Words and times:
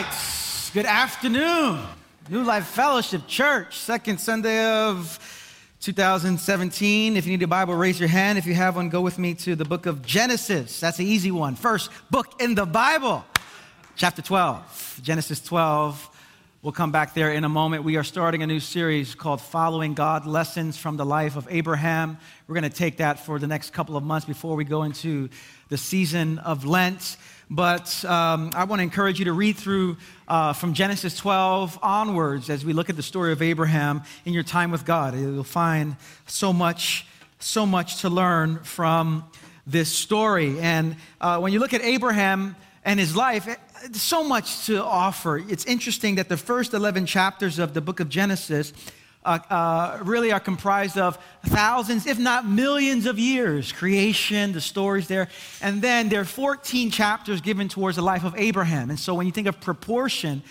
Right. 0.00 0.70
Good 0.72 0.86
afternoon. 0.86 1.78
New 2.30 2.42
Life 2.42 2.68
Fellowship 2.68 3.26
Church, 3.26 3.76
second 3.76 4.18
Sunday 4.18 4.64
of 4.64 5.18
2017. 5.80 7.18
If 7.18 7.26
you 7.26 7.32
need 7.32 7.42
a 7.42 7.46
Bible, 7.46 7.74
raise 7.74 8.00
your 8.00 8.08
hand. 8.08 8.38
If 8.38 8.46
you 8.46 8.54
have 8.54 8.76
one, 8.76 8.88
go 8.88 9.02
with 9.02 9.18
me 9.18 9.34
to 9.34 9.54
the 9.54 9.66
book 9.66 9.84
of 9.84 10.00
Genesis. 10.00 10.80
That's 10.80 10.96
the 10.96 11.04
easy 11.04 11.30
one. 11.30 11.54
First 11.54 11.90
book 12.10 12.40
in 12.40 12.54
the 12.54 12.64
Bible, 12.64 13.26
chapter 13.94 14.22
12. 14.22 15.00
Genesis 15.02 15.38
12. 15.42 16.08
We'll 16.62 16.72
come 16.72 16.92
back 16.92 17.12
there 17.12 17.32
in 17.32 17.44
a 17.44 17.50
moment. 17.50 17.84
We 17.84 17.96
are 17.96 18.04
starting 18.04 18.42
a 18.42 18.46
new 18.46 18.60
series 18.60 19.14
called 19.14 19.42
Following 19.42 19.92
God 19.92 20.24
Lessons 20.24 20.78
from 20.78 20.96
the 20.96 21.04
Life 21.04 21.36
of 21.36 21.46
Abraham. 21.50 22.16
We're 22.46 22.54
going 22.54 22.70
to 22.70 22.74
take 22.74 22.98
that 22.98 23.20
for 23.20 23.38
the 23.38 23.46
next 23.46 23.74
couple 23.74 23.98
of 23.98 24.02
months 24.02 24.26
before 24.26 24.56
we 24.56 24.64
go 24.64 24.82
into 24.82 25.28
the 25.68 25.76
season 25.76 26.38
of 26.38 26.64
Lent. 26.64 27.18
But 27.52 28.04
um, 28.04 28.52
I 28.54 28.62
want 28.62 28.78
to 28.78 28.84
encourage 28.84 29.18
you 29.18 29.24
to 29.24 29.32
read 29.32 29.56
through 29.56 29.96
uh, 30.28 30.52
from 30.52 30.72
Genesis 30.72 31.16
12 31.16 31.80
onwards 31.82 32.48
as 32.48 32.64
we 32.64 32.72
look 32.72 32.88
at 32.88 32.94
the 32.94 33.02
story 33.02 33.32
of 33.32 33.42
Abraham 33.42 34.02
in 34.24 34.32
your 34.32 34.44
time 34.44 34.70
with 34.70 34.84
God. 34.84 35.18
You'll 35.18 35.42
find 35.42 35.96
so 36.28 36.52
much, 36.52 37.06
so 37.40 37.66
much 37.66 38.02
to 38.02 38.08
learn 38.08 38.60
from 38.62 39.24
this 39.66 39.92
story. 39.92 40.60
And 40.60 40.94
uh, 41.20 41.40
when 41.40 41.52
you 41.52 41.58
look 41.58 41.74
at 41.74 41.82
Abraham 41.82 42.54
and 42.84 43.00
his 43.00 43.16
life, 43.16 43.48
eh, 43.48 43.56
so 43.94 44.22
much 44.22 44.66
to 44.66 44.84
offer. 44.84 45.38
It's 45.38 45.64
interesting 45.64 46.14
that 46.14 46.28
the 46.28 46.36
first 46.36 46.72
11 46.72 47.06
chapters 47.06 47.58
of 47.58 47.74
the 47.74 47.80
book 47.80 47.98
of 47.98 48.08
Genesis 48.08 48.72
uh, 49.24 49.38
uh, 49.50 49.98
really 50.02 50.32
are 50.32 50.40
comprised 50.40 50.96
of 50.96 51.18
thousands, 51.44 52.06
if 52.06 52.18
not 52.18 52.46
millions 52.46 53.06
of 53.06 53.18
years, 53.18 53.70
creation, 53.70 54.52
the 54.52 54.60
stories 54.60 55.08
there. 55.08 55.28
And 55.60 55.82
then 55.82 56.08
there 56.08 56.20
are 56.20 56.24
14 56.24 56.90
chapters 56.90 57.40
given 57.40 57.68
towards 57.68 57.96
the 57.96 58.02
life 58.02 58.24
of 58.24 58.34
Abraham. 58.36 58.88
And 58.88 58.98
so 58.98 59.14
when 59.14 59.26
you 59.26 59.32
think 59.32 59.46
of 59.46 59.60
proportion, 59.60 60.42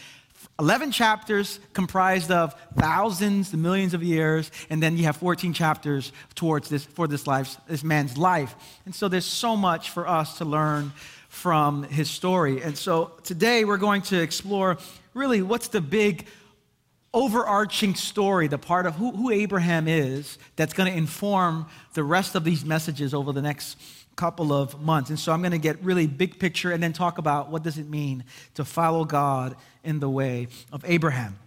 11 0.59 0.91
chapters 0.91 1.59
comprised 1.73 2.31
of 2.31 2.53
thousands, 2.77 3.53
millions 3.53 3.93
of 3.93 4.03
years, 4.03 4.51
and 4.69 4.83
then 4.83 4.97
you 4.97 5.05
have 5.05 5.17
14 5.17 5.53
chapters 5.53 6.11
towards 6.35 6.69
this, 6.69 6.83
for 6.83 7.07
this, 7.07 7.25
life, 7.25 7.57
this 7.67 7.83
man's 7.83 8.17
life. 8.17 8.55
And 8.85 8.93
so 8.93 9.07
there's 9.07 9.25
so 9.25 9.55
much 9.55 9.89
for 9.89 10.07
us 10.07 10.37
to 10.37 10.45
learn 10.45 10.91
from 11.29 11.83
his 11.83 12.09
story. 12.09 12.61
And 12.61 12.77
so 12.77 13.13
today 13.23 13.63
we're 13.63 13.77
going 13.77 14.01
to 14.03 14.21
explore 14.21 14.77
really 15.13 15.41
what's 15.41 15.69
the 15.69 15.81
big 15.81 16.27
overarching 17.13 17.95
story, 17.95 18.47
the 18.47 18.57
part 18.57 18.85
of 18.85 18.95
who, 18.95 19.11
who 19.11 19.31
Abraham 19.31 19.87
is, 19.87 20.37
that's 20.55 20.73
going 20.73 20.91
to 20.91 20.97
inform 20.97 21.67
the 21.93 22.03
rest 22.03 22.35
of 22.35 22.43
these 22.43 22.63
messages 22.63 23.13
over 23.13 23.31
the 23.31 23.41
next 23.41 23.77
couple 24.15 24.51
of 24.51 24.81
months. 24.81 25.09
And 25.09 25.17
so 25.17 25.31
I'm 25.31 25.41
going 25.41 25.53
to 25.53 25.57
get 25.57 25.81
really 25.83 26.05
big 26.05 26.39
picture 26.39 26.71
and 26.71 26.83
then 26.83 26.93
talk 26.93 27.17
about 27.17 27.49
what 27.49 27.63
does 27.63 27.77
it 27.77 27.89
mean 27.89 28.25
to 28.55 28.65
follow 28.65 29.05
God 29.05 29.55
in 29.83 29.99
the 29.99 30.09
way 30.09 30.49
of 30.71 30.83
Abraham. 30.85 31.39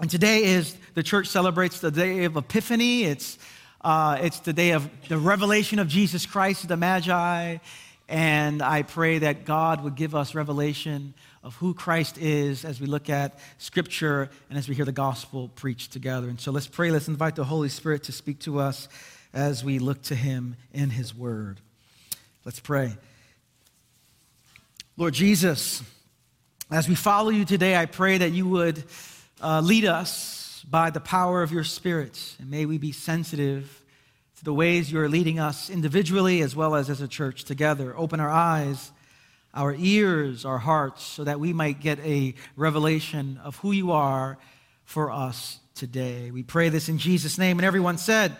And 0.00 0.10
today 0.10 0.44
is 0.44 0.76
the 0.94 1.02
church 1.02 1.28
celebrates 1.28 1.80
the 1.80 1.90
day 1.90 2.24
of 2.24 2.36
Epiphany. 2.36 3.04
It's 3.04 3.38
uh, 3.82 4.18
it's 4.22 4.40
the 4.40 4.54
day 4.54 4.70
of 4.70 4.88
the 5.08 5.18
revelation 5.18 5.78
of 5.78 5.88
Jesus 5.88 6.24
Christ, 6.24 6.62
to 6.62 6.66
the 6.66 6.76
Magi. 6.76 7.58
And 8.08 8.62
I 8.62 8.82
pray 8.82 9.18
that 9.18 9.44
God 9.44 9.84
would 9.84 9.94
give 9.94 10.14
us 10.14 10.34
revelation 10.34 11.12
of 11.44 11.54
who 11.56 11.74
Christ 11.74 12.16
is 12.16 12.64
as 12.64 12.80
we 12.80 12.86
look 12.86 13.10
at 13.10 13.38
Scripture 13.58 14.30
and 14.48 14.58
as 14.58 14.66
we 14.66 14.74
hear 14.74 14.86
the 14.86 14.92
gospel 14.92 15.48
preached 15.54 15.92
together. 15.92 16.28
And 16.28 16.40
so 16.40 16.50
let's 16.50 16.66
pray. 16.66 16.90
Let's 16.90 17.06
invite 17.06 17.36
the 17.36 17.44
Holy 17.44 17.68
Spirit 17.68 18.04
to 18.04 18.12
speak 18.12 18.40
to 18.40 18.58
us 18.58 18.88
as 19.34 19.62
we 19.62 19.78
look 19.78 20.00
to 20.04 20.14
Him 20.14 20.56
in 20.72 20.88
His 20.88 21.14
Word. 21.14 21.60
Let's 22.46 22.60
pray. 22.60 22.96
Lord 24.96 25.12
Jesus, 25.12 25.82
as 26.70 26.88
we 26.88 26.94
follow 26.94 27.28
you 27.28 27.44
today, 27.44 27.76
I 27.76 27.84
pray 27.84 28.18
that 28.18 28.32
you 28.32 28.48
would 28.48 28.82
uh, 29.42 29.60
lead 29.60 29.84
us 29.84 30.64
by 30.68 30.88
the 30.88 31.00
power 31.00 31.42
of 31.42 31.52
your 31.52 31.64
Spirit. 31.64 32.36
And 32.38 32.50
may 32.50 32.64
we 32.64 32.78
be 32.78 32.92
sensitive 32.92 33.84
to 34.38 34.44
the 34.44 34.54
ways 34.54 34.90
you 34.90 34.98
are 34.98 35.10
leading 35.10 35.40
us 35.40 35.68
individually 35.68 36.40
as 36.40 36.56
well 36.56 36.74
as 36.74 36.88
as 36.88 37.02
a 37.02 37.08
church 37.08 37.44
together. 37.44 37.94
Open 37.98 38.18
our 38.18 38.30
eyes 38.30 38.92
our 39.54 39.74
ears, 39.78 40.44
our 40.44 40.58
hearts, 40.58 41.02
so 41.02 41.24
that 41.24 41.40
we 41.40 41.52
might 41.52 41.80
get 41.80 41.98
a 42.00 42.34
revelation 42.56 43.40
of 43.42 43.56
who 43.56 43.72
you 43.72 43.92
are 43.92 44.36
for 44.84 45.10
us 45.10 45.60
today. 45.74 46.30
We 46.30 46.42
pray 46.42 46.68
this 46.68 46.88
in 46.88 46.98
Jesus' 46.98 47.38
name. 47.38 47.58
And 47.58 47.64
everyone 47.64 47.98
said, 47.98 48.36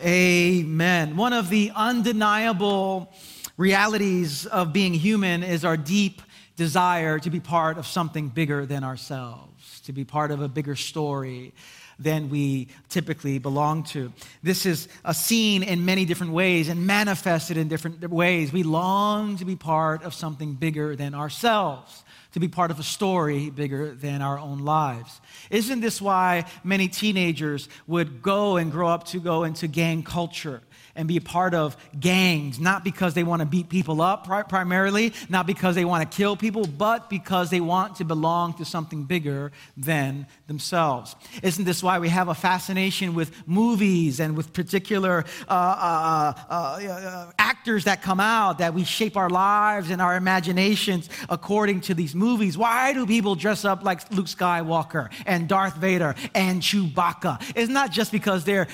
Amen. 0.00 0.60
Amen. 0.60 1.16
One 1.16 1.32
of 1.32 1.50
the 1.50 1.72
undeniable 1.74 3.12
realities 3.56 4.46
of 4.46 4.72
being 4.72 4.94
human 4.94 5.42
is 5.42 5.64
our 5.64 5.76
deep 5.76 6.22
desire 6.56 7.18
to 7.18 7.30
be 7.30 7.40
part 7.40 7.78
of 7.78 7.86
something 7.86 8.28
bigger 8.28 8.66
than 8.66 8.84
ourselves, 8.84 9.80
to 9.82 9.92
be 9.92 10.04
part 10.04 10.30
of 10.30 10.40
a 10.40 10.48
bigger 10.48 10.74
story 10.74 11.52
than 11.98 12.30
we 12.30 12.68
typically 12.88 13.38
belong 13.38 13.82
to. 13.82 14.12
This 14.42 14.66
is 14.66 14.88
a 15.04 15.12
seen 15.14 15.62
in 15.62 15.84
many 15.84 16.04
different 16.04 16.32
ways 16.32 16.68
and 16.68 16.86
manifested 16.86 17.56
in 17.56 17.68
different 17.68 18.08
ways. 18.08 18.52
We 18.52 18.62
long 18.62 19.36
to 19.38 19.44
be 19.44 19.56
part 19.56 20.02
of 20.02 20.14
something 20.14 20.54
bigger 20.54 20.94
than 20.96 21.14
ourselves 21.14 22.04
to 22.32 22.40
be 22.40 22.48
part 22.48 22.70
of 22.70 22.78
a 22.78 22.82
story 22.82 23.50
bigger 23.50 23.94
than 23.94 24.22
our 24.22 24.38
own 24.38 24.60
lives. 24.60 25.20
Isn't 25.50 25.80
this 25.80 26.00
why 26.00 26.44
many 26.62 26.88
teenagers 26.88 27.68
would 27.86 28.22
go 28.22 28.56
and 28.56 28.70
grow 28.70 28.88
up 28.88 29.04
to 29.06 29.18
go 29.18 29.44
into 29.44 29.66
gang 29.66 30.02
culture? 30.02 30.60
And 30.98 31.06
be 31.06 31.16
a 31.16 31.20
part 31.20 31.54
of 31.54 31.76
gangs, 31.98 32.58
not 32.58 32.82
because 32.82 33.14
they 33.14 33.22
want 33.22 33.40
to 33.40 33.46
beat 33.46 33.68
people 33.68 34.02
up 34.02 34.26
primarily, 34.48 35.14
not 35.28 35.46
because 35.46 35.76
they 35.76 35.84
want 35.84 36.10
to 36.10 36.16
kill 36.16 36.36
people, 36.36 36.66
but 36.66 37.08
because 37.08 37.50
they 37.50 37.60
want 37.60 37.96
to 37.96 38.04
belong 38.04 38.52
to 38.54 38.64
something 38.64 39.04
bigger 39.04 39.52
than 39.76 40.26
themselves. 40.48 41.14
Isn't 41.40 41.64
this 41.64 41.84
why 41.84 42.00
we 42.00 42.08
have 42.08 42.26
a 42.28 42.34
fascination 42.34 43.14
with 43.14 43.30
movies 43.46 44.18
and 44.18 44.36
with 44.36 44.52
particular 44.52 45.24
uh, 45.48 45.52
uh, 45.52 46.32
uh, 46.50 46.52
uh, 46.52 47.32
actors 47.38 47.84
that 47.84 48.02
come 48.02 48.18
out, 48.18 48.58
that 48.58 48.74
we 48.74 48.82
shape 48.82 49.16
our 49.16 49.30
lives 49.30 49.90
and 49.90 50.02
our 50.02 50.16
imaginations 50.16 51.08
according 51.28 51.82
to 51.82 51.94
these 51.94 52.12
movies? 52.12 52.58
Why 52.58 52.92
do 52.92 53.06
people 53.06 53.36
dress 53.36 53.64
up 53.64 53.84
like 53.84 54.10
Luke 54.10 54.26
Skywalker 54.26 55.10
and 55.26 55.48
Darth 55.48 55.76
Vader 55.76 56.16
and 56.34 56.60
Chewbacca? 56.60 57.52
It's 57.54 57.70
not 57.70 57.92
just 57.92 58.10
because 58.10 58.42
they're 58.42 58.66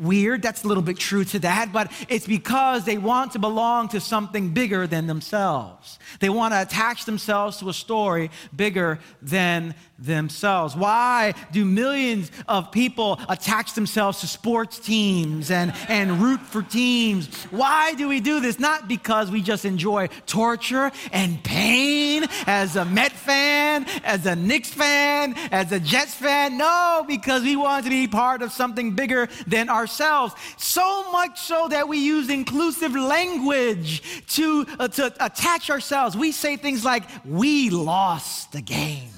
weird. 0.00 0.42
That's 0.42 0.64
a 0.64 0.68
little 0.68 0.82
bit 0.82 0.98
true 0.98 1.24
to 1.24 1.38
that, 1.40 1.72
but 1.72 1.92
it's 2.08 2.26
because 2.26 2.84
they 2.84 2.98
want 2.98 3.32
to 3.32 3.38
belong 3.38 3.88
to 3.88 4.00
something 4.00 4.50
bigger 4.50 4.86
than 4.86 5.06
themselves. 5.06 5.98
They 6.20 6.30
want 6.30 6.54
to 6.54 6.62
attach 6.62 7.04
themselves 7.04 7.58
to 7.58 7.68
a 7.68 7.74
story 7.74 8.30
bigger 8.54 8.98
than 9.22 9.74
themselves. 10.00 10.74
Why 10.74 11.34
do 11.52 11.64
millions 11.64 12.30
of 12.48 12.72
people 12.72 13.20
attach 13.28 13.74
themselves 13.74 14.20
to 14.20 14.26
sports 14.26 14.78
teams 14.78 15.50
and, 15.50 15.72
and 15.88 16.20
root 16.20 16.40
for 16.40 16.62
teams? 16.62 17.26
Why 17.50 17.94
do 17.94 18.08
we 18.08 18.20
do 18.20 18.40
this? 18.40 18.58
Not 18.58 18.88
because 18.88 19.30
we 19.30 19.42
just 19.42 19.64
enjoy 19.64 20.08
torture 20.26 20.90
and 21.12 21.42
pain 21.44 22.24
as 22.46 22.76
a 22.76 22.84
Met 22.84 23.12
fan, 23.12 23.86
as 24.04 24.26
a 24.26 24.34
Knicks 24.34 24.70
fan, 24.70 25.34
as 25.52 25.70
a 25.72 25.78
Jets 25.78 26.14
fan. 26.14 26.58
No, 26.58 27.04
because 27.06 27.42
we 27.42 27.56
want 27.56 27.84
to 27.84 27.90
be 27.90 28.08
part 28.08 28.42
of 28.42 28.52
something 28.52 28.94
bigger 28.94 29.28
than 29.46 29.68
ourselves. 29.68 30.34
So 30.56 31.10
much 31.12 31.38
so 31.40 31.68
that 31.68 31.88
we 31.88 31.98
use 31.98 32.30
inclusive 32.30 32.94
language 32.94 34.02
to, 34.34 34.66
uh, 34.78 34.88
to 34.88 35.14
attach 35.24 35.70
ourselves. 35.70 36.16
We 36.16 36.32
say 36.32 36.56
things 36.56 36.84
like, 36.84 37.04
we 37.24 37.70
lost 37.70 38.52
the 38.52 38.60
game 38.60 39.10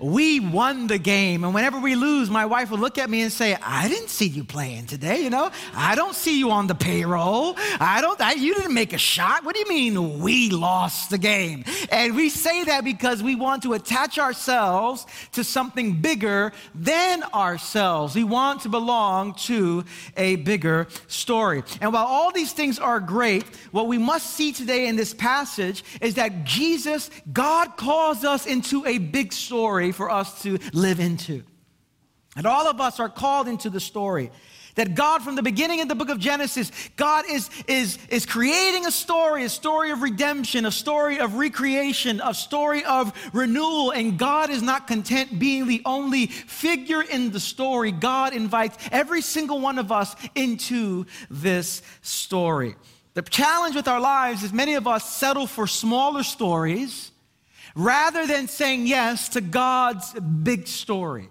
we 0.00 0.40
won 0.40 0.86
the 0.86 0.98
game. 0.98 1.44
And 1.44 1.54
whenever 1.54 1.78
we 1.78 1.94
lose, 1.94 2.30
my 2.30 2.46
wife 2.46 2.70
would 2.70 2.80
look 2.80 2.98
at 2.98 3.10
me 3.10 3.20
and 3.20 3.30
say, 3.30 3.56
I 3.62 3.88
didn't 3.88 4.08
see 4.08 4.26
you 4.26 4.44
playing 4.44 4.86
today, 4.86 5.22
you 5.22 5.30
know? 5.30 5.50
I 5.74 5.94
don't 5.94 6.14
see 6.14 6.38
you 6.38 6.50
on 6.50 6.66
the 6.66 6.74
payroll. 6.74 7.56
I 7.78 8.00
don't, 8.00 8.20
I, 8.20 8.32
you 8.32 8.54
didn't 8.54 8.74
make 8.74 8.92
a 8.92 8.98
shot. 8.98 9.44
What 9.44 9.54
do 9.54 9.60
you 9.60 9.68
mean 9.68 10.20
we 10.20 10.50
lost 10.50 11.10
the 11.10 11.18
game? 11.18 11.64
And 11.90 12.16
we 12.16 12.30
say 12.30 12.64
that 12.64 12.82
because 12.84 13.22
we 13.22 13.34
want 13.34 13.62
to 13.64 13.74
attach 13.74 14.18
ourselves 14.18 15.06
to 15.32 15.44
something 15.44 16.00
bigger 16.00 16.52
than 16.74 17.22
ourselves. 17.34 18.14
We 18.14 18.24
want 18.24 18.62
to 18.62 18.68
belong 18.70 19.34
to 19.34 19.84
a 20.16 20.36
bigger 20.36 20.88
story. 21.08 21.62
And 21.80 21.92
while 21.92 22.06
all 22.06 22.32
these 22.32 22.52
things 22.52 22.78
are 22.78 23.00
great, 23.00 23.44
what 23.70 23.86
we 23.86 23.98
must 23.98 24.30
see 24.30 24.52
today 24.52 24.86
in 24.86 24.96
this 24.96 25.12
passage 25.12 25.84
is 26.00 26.14
that 26.14 26.44
Jesus, 26.44 27.10
God 27.32 27.76
calls 27.76 28.24
us 28.24 28.46
into 28.46 28.86
a 28.86 28.98
big 28.98 29.32
story 29.32 29.89
for 29.92 30.10
us 30.10 30.42
to 30.42 30.58
live 30.72 31.00
into. 31.00 31.42
And 32.36 32.46
all 32.46 32.68
of 32.68 32.80
us 32.80 33.00
are 33.00 33.08
called 33.08 33.48
into 33.48 33.70
the 33.70 33.80
story. 33.80 34.30
That 34.76 34.94
God, 34.94 35.22
from 35.22 35.34
the 35.34 35.42
beginning 35.42 35.80
of 35.80 35.88
the 35.88 35.96
book 35.96 36.10
of 36.10 36.20
Genesis, 36.20 36.70
God 36.96 37.24
is, 37.28 37.50
is, 37.66 37.98
is 38.08 38.24
creating 38.24 38.86
a 38.86 38.92
story, 38.92 39.44
a 39.44 39.48
story 39.48 39.90
of 39.90 40.00
redemption, 40.00 40.64
a 40.64 40.70
story 40.70 41.18
of 41.18 41.34
recreation, 41.34 42.20
a 42.24 42.32
story 42.32 42.84
of 42.84 43.12
renewal. 43.32 43.90
And 43.90 44.16
God 44.16 44.48
is 44.48 44.62
not 44.62 44.86
content 44.86 45.40
being 45.40 45.66
the 45.66 45.82
only 45.84 46.26
figure 46.26 47.02
in 47.02 47.32
the 47.32 47.40
story. 47.40 47.90
God 47.90 48.32
invites 48.32 48.78
every 48.92 49.22
single 49.22 49.60
one 49.60 49.78
of 49.78 49.90
us 49.90 50.14
into 50.36 51.06
this 51.30 51.82
story. 52.02 52.76
The 53.14 53.22
challenge 53.22 53.74
with 53.74 53.88
our 53.88 54.00
lives 54.00 54.44
is 54.44 54.52
many 54.52 54.74
of 54.74 54.86
us 54.86 55.04
settle 55.04 55.48
for 55.48 55.66
smaller 55.66 56.22
stories 56.22 57.09
rather 57.74 58.26
than 58.26 58.48
saying 58.48 58.86
yes 58.86 59.30
to 59.30 59.40
God's 59.40 60.12
big 60.14 60.66
story. 60.66 61.28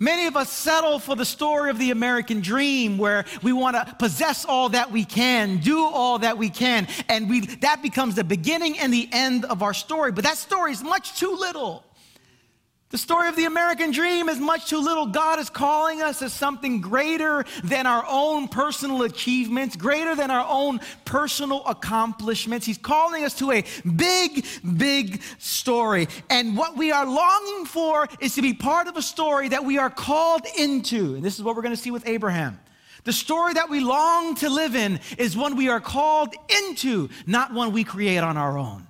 Many 0.00 0.26
of 0.26 0.36
us 0.36 0.50
settle 0.50 1.00
for 1.00 1.16
the 1.16 1.24
story 1.24 1.70
of 1.70 1.78
the 1.78 1.90
American 1.90 2.40
dream 2.40 2.98
where 2.98 3.24
we 3.42 3.52
want 3.52 3.74
to 3.74 3.96
possess 3.98 4.44
all 4.44 4.68
that 4.68 4.92
we 4.92 5.04
can, 5.04 5.56
do 5.56 5.84
all 5.84 6.20
that 6.20 6.38
we 6.38 6.50
can, 6.50 6.86
and 7.08 7.28
we, 7.28 7.40
that 7.40 7.82
becomes 7.82 8.14
the 8.14 8.22
beginning 8.22 8.78
and 8.78 8.92
the 8.92 9.08
end 9.10 9.44
of 9.46 9.60
our 9.60 9.74
story. 9.74 10.12
But 10.12 10.22
that 10.22 10.36
story 10.36 10.70
is 10.70 10.84
much 10.84 11.18
too 11.18 11.34
little. 11.34 11.82
The 12.90 12.96
story 12.96 13.28
of 13.28 13.36
the 13.36 13.44
American 13.44 13.90
dream 13.90 14.30
is 14.30 14.38
much 14.38 14.70
too 14.70 14.80
little. 14.80 15.04
God 15.04 15.38
is 15.38 15.50
calling 15.50 16.00
us 16.00 16.22
as 16.22 16.32
something 16.32 16.80
greater 16.80 17.44
than 17.62 17.86
our 17.86 18.02
own 18.08 18.48
personal 18.48 19.02
achievements, 19.02 19.76
greater 19.76 20.16
than 20.16 20.30
our 20.30 20.46
own 20.48 20.80
personal 21.04 21.62
accomplishments. 21.66 22.64
He's 22.64 22.78
calling 22.78 23.26
us 23.26 23.34
to 23.40 23.52
a 23.52 23.64
big, 23.96 24.46
big 24.78 25.20
story. 25.36 26.08
And 26.30 26.56
what 26.56 26.78
we 26.78 26.90
are 26.90 27.04
longing 27.04 27.66
for 27.66 28.08
is 28.20 28.34
to 28.36 28.42
be 28.42 28.54
part 28.54 28.88
of 28.88 28.96
a 28.96 29.02
story 29.02 29.50
that 29.50 29.66
we 29.66 29.76
are 29.76 29.90
called 29.90 30.46
into. 30.58 31.14
And 31.14 31.22
this 31.22 31.38
is 31.38 31.44
what 31.44 31.56
we're 31.56 31.62
going 31.62 31.76
to 31.76 31.80
see 31.80 31.90
with 31.90 32.08
Abraham. 32.08 32.58
The 33.04 33.12
story 33.12 33.52
that 33.52 33.68
we 33.68 33.80
long 33.80 34.34
to 34.36 34.48
live 34.48 34.74
in 34.74 34.98
is 35.18 35.36
one 35.36 35.56
we 35.56 35.68
are 35.68 35.80
called 35.80 36.34
into, 36.48 37.10
not 37.26 37.52
one 37.52 37.72
we 37.72 37.84
create 37.84 38.18
on 38.18 38.38
our 38.38 38.56
own. 38.56 38.86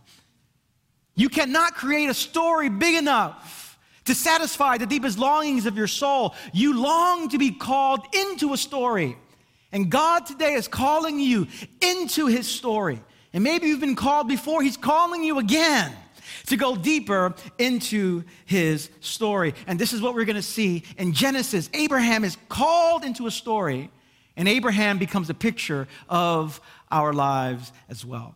You 1.16 1.28
cannot 1.28 1.74
create 1.74 2.08
a 2.08 2.14
story 2.14 2.68
big 2.68 2.94
enough 2.94 3.67
to 4.08 4.14
satisfy 4.14 4.78
the 4.78 4.86
deepest 4.86 5.18
longings 5.18 5.66
of 5.66 5.76
your 5.76 5.86
soul. 5.86 6.34
You 6.52 6.82
long 6.82 7.28
to 7.28 7.38
be 7.38 7.52
called 7.52 8.00
into 8.12 8.52
a 8.52 8.56
story. 8.56 9.16
And 9.70 9.90
God 9.90 10.26
today 10.26 10.54
is 10.54 10.66
calling 10.66 11.20
you 11.20 11.46
into 11.80 12.26
his 12.26 12.48
story. 12.48 13.00
And 13.32 13.44
maybe 13.44 13.68
you've 13.68 13.80
been 13.80 13.96
called 13.96 14.26
before, 14.26 14.62
he's 14.62 14.78
calling 14.78 15.22
you 15.22 15.38
again 15.38 15.92
to 16.46 16.56
go 16.56 16.74
deeper 16.74 17.34
into 17.58 18.24
his 18.46 18.88
story. 19.00 19.54
And 19.66 19.78
this 19.78 19.92
is 19.92 20.00
what 20.00 20.14
we're 20.14 20.24
going 20.24 20.36
to 20.36 20.42
see 20.42 20.84
in 20.96 21.12
Genesis. 21.12 21.68
Abraham 21.74 22.24
is 22.24 22.38
called 22.48 23.04
into 23.04 23.26
a 23.26 23.30
story, 23.30 23.90
and 24.36 24.48
Abraham 24.48 24.96
becomes 24.96 25.28
a 25.28 25.34
picture 25.34 25.86
of 26.08 26.62
our 26.90 27.12
lives 27.12 27.72
as 27.90 28.06
well. 28.06 28.34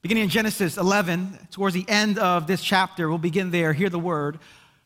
Beginning 0.00 0.24
in 0.24 0.30
Genesis 0.30 0.78
11, 0.78 1.38
towards 1.50 1.74
the 1.74 1.84
end 1.86 2.18
of 2.18 2.46
this 2.46 2.62
chapter, 2.62 3.10
we'll 3.10 3.18
begin 3.18 3.50
there. 3.50 3.74
Hear 3.74 3.90
the 3.90 3.98
word 3.98 4.38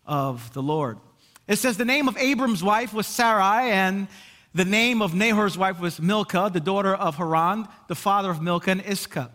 of 0.06 0.52
the 0.52 0.62
Lord. 0.62 0.98
It 1.46 1.56
says 1.56 1.76
the 1.76 1.84
name 1.84 2.08
of 2.08 2.16
Abram's 2.16 2.62
wife 2.62 2.94
was 2.94 3.06
Sarai, 3.06 3.70
and 3.70 4.08
the 4.54 4.64
name 4.64 5.02
of 5.02 5.14
Nahor's 5.14 5.58
wife 5.58 5.80
was 5.80 6.00
Milcah, 6.00 6.50
the 6.52 6.60
daughter 6.60 6.94
of 6.94 7.16
Haran, 7.16 7.68
the 7.88 7.94
father 7.94 8.30
of 8.30 8.40
Milcah 8.40 8.70
and 8.70 8.82
Iscah. 8.86 9.30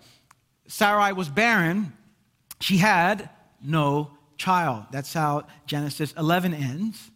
Sarai 0.67 1.13
was 1.13 1.29
barren. 1.29 1.93
She 2.59 2.77
had 2.77 3.29
no 3.61 4.11
child. 4.37 4.85
That's 4.91 5.13
how 5.13 5.43
Genesis 5.65 6.13
11 6.17 6.53
ends, 6.53 7.11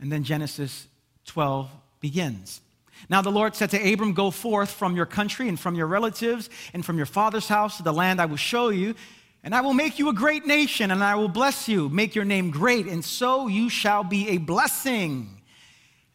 and 0.00 0.10
then 0.12 0.24
Genesis 0.24 0.88
12 1.26 1.70
begins. 2.00 2.60
Now 3.08 3.22
the 3.22 3.30
Lord 3.30 3.54
said 3.54 3.70
to 3.70 3.92
Abram, 3.92 4.12
Go 4.12 4.30
forth 4.30 4.70
from 4.70 4.96
your 4.96 5.06
country 5.06 5.48
and 5.48 5.58
from 5.58 5.74
your 5.74 5.86
relatives 5.86 6.50
and 6.72 6.84
from 6.84 6.96
your 6.96 7.06
father's 7.06 7.48
house 7.48 7.76
to 7.78 7.82
the 7.82 7.92
land 7.92 8.20
I 8.20 8.26
will 8.26 8.36
show 8.36 8.68
you. 8.68 8.94
And 9.44 9.54
I 9.54 9.60
will 9.60 9.74
make 9.74 9.98
you 9.98 10.08
a 10.08 10.14
great 10.14 10.46
nation, 10.46 10.90
and 10.90 11.04
I 11.04 11.16
will 11.16 11.28
bless 11.28 11.68
you, 11.68 11.90
make 11.90 12.14
your 12.14 12.24
name 12.24 12.50
great, 12.50 12.86
and 12.86 13.04
so 13.04 13.46
you 13.46 13.68
shall 13.68 14.02
be 14.02 14.30
a 14.30 14.38
blessing. 14.38 15.42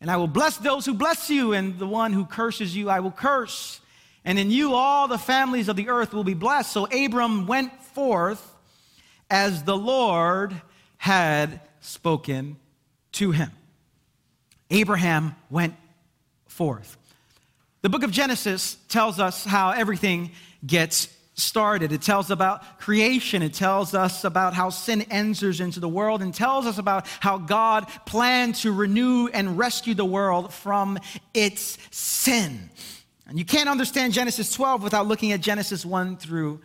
And 0.02 0.10
I 0.10 0.18
will 0.18 0.28
bless 0.28 0.58
those 0.58 0.84
who 0.84 0.96
bless 0.96 1.30
you, 1.30 1.54
and 1.54 1.78
the 1.78 1.88
one 1.88 2.12
who 2.12 2.26
curses 2.26 2.76
you, 2.76 2.90
I 2.90 3.02
will 3.02 3.12
curse. 3.12 3.82
And 4.26 4.40
in 4.40 4.50
you, 4.50 4.74
all 4.74 5.08
the 5.08 5.20
families 5.20 5.70
of 5.70 5.76
the 5.76 5.90
earth 5.90 6.12
will 6.12 6.24
be 6.24 6.34
blessed. 6.34 6.72
So 6.72 6.86
Abram 6.86 7.46
went 7.46 7.84
forth 7.84 8.56
as 9.30 9.64
the 9.64 9.78
Lord 9.78 10.60
had 10.98 11.62
spoken 11.82 12.58
to 13.12 13.30
him. 13.30 13.52
Abraham 14.72 15.36
went 15.52 15.76
forth. 16.48 16.98
The 17.84 17.90
book 17.90 18.02
of 18.02 18.12
Genesis 18.12 18.76
tells 18.88 19.20
us 19.20 19.46
how 19.46 19.70
everything 19.70 20.32
gets 20.66 21.16
started. 21.40 21.92
It 21.92 22.02
tells 22.02 22.32
about 22.32 22.80
creation. 22.80 23.42
It 23.42 23.54
tells 23.54 23.94
us 23.94 24.24
about 24.24 24.54
how 24.54 24.70
sin 24.70 25.02
enters 25.04 25.62
into 25.62 25.80
the 25.80 25.90
world 25.90 26.22
and 26.22 26.34
tells 26.34 26.66
us 26.66 26.78
about 26.78 27.08
how 27.20 27.38
God 27.38 27.88
planned 28.06 28.56
to 28.56 28.72
renew 28.72 29.28
and 29.28 29.58
rescue 29.58 29.94
the 29.94 30.06
world 30.06 30.54
from 30.54 31.00
its 31.34 31.78
sin. 31.92 32.70
And 33.28 33.38
you 33.38 33.46
can't 33.46 33.70
understand 33.70 34.14
Genesis 34.14 34.52
12 34.54 34.82
without 34.82 35.08
looking 35.08 35.32
at 35.32 35.42
Genesis 35.42 35.86
1 35.86 36.18
through 36.18 36.60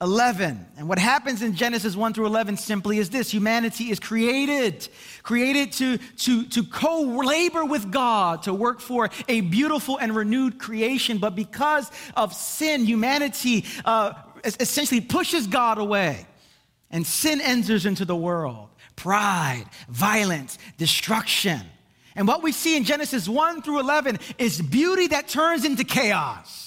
11. 0.00 0.66
And 0.76 0.88
what 0.88 0.98
happens 0.98 1.42
in 1.42 1.54
Genesis 1.54 1.96
1 1.96 2.12
through 2.12 2.26
11 2.26 2.58
simply 2.58 2.98
is 2.98 3.08
this 3.08 3.30
humanity 3.30 3.90
is 3.90 3.98
created, 3.98 4.88
created 5.22 5.72
to, 5.72 5.98
to, 5.98 6.44
to 6.44 6.64
co 6.64 7.00
labor 7.02 7.64
with 7.64 7.90
God, 7.90 8.42
to 8.42 8.52
work 8.52 8.80
for 8.80 9.08
a 9.28 9.40
beautiful 9.40 9.96
and 9.96 10.14
renewed 10.14 10.58
creation. 10.58 11.18
But 11.18 11.34
because 11.34 11.90
of 12.14 12.34
sin, 12.34 12.84
humanity 12.84 13.64
uh, 13.84 14.12
essentially 14.44 15.00
pushes 15.00 15.46
God 15.46 15.78
away, 15.78 16.26
and 16.90 17.06
sin 17.06 17.40
enters 17.40 17.86
into 17.86 18.04
the 18.04 18.16
world 18.16 18.68
pride, 18.96 19.66
violence, 19.88 20.58
destruction. 20.78 21.60
And 22.14 22.26
what 22.26 22.42
we 22.42 22.50
see 22.50 22.76
in 22.76 22.84
Genesis 22.84 23.28
1 23.28 23.60
through 23.60 23.80
11 23.80 24.18
is 24.38 24.60
beauty 24.60 25.08
that 25.08 25.28
turns 25.28 25.66
into 25.66 25.84
chaos. 25.84 26.65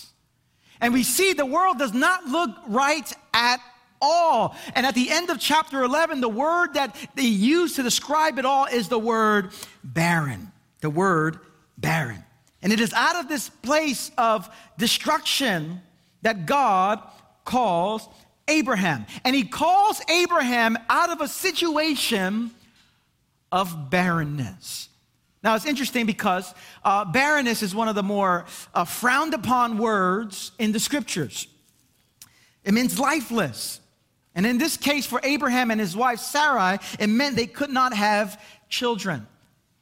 And 0.82 0.94
we 0.94 1.04
see 1.04 1.34
the 1.34 1.46
world 1.46 1.78
does 1.80 1.94
not 1.94 2.26
look 2.26 2.52
right 2.68 3.12
at 3.34 3.60
all. 4.02 4.56
And 4.76 4.86
at 4.86 4.96
the 4.96 5.10
end 5.10 5.30
of 5.30 5.40
chapter 5.40 5.84
11, 5.84 6.22
the 6.22 6.30
word 6.30 6.76
that 6.76 6.96
they 7.16 7.24
use 7.24 7.76
to 7.76 7.84
describe 7.84 8.40
it 8.40 8.46
all 8.46 8.66
is 8.66 8.88
the 8.88 9.00
word 9.00 9.52
barren. 9.84 10.52
The 10.82 10.90
word 10.90 11.40
barren. 11.78 12.24
And 12.62 12.74
it 12.74 12.80
is 12.80 12.94
out 12.94 13.16
of 13.16 13.30
this 13.30 13.50
place 13.50 14.12
of 14.18 14.50
destruction 14.78 15.82
that 16.22 16.46
God 16.46 17.02
calls 17.46 18.08
Abraham. 18.48 19.06
And 19.24 19.36
he 19.36 19.44
calls 19.44 20.02
Abraham 20.10 20.78
out 20.90 21.10
of 21.10 21.22
a 21.22 21.28
situation 21.28 22.52
of 23.52 23.90
barrenness. 23.90 24.89
Now, 25.42 25.56
it's 25.56 25.66
interesting 25.66 26.06
because 26.06 26.54
uh, 26.84 27.06
barrenness 27.06 27.64
is 27.64 27.74
one 27.74 27.88
of 27.88 27.96
the 27.96 28.04
more 28.04 28.46
uh, 28.74 28.84
frowned 28.84 29.34
upon 29.34 29.78
words 29.78 30.52
in 30.60 30.74
the 30.74 30.80
scriptures. 30.80 31.48
It 32.64 32.74
means 32.74 33.00
lifeless. 33.00 33.80
And 34.36 34.46
in 34.46 34.58
this 34.58 34.76
case, 34.78 35.06
for 35.06 35.20
Abraham 35.24 35.72
and 35.72 35.80
his 35.80 35.96
wife 35.96 36.20
Sarai, 36.20 36.80
it 37.00 37.08
meant 37.08 37.36
they 37.36 37.48
could 37.48 37.70
not 37.70 37.94
have 37.94 38.42
children. 38.68 39.28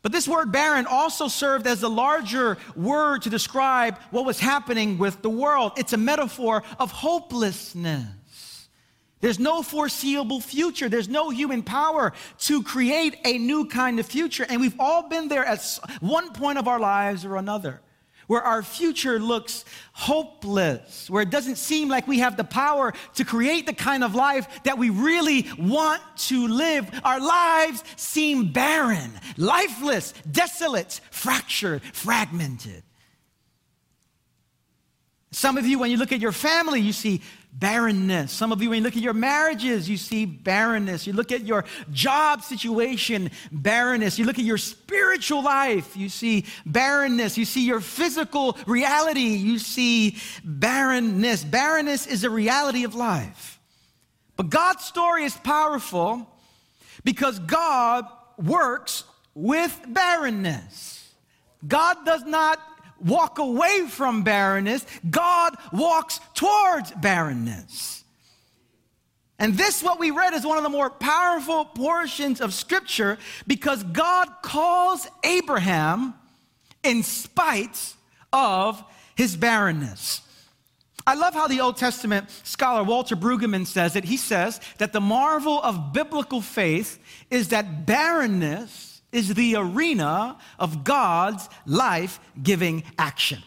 But 0.04 0.12
this 0.12 0.28
word 0.28 0.52
barren 0.52 0.86
also 0.86 1.28
served 1.28 1.68
as 1.68 1.84
a 1.84 1.90
larger 1.90 2.58
word 2.76 3.24
to 3.24 3.30
describe 3.30 3.98
what 4.12 4.26
was 4.26 4.40
happening 4.40 4.98
with 4.98 5.22
the 5.22 5.30
world. 5.30 5.74
It's 5.76 5.94
a 5.94 5.98
metaphor 5.98 6.64
of 6.80 6.92
hopelessness. 6.92 8.06
There's 9.20 9.40
no 9.40 9.64
foreseeable 9.64 10.42
future. 10.42 10.90
There's 10.90 11.10
no 11.10 11.30
human 11.30 11.64
power 11.64 12.14
to 12.40 12.62
create 12.62 13.18
a 13.26 13.38
new 13.38 13.66
kind 13.66 14.00
of 14.00 14.06
future. 14.06 14.46
And 14.48 14.62
we've 14.62 14.80
all 14.80 15.10
been 15.10 15.28
there 15.28 15.44
at 15.46 15.64
one 16.02 16.34
point 16.34 16.60
of 16.60 16.68
our 16.68 16.80
lives 16.80 17.26
or 17.26 17.38
another, 17.38 17.82
where 18.28 18.42
our 18.42 18.62
future 18.62 19.20
looks 19.20 19.66
hopeless, 19.94 21.10
where 21.10 21.24
it 21.24 21.32
doesn't 21.32 21.56
seem 21.56 21.90
like 21.90 22.08
we 22.08 22.20
have 22.20 22.38
the 22.38 22.44
power 22.44 22.94
to 23.16 23.26
create 23.26 23.66
the 23.66 23.74
kind 23.74 24.04
of 24.04 24.14
life 24.14 24.48
that 24.66 24.78
we 24.78 24.92
really 24.92 25.48
want 25.58 26.02
to 26.18 26.48
live. 26.48 26.88
Our 27.04 27.20
lives 27.20 27.84
seem 27.96 28.52
barren, 28.52 29.12
lifeless, 29.36 30.14
desolate, 30.30 31.02
fractured, 31.10 31.82
fragmented. 31.92 32.84
Some 35.32 35.58
of 35.58 35.66
you, 35.66 35.80
when 35.80 35.92
you 35.92 35.98
look 35.98 36.12
at 36.12 36.20
your 36.20 36.32
family, 36.32 36.82
you 36.82 36.94
see 36.94 37.22
barrenness. 37.60 38.32
Some 38.32 38.52
of 38.52 38.62
you, 38.62 38.70
when 38.70 38.80
you 38.80 38.84
look 38.84 38.96
at 38.96 39.02
your 39.02 39.14
marriages, 39.14 39.90
you 39.90 39.98
see 39.98 40.26
barrenness. 40.26 41.08
You 41.08 41.14
look 41.14 41.32
at 41.32 41.46
your 41.46 41.66
job 41.92 42.44
situation, 42.44 43.32
barrenness. 43.52 44.20
You 44.20 44.26
look 44.26 44.38
at 44.38 44.46
your 44.46 44.58
spiritual 44.58 45.44
life, 45.44 45.98
you 45.98 46.10
see 46.10 46.46
barrenness. 46.66 47.38
You 47.38 47.46
see 47.46 47.66
your 47.66 47.82
physical 47.82 48.58
reality, 48.68 49.22
you 49.22 49.60
see 49.60 50.18
barrenness. 50.44 51.44
Barrenness 51.44 52.06
is 52.08 52.24
a 52.24 52.30
reality 52.30 52.84
of 52.84 52.96
life. 52.96 53.60
But 54.36 54.50
God's 54.50 54.84
story 54.84 55.24
is 55.24 55.36
powerful 55.36 56.28
because 57.04 57.40
God 57.40 58.06
works 58.38 59.04
with 59.34 59.82
barrenness. 59.88 61.12
God 61.68 62.06
does 62.06 62.24
not 62.24 62.60
walk 63.00 63.40
away 63.40 63.88
from 63.88 64.24
barrenness, 64.24 64.86
God 65.10 65.56
walks 65.72 66.20
towards 66.34 66.92
barrenness. 66.92 68.04
And 69.40 69.56
this, 69.56 69.84
what 69.84 70.00
we 70.00 70.12
read, 70.12 70.34
is 70.34 70.46
one 70.46 70.58
of 70.58 70.64
the 70.64 70.70
more 70.70 70.90
powerful 70.90 71.66
portions 71.66 72.42
of 72.42 72.54
Scripture 72.54 73.18
because 73.46 73.84
God 73.84 74.28
calls 74.42 75.08
Abraham 75.24 76.16
in 76.84 77.04
spite 77.04 77.94
of 78.34 78.84
his 79.16 79.36
barrenness. 79.36 80.22
I 81.06 81.14
love 81.14 81.34
how 81.34 81.48
the 81.48 81.62
Old 81.62 81.78
Testament 81.78 82.30
scholar 82.44 82.84
Walter 82.84 83.16
Brueggemann 83.16 83.66
says 83.66 83.96
it. 83.96 84.04
He 84.04 84.18
says 84.18 84.60
that 84.80 84.92
the 84.92 85.00
marvel 85.00 85.62
of 85.62 85.94
biblical 85.94 86.42
faith 86.42 87.00
is 87.30 87.50
that 87.50 87.86
barrenness 87.86 88.87
is 89.12 89.34
the 89.34 89.56
arena 89.56 90.38
of 90.60 90.84
God's 90.84 91.50
life 91.66 92.20
giving 92.42 92.84
action. 92.98 93.42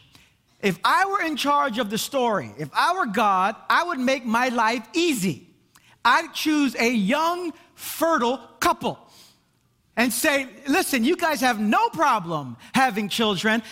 If 0.61 0.79
I 0.85 1.07
were 1.07 1.23
in 1.23 1.37
charge 1.37 1.79
of 1.79 1.91
the 1.91 1.99
story, 1.99 2.53
if 2.59 2.69
I 2.75 2.95
were 2.95 3.07
God, 3.07 3.57
I 3.69 3.85
would 3.85 3.99
make 3.99 4.25
my 4.25 4.49
life 4.49 4.87
easy. 4.93 5.49
I'd 6.05 6.33
choose 6.35 6.75
a 6.77 6.91
young, 6.91 7.53
fertile 7.75 8.39
couple 8.61 8.99
and 9.97 10.13
say, 10.13 10.49
listen, 10.67 11.05
you 11.05 11.17
guys 11.17 11.41
have 11.41 11.61
no 11.61 11.89
problem 11.91 12.57
having 12.75 13.09
children. 13.09 13.63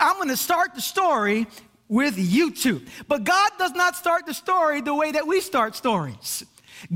I'm 0.00 0.28
to 0.28 0.36
start 0.36 0.74
the 0.74 0.80
story 0.80 1.46
with 1.88 2.14
you 2.16 2.52
two. 2.52 2.82
But 3.08 3.24
God 3.24 3.50
does 3.58 3.72
not 3.72 3.96
start 3.96 4.26
the 4.26 4.34
story 4.34 4.80
the 4.80 4.94
way 4.94 5.12
that 5.12 5.26
we 5.26 5.40
start 5.40 5.74
stories. 5.74 6.44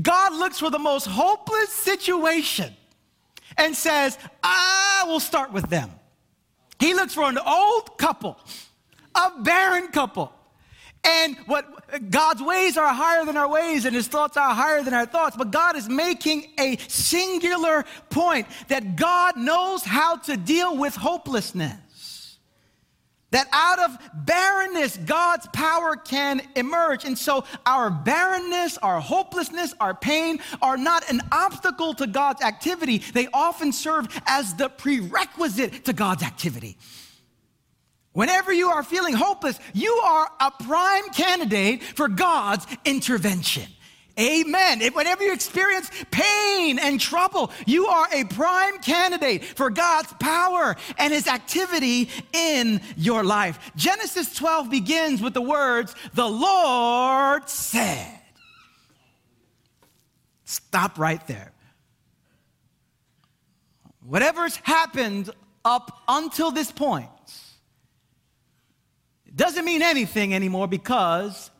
God 0.01 0.33
looks 0.33 0.59
for 0.59 0.69
the 0.69 0.79
most 0.79 1.05
hopeless 1.05 1.69
situation 1.69 2.73
and 3.57 3.75
says, 3.75 4.17
I 4.43 5.03
will 5.07 5.19
start 5.19 5.51
with 5.51 5.69
them. 5.69 5.91
He 6.79 6.93
looks 6.93 7.13
for 7.13 7.23
an 7.23 7.37
old 7.37 7.97
couple, 7.97 8.39
a 9.15 9.31
barren 9.41 9.87
couple. 9.87 10.31
And 11.03 11.37
what 11.45 12.11
God's 12.11 12.41
ways 12.41 12.77
are 12.77 12.93
higher 12.93 13.23
than 13.23 13.37
our 13.37 13.47
ways, 13.47 13.85
and 13.85 13.95
his 13.95 14.07
thoughts 14.07 14.35
are 14.35 14.53
higher 14.53 14.81
than 14.81 14.93
our 14.93 15.05
thoughts. 15.05 15.37
But 15.37 15.51
God 15.51 15.75
is 15.77 15.87
making 15.87 16.51
a 16.59 16.77
singular 16.87 17.85
point 18.09 18.47
that 18.67 18.95
God 18.95 19.37
knows 19.37 19.83
how 19.83 20.17
to 20.17 20.35
deal 20.35 20.75
with 20.75 20.95
hopelessness. 20.95 21.77
That 23.31 23.47
out 23.51 23.79
of 23.79 23.97
barrenness, 24.25 24.95
God's 24.97 25.47
power 25.51 25.97
can 25.97 26.41
emerge. 26.55 27.03
And 27.03 27.17
so 27.17 27.43
our 27.65 27.89
barrenness, 27.89 28.77
our 28.77 29.01
hopelessness, 29.01 29.73
our 29.81 29.93
pain 29.93 30.39
are 30.61 30.77
not 30.77 31.09
an 31.09 31.21
obstacle 31.31 31.93
to 31.95 32.07
God's 32.07 32.41
activity. 32.41 32.99
They 32.99 33.27
often 33.33 33.73
serve 33.73 34.07
as 34.25 34.55
the 34.55 34.69
prerequisite 34.69 35.85
to 35.85 35.93
God's 35.93 36.23
activity. 36.23 36.77
Whenever 38.13 38.51
you 38.51 38.69
are 38.69 38.81
feeling 38.81 39.13
hopeless, 39.13 39.59
you 39.73 39.93
are 39.93 40.27
a 40.39 40.49
prime 40.49 41.09
candidate 41.09 41.83
for 41.83 42.07
God's 42.07 42.65
intervention. 42.83 43.67
Amen. 44.19 44.81
If 44.81 44.95
whenever 44.95 45.23
you 45.23 45.31
experience 45.31 45.91
pain 46.09 46.79
and 46.79 46.99
trouble, 46.99 47.51
you 47.67 47.85
are 47.87 48.07
a 48.11 48.23
prime 48.23 48.79
candidate 48.79 49.43
for 49.43 49.69
God's 49.69 50.11
power 50.13 50.75
and 50.97 51.13
his 51.13 51.27
activity 51.27 52.09
in 52.33 52.81
your 52.95 53.23
life. 53.23 53.59
Genesis 53.75 54.33
12 54.33 54.71
begins 54.71 55.21
with 55.21 55.33
the 55.33 55.41
words, 55.41 55.93
the 56.15 56.27
Lord 56.27 57.47
said. 57.47 58.19
Stop 60.45 60.97
right 60.97 61.25
there. 61.27 61.51
Whatever's 64.01 64.55
happened 64.55 65.29
up 65.65 66.01
until 66.07 66.49
this 66.49 66.71
point 66.71 67.09
doesn't 69.35 69.65
mean 69.65 69.81
anything 69.81 70.33
anymore 70.33 70.67
because 70.67 71.51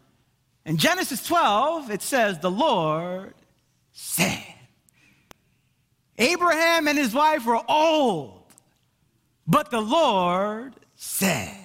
in 0.68 0.78
Genesis 0.78 1.24
12, 1.26 1.90
it 1.92 2.02
says, 2.02 2.40
The 2.40 2.52
Lord 2.52 3.34
said. 3.94 4.44
Abraham 6.18 6.88
and 6.88 6.98
his 6.98 7.14
wife 7.14 7.46
were 7.46 7.62
old, 7.70 8.44
but 9.48 9.72
the 9.72 9.80
Lord 9.80 10.74
said. 10.96 11.56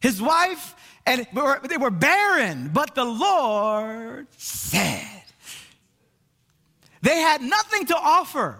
His 0.00 0.22
wife 0.22 0.74
and 1.04 1.26
they 1.68 1.76
were 1.76 1.90
barren, 1.90 2.70
but 2.72 2.94
the 2.94 3.04
Lord 3.04 4.28
said. 4.36 5.06
They 7.02 7.16
had 7.16 7.42
nothing 7.42 7.86
to 7.86 7.96
offer, 7.96 8.58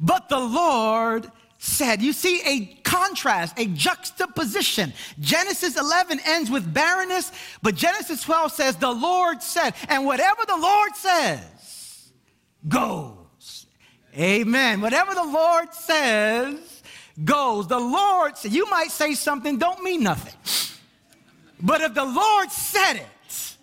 but 0.00 0.28
the 0.28 0.40
Lord 0.40 1.30
said. 1.58 2.02
You 2.02 2.12
see 2.12 2.40
a 2.44 2.75
contrast, 2.96 3.58
a 3.58 3.66
juxtaposition. 3.66 4.92
Genesis 5.20 5.76
11 5.76 6.20
ends 6.24 6.50
with 6.50 6.72
barrenness, 6.72 7.32
but 7.62 7.74
Genesis 7.74 8.22
12 8.22 8.52
says, 8.52 8.76
The 8.76 8.92
Lord 8.92 9.42
said. 9.42 9.74
And 9.88 10.04
whatever 10.04 10.42
the 10.46 10.56
Lord 10.56 10.94
says 10.94 12.12
goes. 12.66 13.66
Amen. 14.16 14.80
Whatever 14.80 15.14
the 15.14 15.24
Lord 15.24 15.74
says 15.74 16.82
goes. 17.22 17.68
The 17.68 17.78
Lord 17.78 18.36
said, 18.36 18.52
You 18.52 18.68
might 18.70 18.90
say 18.90 19.14
something, 19.14 19.58
don't 19.58 19.82
mean 19.82 20.02
nothing. 20.02 20.34
But 21.60 21.80
if 21.80 21.94
the 21.94 22.04
Lord 22.04 22.50
said 22.50 22.94
it, 22.94 23.56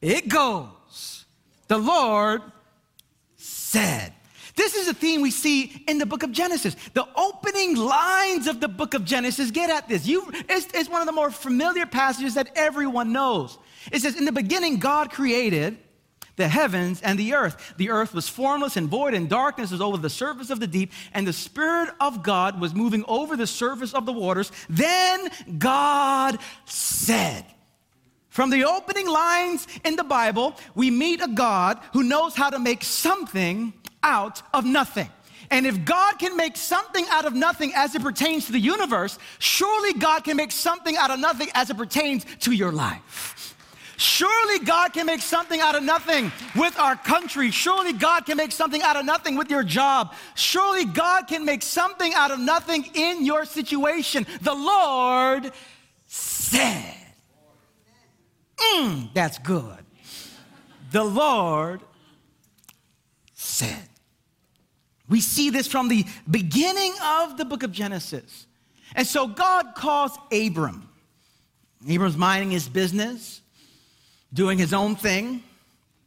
it 0.00 0.28
goes. 0.28 1.24
The 1.68 1.78
Lord 1.78 2.42
said. 3.36 4.12
This 4.54 4.74
is 4.74 4.88
a 4.88 4.94
theme 4.94 5.22
we 5.22 5.30
see 5.30 5.84
in 5.88 5.98
the 5.98 6.06
book 6.06 6.22
of 6.22 6.32
Genesis. 6.32 6.76
The 6.92 7.06
opening 7.16 7.76
lines 7.76 8.46
of 8.46 8.60
the 8.60 8.68
book 8.68 8.94
of 8.94 9.04
Genesis 9.04 9.50
get 9.50 9.70
at 9.70 9.88
this. 9.88 10.06
You, 10.06 10.30
it's, 10.48 10.66
it's 10.74 10.90
one 10.90 11.00
of 11.00 11.06
the 11.06 11.12
more 11.12 11.30
familiar 11.30 11.86
passages 11.86 12.34
that 12.34 12.50
everyone 12.54 13.12
knows. 13.12 13.58
It 13.90 14.00
says, 14.00 14.16
In 14.16 14.24
the 14.24 14.32
beginning, 14.32 14.78
God 14.78 15.10
created 15.10 15.78
the 16.36 16.48
heavens 16.48 17.00
and 17.02 17.18
the 17.18 17.34
earth. 17.34 17.74
The 17.76 17.90
earth 17.90 18.14
was 18.14 18.28
formless 18.28 18.76
and 18.76 18.88
void, 18.88 19.14
and 19.14 19.28
darkness 19.28 19.70
was 19.70 19.80
over 19.80 19.96
the 19.96 20.10
surface 20.10 20.50
of 20.50 20.60
the 20.60 20.66
deep, 20.66 20.92
and 21.12 21.26
the 21.26 21.32
Spirit 21.32 21.90
of 22.00 22.22
God 22.22 22.60
was 22.60 22.74
moving 22.74 23.04
over 23.06 23.36
the 23.36 23.46
surface 23.46 23.94
of 23.94 24.06
the 24.06 24.12
waters. 24.12 24.52
Then 24.68 25.30
God 25.58 26.38
said, 26.64 27.44
from 28.28 28.48
the 28.48 28.64
opening 28.64 29.06
lines 29.06 29.66
in 29.84 29.96
the 29.96 30.04
Bible, 30.04 30.56
we 30.74 30.90
meet 30.90 31.20
a 31.20 31.28
God 31.28 31.78
who 31.92 32.02
knows 32.02 32.34
how 32.34 32.48
to 32.48 32.58
make 32.58 32.82
something 32.82 33.74
out 34.02 34.42
of 34.52 34.64
nothing. 34.64 35.08
And 35.50 35.66
if 35.66 35.84
God 35.84 36.18
can 36.18 36.36
make 36.36 36.56
something 36.56 37.04
out 37.10 37.26
of 37.26 37.34
nothing 37.34 37.72
as 37.74 37.94
it 37.94 38.02
pertains 38.02 38.46
to 38.46 38.52
the 38.52 38.58
universe, 38.58 39.18
surely 39.38 39.92
God 39.92 40.24
can 40.24 40.36
make 40.36 40.50
something 40.50 40.96
out 40.96 41.10
of 41.10 41.20
nothing 41.20 41.48
as 41.54 41.68
it 41.68 41.76
pertains 41.76 42.24
to 42.40 42.52
your 42.52 42.72
life. 42.72 43.54
Surely 43.98 44.58
God 44.60 44.92
can 44.94 45.06
make 45.06 45.20
something 45.20 45.60
out 45.60 45.74
of 45.74 45.82
nothing 45.82 46.32
with 46.56 46.76
our 46.78 46.96
country. 46.96 47.50
Surely 47.50 47.92
God 47.92 48.26
can 48.26 48.36
make 48.36 48.50
something 48.50 48.82
out 48.82 48.96
of 48.96 49.04
nothing 49.04 49.36
with 49.36 49.50
your 49.50 49.62
job. 49.62 50.14
Surely 50.34 50.86
God 50.86 51.28
can 51.28 51.44
make 51.44 51.62
something 51.62 52.12
out 52.14 52.30
of 52.30 52.40
nothing 52.40 52.84
in 52.94 53.24
your 53.24 53.44
situation. 53.44 54.26
The 54.40 54.54
Lord 54.54 55.52
said, 56.06 56.96
mm, 58.56 59.12
That's 59.14 59.38
good. 59.38 59.84
The 60.90 61.04
Lord 61.04 61.82
said. 63.34 63.88
We 65.12 65.20
see 65.20 65.50
this 65.50 65.66
from 65.66 65.88
the 65.88 66.06
beginning 66.30 66.94
of 67.02 67.36
the 67.36 67.44
book 67.44 67.62
of 67.64 67.70
Genesis. 67.70 68.46
And 68.94 69.06
so 69.06 69.26
God 69.26 69.74
calls 69.74 70.16
Abram. 70.32 70.88
Abram's 71.86 72.16
minding 72.16 72.50
his 72.50 72.66
business, 72.66 73.42
doing 74.32 74.56
his 74.56 74.72
own 74.72 74.96
thing, 74.96 75.42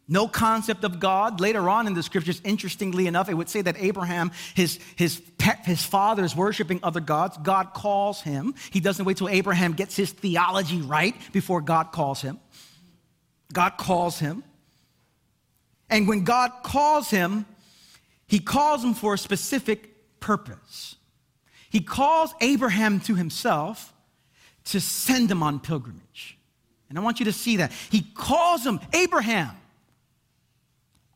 no 0.08 0.28
concept 0.28 0.84
of 0.84 1.00
God. 1.00 1.40
Later 1.40 1.70
on 1.70 1.86
in 1.86 1.94
the 1.94 2.02
scriptures, 2.02 2.42
interestingly 2.44 3.06
enough, 3.06 3.30
it 3.30 3.36
would 3.36 3.48
say 3.48 3.62
that 3.62 3.76
Abraham, 3.78 4.32
his, 4.56 4.80
his, 4.96 5.22
pet, 5.38 5.60
his 5.66 5.86
father, 5.86 6.24
is 6.24 6.36
worshiping 6.36 6.80
other 6.82 7.00
gods. 7.00 7.38
God 7.44 7.76
calls 7.76 8.22
him. 8.22 8.56
He 8.72 8.80
doesn't 8.80 9.06
wait 9.06 9.18
till 9.18 9.30
Abraham 9.30 9.74
gets 9.74 9.96
his 9.96 10.14
theology 10.14 10.82
right 10.82 11.14
before 11.32 11.62
God 11.62 11.92
calls 11.92 12.24
him. 12.24 12.40
God 13.54 13.78
calls 13.78 14.18
him. 14.18 14.44
And 15.92 16.08
when 16.08 16.24
God 16.24 16.52
calls 16.64 17.12
him, 17.12 17.46
he 18.36 18.42
calls 18.42 18.84
him 18.84 18.94
for 18.94 19.13
a 19.13 19.18
specific 19.18 20.20
purpose. 20.20 20.98
He 21.70 21.80
calls 21.80 22.36
Abraham 22.42 23.00
to 23.00 23.15
himself 23.15 23.94
to 24.65 24.82
send 24.82 25.32
him 25.32 25.42
on 25.42 25.62
pilgrimage. 25.62 26.38
And 26.89 27.00
I 27.00 27.01
want 27.01 27.20
you 27.20 27.27
to 27.27 27.32
see 27.32 27.56
that. 27.56 27.72
He 27.89 28.01
calls 28.01 28.65
him 28.65 28.82
Abraham 28.92 29.56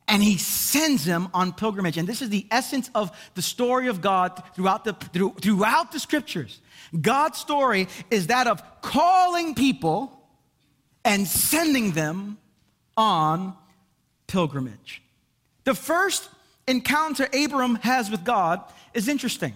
and 0.08 0.24
he 0.24 0.38
sends 0.38 1.04
him 1.04 1.28
on 1.34 1.52
pilgrimage. 1.52 1.98
And 1.98 2.08
this 2.08 2.22
is 2.22 2.30
the 2.30 2.48
essence 2.52 2.90
of 2.96 3.12
the 3.36 3.42
story 3.42 3.90
of 3.90 4.00
God 4.00 4.42
throughout 4.56 4.86
the, 4.86 4.94
through, 4.94 5.34
throughout 5.42 5.92
the 5.92 6.00
scriptures. 6.00 6.62
God's 7.02 7.38
story 7.38 7.90
is 8.10 8.28
that 8.28 8.48
of 8.48 8.64
calling 8.82 9.56
people 9.56 10.24
and 11.04 11.28
sending 11.28 11.92
them 11.92 12.38
on 12.96 13.58
pilgrimage. 14.28 15.02
The 15.66 15.76
first 15.76 16.30
encounter 16.70 17.28
Abram 17.34 17.76
has 17.76 18.10
with 18.10 18.24
God 18.24 18.62
is 18.94 19.08
interesting. 19.08 19.54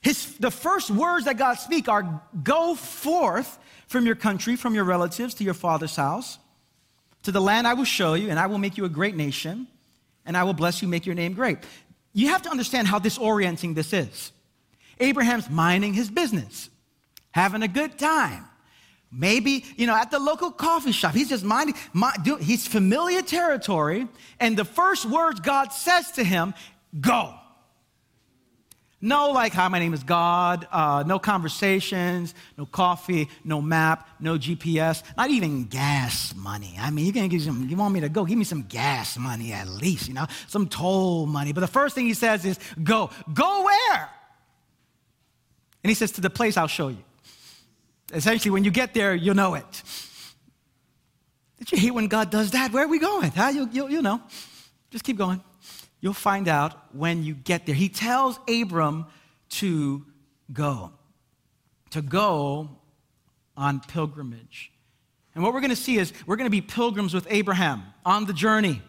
His, 0.00 0.36
the 0.36 0.50
first 0.50 0.90
words 0.90 1.24
that 1.24 1.38
God 1.38 1.54
speak 1.54 1.88
are 1.88 2.22
go 2.42 2.74
forth 2.74 3.58
from 3.86 4.04
your 4.04 4.16
country, 4.16 4.56
from 4.56 4.74
your 4.74 4.84
relatives, 4.84 5.34
to 5.34 5.44
your 5.44 5.54
father's 5.54 5.96
house, 5.96 6.38
to 7.22 7.32
the 7.32 7.40
land 7.40 7.66
I 7.66 7.74
will 7.74 7.84
show 7.84 8.14
you, 8.14 8.28
and 8.28 8.38
I 8.38 8.46
will 8.46 8.58
make 8.58 8.76
you 8.76 8.84
a 8.84 8.88
great 8.88 9.16
nation, 9.16 9.66
and 10.26 10.36
I 10.36 10.44
will 10.44 10.52
bless 10.52 10.82
you, 10.82 10.88
make 10.88 11.06
your 11.06 11.14
name 11.14 11.32
great. 11.32 11.58
You 12.12 12.28
have 12.28 12.42
to 12.42 12.50
understand 12.50 12.86
how 12.86 12.98
disorienting 12.98 13.74
this 13.74 13.92
is. 13.92 14.32
Abraham's 15.00 15.48
minding 15.48 15.94
his 15.94 16.10
business, 16.10 16.68
having 17.30 17.62
a 17.62 17.68
good 17.68 17.98
time, 17.98 18.44
Maybe, 19.16 19.64
you 19.76 19.86
know, 19.86 19.94
at 19.94 20.10
the 20.10 20.18
local 20.18 20.50
coffee 20.50 20.90
shop. 20.90 21.14
He's 21.14 21.28
just 21.28 21.44
minding, 21.44 21.76
mind, 21.92 22.26
he's 22.40 22.66
familiar 22.66 23.22
territory. 23.22 24.08
And 24.40 24.56
the 24.56 24.64
first 24.64 25.06
words 25.06 25.38
God 25.40 25.72
says 25.72 26.10
to 26.12 26.24
him, 26.24 26.52
go. 27.00 27.34
No, 29.00 29.32
like, 29.32 29.52
hi, 29.52 29.68
my 29.68 29.78
name 29.78 29.92
is 29.92 30.02
God. 30.02 30.66
Uh, 30.72 31.04
no 31.06 31.18
conversations, 31.18 32.34
no 32.56 32.64
coffee, 32.64 33.28
no 33.44 33.60
map, 33.60 34.08
no 34.18 34.38
GPS, 34.38 35.02
not 35.16 35.30
even 35.30 35.66
gas 35.66 36.34
money. 36.34 36.74
I 36.80 36.90
mean, 36.90 37.04
you 37.04 37.12
can 37.12 37.28
give 37.28 37.42
some, 37.42 37.68
you 37.68 37.76
want 37.76 37.92
me 37.92 38.00
to 38.00 38.08
go, 38.08 38.24
give 38.24 38.38
me 38.38 38.44
some 38.44 38.62
gas 38.62 39.18
money 39.18 39.52
at 39.52 39.68
least, 39.68 40.08
you 40.08 40.14
know, 40.14 40.26
some 40.48 40.68
toll 40.68 41.26
money. 41.26 41.52
But 41.52 41.60
the 41.60 41.66
first 41.66 41.94
thing 41.94 42.06
he 42.06 42.14
says 42.14 42.46
is, 42.46 42.58
go. 42.82 43.10
Go 43.32 43.64
where? 43.64 44.08
And 45.82 45.90
he 45.90 45.94
says, 45.94 46.10
to 46.12 46.22
the 46.22 46.30
place 46.30 46.56
I'll 46.56 46.66
show 46.66 46.88
you. 46.88 47.04
Essentially, 48.12 48.50
when 48.50 48.64
you 48.64 48.70
get 48.70 48.94
there, 48.94 49.14
you'll 49.14 49.34
know 49.34 49.54
it. 49.54 49.82
Did 51.58 51.72
you 51.72 51.78
hear 51.78 51.94
when 51.94 52.08
God 52.08 52.30
does 52.30 52.50
that? 52.50 52.72
Where 52.72 52.84
are 52.84 52.88
we 52.88 52.98
going? 52.98 53.30
Huh? 53.30 53.48
You, 53.48 53.68
you, 53.72 53.88
you 53.88 54.02
know, 54.02 54.20
just 54.90 55.04
keep 55.04 55.16
going. 55.16 55.42
You'll 56.00 56.12
find 56.12 56.48
out 56.48 56.94
when 56.94 57.24
you 57.24 57.34
get 57.34 57.64
there. 57.64 57.74
He 57.74 57.88
tells 57.88 58.38
Abram 58.48 59.06
to 59.50 60.04
go, 60.52 60.92
to 61.90 62.02
go 62.02 62.68
on 63.56 63.80
pilgrimage. 63.80 64.70
And 65.34 65.42
what 65.42 65.54
we're 65.54 65.60
going 65.60 65.70
to 65.70 65.76
see 65.76 65.96
is 65.96 66.12
we're 66.26 66.36
going 66.36 66.46
to 66.46 66.50
be 66.50 66.60
pilgrims 66.60 67.14
with 67.14 67.26
Abraham 67.30 67.82
on 68.04 68.26
the 68.26 68.32
journey 68.32 68.82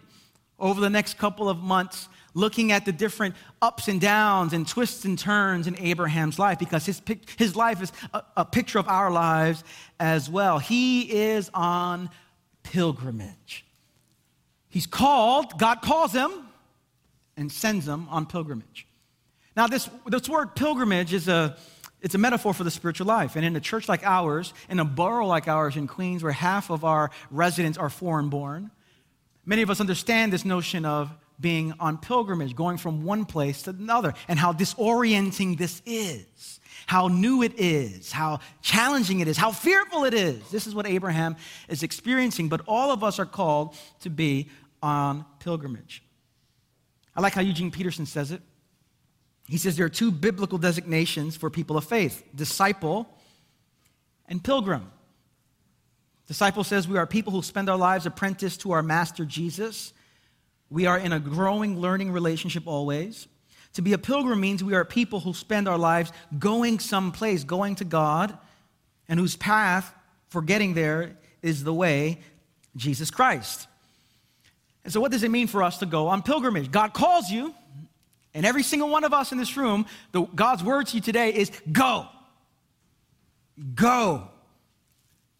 over 0.60 0.79
the 0.79 0.89
next 0.89 1.17
couple 1.17 1.50
of 1.50 1.57
months, 1.57 2.07
looking 2.35 2.71
at 2.71 2.85
the 2.85 2.91
different 2.91 3.33
ups 3.61 3.87
and 3.87 3.99
downs 3.99 4.53
and 4.53 4.67
twists 4.67 5.05
and 5.05 5.17
turns 5.17 5.65
in 5.65 5.75
Abraham's 5.79 6.37
life 6.37 6.59
because 6.59 6.85
his, 6.85 7.01
his 7.37 7.55
life 7.55 7.81
is 7.81 7.91
a, 8.13 8.21
a 8.37 8.45
picture 8.45 8.77
of 8.77 8.87
our 8.87 9.09
lives 9.09 9.63
as 9.99 10.29
well. 10.29 10.59
He 10.59 11.11
is 11.11 11.49
on 11.53 12.11
pilgrimage. 12.61 13.65
He's 14.67 14.85
called, 14.85 15.57
God 15.57 15.81
calls 15.81 16.11
him 16.11 16.31
and 17.37 17.51
sends 17.51 17.87
him 17.87 18.07
on 18.09 18.25
pilgrimage. 18.25 18.85
Now, 19.55 19.67
this, 19.67 19.89
this 20.05 20.27
word 20.27 20.55
pilgrimage 20.55 21.13
is 21.13 21.29
a, 21.29 21.55
it's 22.01 22.13
a 22.15 22.17
metaphor 22.17 22.53
for 22.53 22.65
the 22.65 22.71
spiritual 22.71 23.07
life. 23.07 23.37
And 23.37 23.45
in 23.45 23.55
a 23.55 23.61
church 23.61 23.87
like 23.87 24.03
ours, 24.03 24.53
in 24.69 24.79
a 24.79 24.85
borough 24.85 25.25
like 25.25 25.47
ours 25.47 25.77
in 25.77 25.87
Queens, 25.87 26.21
where 26.21 26.33
half 26.33 26.69
of 26.69 26.83
our 26.83 27.09
residents 27.31 27.77
are 27.77 27.89
foreign 27.89 28.27
born, 28.27 28.71
many 29.45 29.61
of 29.61 29.69
us 29.69 29.79
understand 29.79 30.33
this 30.33 30.43
notion 30.43 30.83
of 30.83 31.09
being 31.39 31.73
on 31.79 31.97
pilgrimage, 31.97 32.55
going 32.55 32.77
from 32.77 33.03
one 33.03 33.25
place 33.25 33.63
to 33.63 33.71
another, 33.71 34.13
and 34.27 34.39
how 34.39 34.53
disorienting 34.53 35.57
this 35.57 35.81
is, 35.85 36.59
how 36.87 37.07
new 37.07 37.43
it 37.43 37.53
is, 37.57 38.11
how 38.11 38.39
challenging 38.61 39.19
it 39.19 39.27
is, 39.27 39.37
how 39.37 39.51
fearful 39.51 40.05
it 40.05 40.13
is. 40.13 40.49
This 40.49 40.67
is 40.67 40.73
what 40.75 40.87
Abraham 40.87 41.35
is 41.67 41.83
experiencing, 41.83 42.49
but 42.49 42.61
all 42.67 42.91
of 42.91 43.03
us 43.03 43.19
are 43.19 43.25
called 43.25 43.75
to 44.01 44.09
be 44.09 44.49
on 44.81 45.25
pilgrimage. 45.39 46.03
I 47.15 47.21
like 47.21 47.33
how 47.33 47.41
Eugene 47.41 47.71
Peterson 47.71 48.05
says 48.05 48.31
it. 48.31 48.41
He 49.47 49.57
says 49.57 49.77
there 49.77 49.85
are 49.85 49.89
two 49.89 50.11
biblical 50.11 50.57
designations 50.57 51.37
for 51.37 51.49
people 51.49 51.77
of 51.77 51.85
faith 51.85 52.23
disciple 52.33 53.07
and 54.27 54.43
pilgrim. 54.43 54.91
Disciple 56.27 56.63
says 56.63 56.87
we 56.87 56.97
are 56.97 57.05
people 57.05 57.31
who 57.31 57.43
spend 57.43 57.69
our 57.69 57.77
lives 57.77 58.05
apprenticed 58.05 58.61
to 58.61 58.71
our 58.71 58.81
master 58.81 59.25
Jesus. 59.25 59.93
We 60.69 60.86
are 60.86 60.98
in 60.98 61.13
a 61.13 61.19
growing 61.19 61.79
learning 61.79 62.12
relationship 62.12 62.67
always. 62.67 63.27
To 63.74 63.81
be 63.81 63.93
a 63.93 63.98
pilgrim 63.98 64.39
means 64.39 64.63
we 64.63 64.74
are 64.74 64.86
people 64.86 65.20
who 65.20 65.33
spend 65.33 65.68
our 65.68 65.77
lives 65.77 66.11
going 66.39 66.79
someplace, 66.79 67.44
going 67.44 67.75
to 67.75 67.85
God, 67.85 68.37
and 69.07 69.20
whose 69.20 69.35
path 69.35 69.94
for 70.29 70.42
getting 70.42 70.74
there 70.74 71.18
is 71.42 71.63
the 71.63 71.74
way, 71.74 72.20
Jesus 72.75 73.11
Christ. 73.11 73.68
And 74.83 74.94
so, 74.94 75.01
what 75.01 75.11
does 75.11 75.24
it 75.24 75.31
mean 75.31 75.48
for 75.48 75.61
us 75.61 75.79
to 75.79 75.85
go 75.85 76.07
on 76.07 76.22
pilgrimage? 76.22 76.72
God 76.72 76.94
calls 76.94 77.29
you, 77.29 77.53
and 78.33 78.46
every 78.46 78.63
single 78.63 78.89
one 78.89 79.03
of 79.03 79.13
us 79.13 79.31
in 79.31 79.37
this 79.37 79.57
room, 79.57 79.85
the, 80.11 80.22
God's 80.24 80.63
word 80.63 80.87
to 80.87 80.96
you 80.96 81.01
today 81.01 81.33
is 81.33 81.51
go. 81.72 82.07
Go 83.74 84.29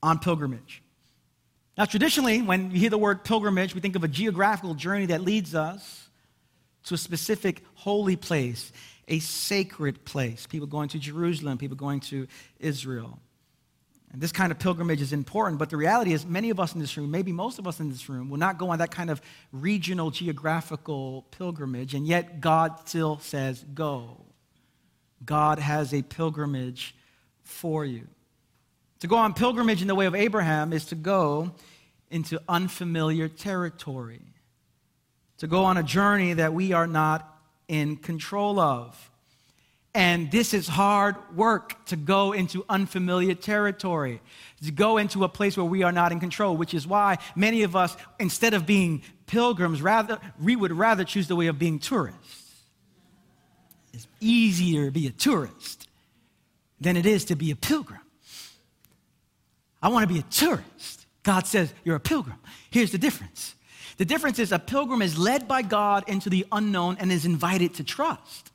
on 0.02 0.19
pilgrimage. 0.19 0.82
Now, 1.77 1.85
traditionally, 1.85 2.41
when 2.41 2.71
you 2.71 2.79
hear 2.79 2.89
the 2.89 2.97
word 2.97 3.23
pilgrimage, 3.25 3.75
we 3.75 3.81
think 3.81 3.97
of 3.97 4.03
a 4.03 4.07
geographical 4.07 4.75
journey 4.75 5.07
that 5.07 5.21
leads 5.21 5.53
us 5.53 6.09
to 6.85 6.93
a 6.93 6.97
specific 6.97 7.63
holy 7.73 8.15
place, 8.15 8.71
a 9.07 9.19
sacred 9.19 10.05
place. 10.05 10.47
People 10.47 10.67
going 10.67 10.88
to 10.89 10.99
Jerusalem, 10.99 11.57
people 11.57 11.75
going 11.75 11.99
to 12.01 12.27
Israel. 12.59 13.19
And 14.13 14.21
this 14.21 14.31
kind 14.31 14.53
of 14.53 14.59
pilgrimage 14.59 15.01
is 15.01 15.11
important, 15.11 15.59
but 15.59 15.69
the 15.69 15.75
reality 15.75 16.13
is, 16.13 16.25
many 16.25 16.49
of 16.49 16.61
us 16.61 16.73
in 16.73 16.79
this 16.79 16.95
room, 16.95 17.11
maybe 17.11 17.33
most 17.33 17.59
of 17.59 17.67
us 17.67 17.81
in 17.81 17.89
this 17.89 18.07
room, 18.07 18.29
will 18.29 18.38
not 18.38 18.57
go 18.57 18.69
on 18.69 18.79
that 18.79 18.91
kind 18.91 19.09
of 19.09 19.21
regional 19.51 20.11
geographical 20.11 21.23
pilgrimage, 21.31 21.93
and 21.93 22.07
yet 22.07 22.39
God 22.39 22.88
still 22.88 23.19
says, 23.19 23.65
Go. 23.73 24.21
God 25.25 25.59
has 25.59 25.93
a 25.93 26.01
pilgrimage 26.01 26.95
for 27.41 27.83
you. 27.83 28.07
To 28.99 29.08
go 29.08 29.17
on 29.17 29.34
pilgrimage 29.34 29.81
in 29.81 29.88
the 29.88 29.95
way 29.95 30.05
of 30.05 30.15
Abraham 30.15 30.73
is 30.73 30.86
to 30.86 30.95
go 30.95 31.51
into 32.10 32.39
unfamiliar 32.47 33.27
territory, 33.27 34.21
to 35.39 35.47
go 35.47 35.65
on 35.65 35.77
a 35.77 35.84
journey 35.84 36.34
that 36.34 36.53
we 36.53 36.71
are 36.71 36.88
not 36.88 37.39
in 37.67 37.97
control 37.97 38.60
of. 38.60 39.12
And 39.93 40.29
this 40.29 40.53
is 40.53 40.67
hard 40.67 41.15
work 41.36 41.86
to 41.86 41.95
go 41.95 42.34
into 42.34 42.65
unfamiliar 42.67 43.34
territory, 43.34 44.21
to 44.63 44.71
go 44.71 44.97
into 44.97 45.23
a 45.23 45.29
place 45.29 45.55
where 45.55 45.65
we 45.65 45.84
are 45.84 45.93
not 45.93 46.12
in 46.12 46.19
control, 46.19 46.58
which 46.58 46.73
is 46.73 46.86
why 46.86 47.17
many 47.36 47.63
of 47.63 47.75
us, 47.75 47.95
instead 48.19 48.53
of 48.53 48.65
being 48.65 49.03
pilgrims, 49.25 49.81
rather, 49.81 50.19
we 50.41 50.55
would 50.55 50.73
rather 50.73 51.05
choose 51.05 51.27
the 51.27 51.36
way 51.36 51.47
of 51.47 51.58
being 51.58 51.79
tourists. 51.79 52.63
It's 53.93 54.08
easier 54.19 54.86
to 54.86 54.91
be 54.91 55.08
a 55.08 55.12
tourist 55.12 55.88
than 56.81 56.97
it 56.97 57.05
is 57.05 57.25
to 57.25 57.36
be 57.36 57.51
a 57.51 57.55
pilgrim. 57.55 58.01
I 59.86 59.89
want 59.89 60.08
to 60.08 60.12
be 60.12 60.19
a 60.19 60.24
tourist. 60.24 61.06
God 61.21 61.45
says, 61.45 61.71
You're 61.84 61.98
a 61.98 62.00
pilgrim. 62.00 62.39
Here's 62.71 62.91
the 62.91 62.98
difference 62.98 63.54
the 63.98 64.06
difference 64.06 64.39
is 64.39 64.52
a 64.52 64.58
pilgrim 64.58 65.04
is 65.04 65.15
led 65.15 65.48
by 65.48 65.62
God 65.62 66.06
into 66.08 66.28
the 66.28 66.43
unknown 66.52 66.98
and 67.00 67.12
is 67.12 67.24
invited 67.24 67.76
to 67.76 67.84
trust. 67.84 68.52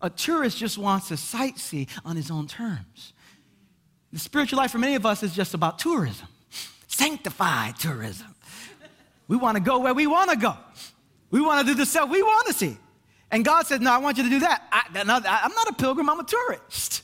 A 0.00 0.08
tourist 0.08 0.56
just 0.56 0.78
wants 0.78 1.08
to 1.08 1.14
sightsee 1.14 1.88
on 2.02 2.16
his 2.16 2.30
own 2.30 2.46
terms. 2.46 3.12
The 4.10 4.18
spiritual 4.18 4.56
life 4.56 4.70
for 4.70 4.78
many 4.78 4.94
of 4.94 5.04
us 5.04 5.22
is 5.22 5.34
just 5.34 5.52
about 5.52 5.78
tourism, 5.78 6.28
sanctified 6.88 7.76
tourism. 7.76 8.34
We 9.28 9.36
want 9.36 9.58
to 9.58 9.62
go 9.62 9.80
where 9.80 9.94
we 9.94 10.06
want 10.06 10.30
to 10.30 10.36
go. 10.36 10.56
We 11.30 11.42
want 11.42 11.66
to 11.66 11.74
do 11.74 11.78
the 11.78 11.84
stuff 11.84 12.08
we 12.08 12.22
want 12.22 12.46
to 12.46 12.54
see. 12.54 12.78
And 13.30 13.44
God 13.44 13.66
says, 13.66 13.80
No, 13.80 13.92
I 13.92 13.98
want 13.98 14.16
you 14.16 14.24
to 14.24 14.30
do 14.30 14.40
that. 14.40 14.62
I, 14.72 14.98
am 14.98 15.06
not 15.06 15.68
a 15.68 15.74
pilgrim, 15.74 16.08
I'm 16.08 16.20
a 16.20 16.24
tourist. 16.24 17.02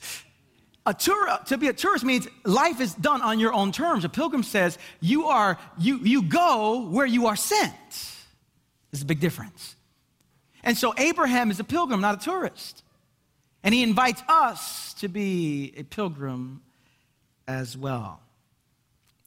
A 0.91 0.93
tour, 0.93 1.39
to 1.47 1.57
be 1.57 1.69
a 1.69 1.73
tourist 1.73 2.05
means 2.05 2.27
life 2.45 2.81
is 2.81 2.95
done 2.95 3.23
on 3.23 3.39
your 3.39 3.53
own 3.53 3.71
terms. 3.71 4.05
A 4.05 4.09
pilgrim 4.09 4.43
says, 4.43 4.77
You, 5.01 5.27
are, 5.27 5.57
you, 5.79 5.99
you 5.99 6.21
go 6.21 6.89
where 6.89 7.07
you 7.07 7.29
are 7.29 7.37
sent. 7.37 7.73
There's 8.91 9.03
a 9.03 9.05
big 9.05 9.21
difference. 9.21 9.77
And 10.65 10.77
so 10.77 10.93
Abraham 10.99 11.53
is 11.53 11.61
a 11.61 11.65
pilgrim, 11.65 12.01
not 12.01 12.21
a 12.21 12.25
tourist. 12.25 12.83
And 13.63 13.73
he 13.73 13.85
invites 13.85 14.21
us 14.29 14.95
to 14.95 15.07
be 15.07 15.73
a 15.77 15.85
pilgrim 15.85 16.61
as 17.47 17.77
well. 17.79 18.21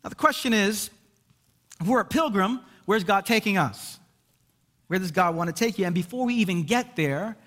Now, 0.04 0.10
the 0.10 0.15
question 0.15 0.52
is 0.52 0.89
if 1.80 1.88
we're 1.88 2.02
a 2.02 2.06
pilgrim, 2.06 2.60
where's 2.84 3.06
God 3.06 3.26
taking 3.26 3.58
us? 3.58 3.99
Where 4.88 4.99
does 4.99 5.12
God 5.12 5.34
want 5.34 5.47
to 5.47 5.54
take 5.56 5.80
you? 5.80 5.86
And 5.86 5.95
before 5.95 6.26
we 6.26 6.34
even 6.34 6.63
get 6.63 6.97
there, 6.97 7.38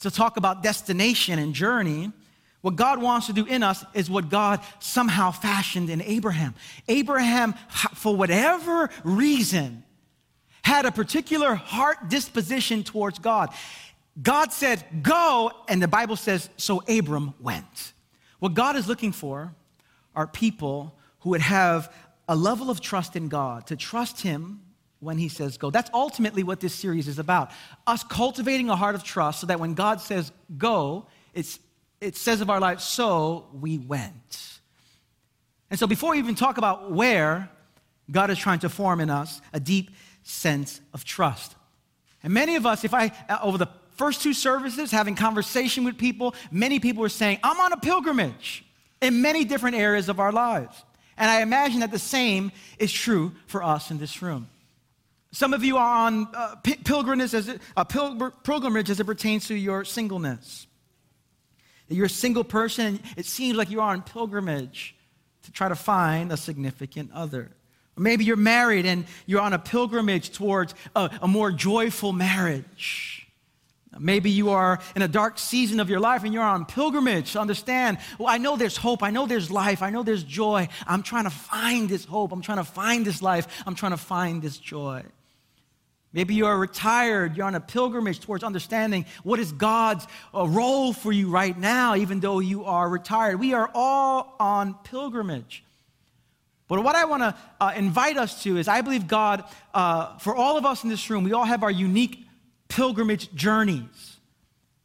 to 0.00 0.10
talk 0.10 0.36
about 0.36 0.64
destination 0.64 1.38
and 1.38 1.54
journey, 1.54 2.12
what 2.60 2.76
God 2.76 3.00
wants 3.00 3.28
to 3.28 3.32
do 3.32 3.44
in 3.44 3.62
us 3.62 3.84
is 3.94 4.10
what 4.10 4.28
God 4.28 4.60
somehow 4.80 5.30
fashioned 5.30 5.90
in 5.90 6.02
Abraham. 6.02 6.54
Abraham, 6.88 7.54
for 7.94 8.16
whatever 8.16 8.90
reason, 9.04 9.84
had 10.62 10.84
a 10.84 10.92
particular 10.92 11.54
heart 11.54 12.08
disposition 12.08 12.82
towards 12.82 13.18
God. 13.20 13.50
God 14.20 14.52
said, 14.52 14.84
Go, 15.02 15.52
and 15.68 15.80
the 15.80 15.88
Bible 15.88 16.16
says, 16.16 16.50
so 16.56 16.82
Abram 16.88 17.34
went. 17.40 17.92
What 18.40 18.54
God 18.54 18.76
is 18.76 18.88
looking 18.88 19.12
for 19.12 19.54
are 20.14 20.26
people 20.26 20.98
who 21.20 21.30
would 21.30 21.40
have 21.40 21.92
a 22.28 22.36
level 22.36 22.70
of 22.70 22.80
trust 22.80 23.16
in 23.16 23.28
God, 23.28 23.66
to 23.68 23.76
trust 23.76 24.20
Him 24.20 24.60
when 25.00 25.16
He 25.18 25.28
says 25.28 25.56
go. 25.56 25.70
That's 25.70 25.90
ultimately 25.94 26.42
what 26.42 26.60
this 26.60 26.74
series 26.74 27.08
is 27.08 27.18
about. 27.18 27.50
Us 27.86 28.04
cultivating 28.04 28.68
a 28.68 28.76
heart 28.76 28.94
of 28.94 29.04
trust 29.04 29.40
so 29.40 29.46
that 29.46 29.60
when 29.60 29.74
God 29.74 30.00
says 30.00 30.32
go, 30.56 31.06
it's, 31.32 31.58
it 32.00 32.16
says 32.16 32.40
of 32.40 32.50
our 32.50 32.60
life, 32.60 32.80
so 32.80 33.46
we 33.52 33.78
went. 33.78 34.60
And 35.70 35.78
so 35.78 35.86
before 35.86 36.12
we 36.12 36.18
even 36.18 36.34
talk 36.34 36.58
about 36.58 36.90
where, 36.90 37.50
God 38.10 38.30
is 38.30 38.38
trying 38.38 38.60
to 38.60 38.68
form 38.68 39.00
in 39.00 39.10
us 39.10 39.40
a 39.52 39.60
deep 39.60 39.90
sense 40.22 40.80
of 40.94 41.04
trust. 41.04 41.54
And 42.22 42.32
many 42.32 42.56
of 42.56 42.66
us, 42.66 42.84
if 42.84 42.94
I, 42.94 43.12
over 43.42 43.58
the 43.58 43.68
first 43.96 44.22
two 44.22 44.32
services, 44.32 44.90
having 44.90 45.14
conversation 45.14 45.84
with 45.84 45.98
people, 45.98 46.34
many 46.50 46.80
people 46.80 47.02
were 47.02 47.08
saying, 47.08 47.38
I'm 47.42 47.60
on 47.60 47.72
a 47.72 47.76
pilgrimage 47.76 48.64
in 49.02 49.20
many 49.20 49.44
different 49.44 49.76
areas 49.76 50.08
of 50.08 50.20
our 50.20 50.32
lives. 50.32 50.84
And 51.16 51.30
I 51.30 51.42
imagine 51.42 51.80
that 51.80 51.90
the 51.90 51.98
same 51.98 52.52
is 52.78 52.92
true 52.92 53.32
for 53.46 53.62
us 53.62 53.90
in 53.90 53.98
this 53.98 54.22
room. 54.22 54.48
Some 55.32 55.52
of 55.52 55.62
you 55.62 55.76
are 55.76 56.06
on 56.06 56.28
uh, 56.32 56.56
pilgrimage, 56.84 57.34
as 57.34 57.48
it, 57.48 57.60
uh, 57.76 57.84
pilgrimage 57.84 58.88
as 58.88 58.98
it 59.00 59.04
pertains 59.04 59.48
to 59.48 59.54
your 59.54 59.84
singleness. 59.84 60.67
You're 61.88 62.06
a 62.06 62.10
single 62.10 62.44
person, 62.44 63.00
it 63.16 63.26
seems 63.26 63.56
like 63.56 63.70
you 63.70 63.80
are 63.80 63.92
on 63.92 64.02
pilgrimage 64.02 64.94
to 65.44 65.52
try 65.52 65.68
to 65.68 65.74
find 65.74 66.30
a 66.30 66.36
significant 66.36 67.10
other. 67.12 67.50
Or 67.96 68.02
maybe 68.02 68.24
you're 68.24 68.36
married 68.36 68.86
and 68.86 69.06
you're 69.26 69.40
on 69.40 69.52
a 69.54 69.58
pilgrimage 69.58 70.30
towards 70.30 70.74
a, 70.94 71.10
a 71.22 71.28
more 71.28 71.50
joyful 71.50 72.12
marriage. 72.12 73.26
Maybe 73.98 74.30
you 74.30 74.50
are 74.50 74.78
in 74.94 75.02
a 75.02 75.08
dark 75.08 75.38
season 75.38 75.80
of 75.80 75.88
your 75.88 75.98
life 75.98 76.22
and 76.22 76.32
you're 76.32 76.42
on 76.42 76.66
pilgrimage 76.66 77.32
to 77.32 77.40
understand, 77.40 77.98
well, 78.18 78.28
I 78.28 78.38
know 78.38 78.56
there's 78.56 78.76
hope. 78.76 79.02
I 79.02 79.10
know 79.10 79.26
there's 79.26 79.50
life. 79.50 79.82
I 79.82 79.90
know 79.90 80.02
there's 80.02 80.22
joy. 80.22 80.68
I'm 80.86 81.02
trying 81.02 81.24
to 81.24 81.30
find 81.30 81.88
this 81.88 82.04
hope. 82.04 82.30
I'm 82.30 82.42
trying 82.42 82.58
to 82.58 82.64
find 82.64 83.04
this 83.04 83.22
life. 83.22 83.62
I'm 83.66 83.74
trying 83.74 83.92
to 83.92 83.98
find 83.98 84.42
this 84.42 84.58
joy. 84.58 85.02
Maybe 86.12 86.34
you 86.34 86.46
are 86.46 86.56
retired. 86.56 87.36
You're 87.36 87.46
on 87.46 87.54
a 87.54 87.60
pilgrimage 87.60 88.20
towards 88.20 88.42
understanding 88.42 89.04
what 89.24 89.38
is 89.38 89.52
God's 89.52 90.06
uh, 90.34 90.46
role 90.46 90.92
for 90.92 91.12
you 91.12 91.28
right 91.28 91.56
now, 91.56 91.96
even 91.96 92.20
though 92.20 92.38
you 92.38 92.64
are 92.64 92.88
retired. 92.88 93.38
We 93.38 93.52
are 93.52 93.70
all 93.74 94.34
on 94.40 94.74
pilgrimage. 94.84 95.64
But 96.66 96.82
what 96.82 96.96
I 96.96 97.04
want 97.04 97.22
to 97.22 97.34
uh, 97.60 97.72
invite 97.76 98.16
us 98.16 98.42
to 98.42 98.56
is 98.56 98.68
I 98.68 98.80
believe 98.80 99.06
God, 99.06 99.44
uh, 99.74 100.16
for 100.18 100.34
all 100.34 100.56
of 100.56 100.64
us 100.64 100.82
in 100.82 100.90
this 100.90 101.08
room, 101.10 101.24
we 101.24 101.32
all 101.32 101.44
have 101.44 101.62
our 101.62 101.70
unique 101.70 102.26
pilgrimage 102.68 103.32
journeys. 103.34 104.16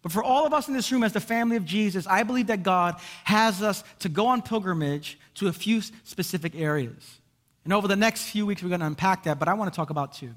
But 0.01 0.11
for 0.11 0.23
all 0.23 0.45
of 0.45 0.53
us 0.53 0.67
in 0.67 0.73
this 0.73 0.91
room, 0.91 1.03
as 1.03 1.13
the 1.13 1.21
family 1.21 1.55
of 1.55 1.63
Jesus, 1.63 2.05
I 2.07 2.23
believe 2.23 2.47
that 2.47 2.63
God 2.63 2.95
has 3.23 3.61
us 3.61 3.83
to 3.99 4.09
go 4.09 4.27
on 4.27 4.41
pilgrimage 4.41 5.17
to 5.35 5.47
a 5.47 5.53
few 5.53 5.81
specific 6.03 6.55
areas. 6.55 7.19
And 7.63 7.71
over 7.71 7.87
the 7.87 7.95
next 7.95 8.23
few 8.23 8.45
weeks, 8.45 8.61
we're 8.61 8.69
going 8.69 8.81
to 8.81 8.85
unpack 8.87 9.23
that, 9.23 9.39
but 9.39 9.47
I 9.47 9.53
want 9.53 9.71
to 9.71 9.75
talk 9.75 9.89
about 9.89 10.13
two. 10.13 10.33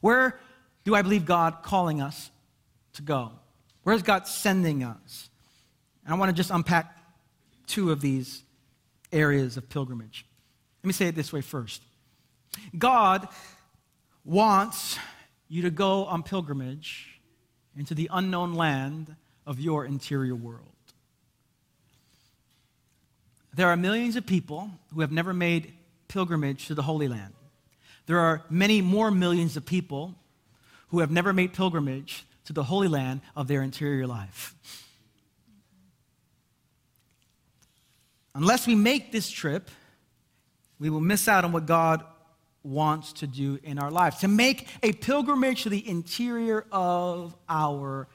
Where 0.00 0.38
do 0.84 0.94
I 0.94 1.02
believe 1.02 1.26
God 1.26 1.62
calling 1.62 2.00
us 2.00 2.30
to 2.94 3.02
go? 3.02 3.32
Where 3.82 3.94
is 3.94 4.02
God 4.02 4.26
sending 4.26 4.82
us? 4.82 5.30
And 6.04 6.14
I 6.14 6.18
want 6.18 6.30
to 6.30 6.34
just 6.34 6.50
unpack 6.50 6.96
two 7.66 7.92
of 7.92 8.00
these 8.00 8.42
areas 9.12 9.56
of 9.56 9.68
pilgrimage. 9.68 10.26
Let 10.82 10.86
me 10.86 10.92
say 10.92 11.08
it 11.08 11.14
this 11.14 11.32
way 11.32 11.40
first 11.40 11.82
God 12.76 13.28
wants 14.24 14.98
you 15.48 15.62
to 15.62 15.70
go 15.70 16.04
on 16.04 16.22
pilgrimage 16.22 17.20
into 17.76 17.94
the 17.94 18.08
unknown 18.12 18.54
land 18.54 19.14
of 19.46 19.60
your 19.60 19.84
interior 19.84 20.34
world. 20.34 20.64
There 23.54 23.68
are 23.68 23.76
millions 23.76 24.16
of 24.16 24.26
people 24.26 24.70
who 24.94 25.00
have 25.00 25.10
never 25.10 25.32
made 25.32 25.72
pilgrimage 26.06 26.66
to 26.66 26.74
the 26.74 26.82
Holy 26.82 27.08
Land. 27.08 27.34
There 28.08 28.18
are 28.18 28.42
many 28.48 28.80
more 28.80 29.10
millions 29.10 29.58
of 29.58 29.66
people 29.66 30.14
who 30.88 31.00
have 31.00 31.10
never 31.10 31.34
made 31.34 31.52
pilgrimage 31.52 32.24
to 32.46 32.54
the 32.54 32.64
Holy 32.64 32.88
Land 32.88 33.20
of 33.36 33.48
their 33.48 33.60
interior 33.60 34.06
life. 34.06 34.54
Unless 38.34 38.66
we 38.66 38.74
make 38.74 39.12
this 39.12 39.28
trip, 39.28 39.70
we 40.80 40.88
will 40.88 41.02
miss 41.02 41.28
out 41.28 41.44
on 41.44 41.52
what 41.52 41.66
God 41.66 42.02
wants 42.62 43.12
to 43.14 43.26
do 43.26 43.58
in 43.62 43.78
our 43.78 43.90
lives, 43.90 44.20
to 44.20 44.28
make 44.28 44.66
a 44.82 44.94
pilgrimage 44.94 45.64
to 45.64 45.68
the 45.68 45.86
interior 45.86 46.64
of 46.72 47.36
our 47.46 48.08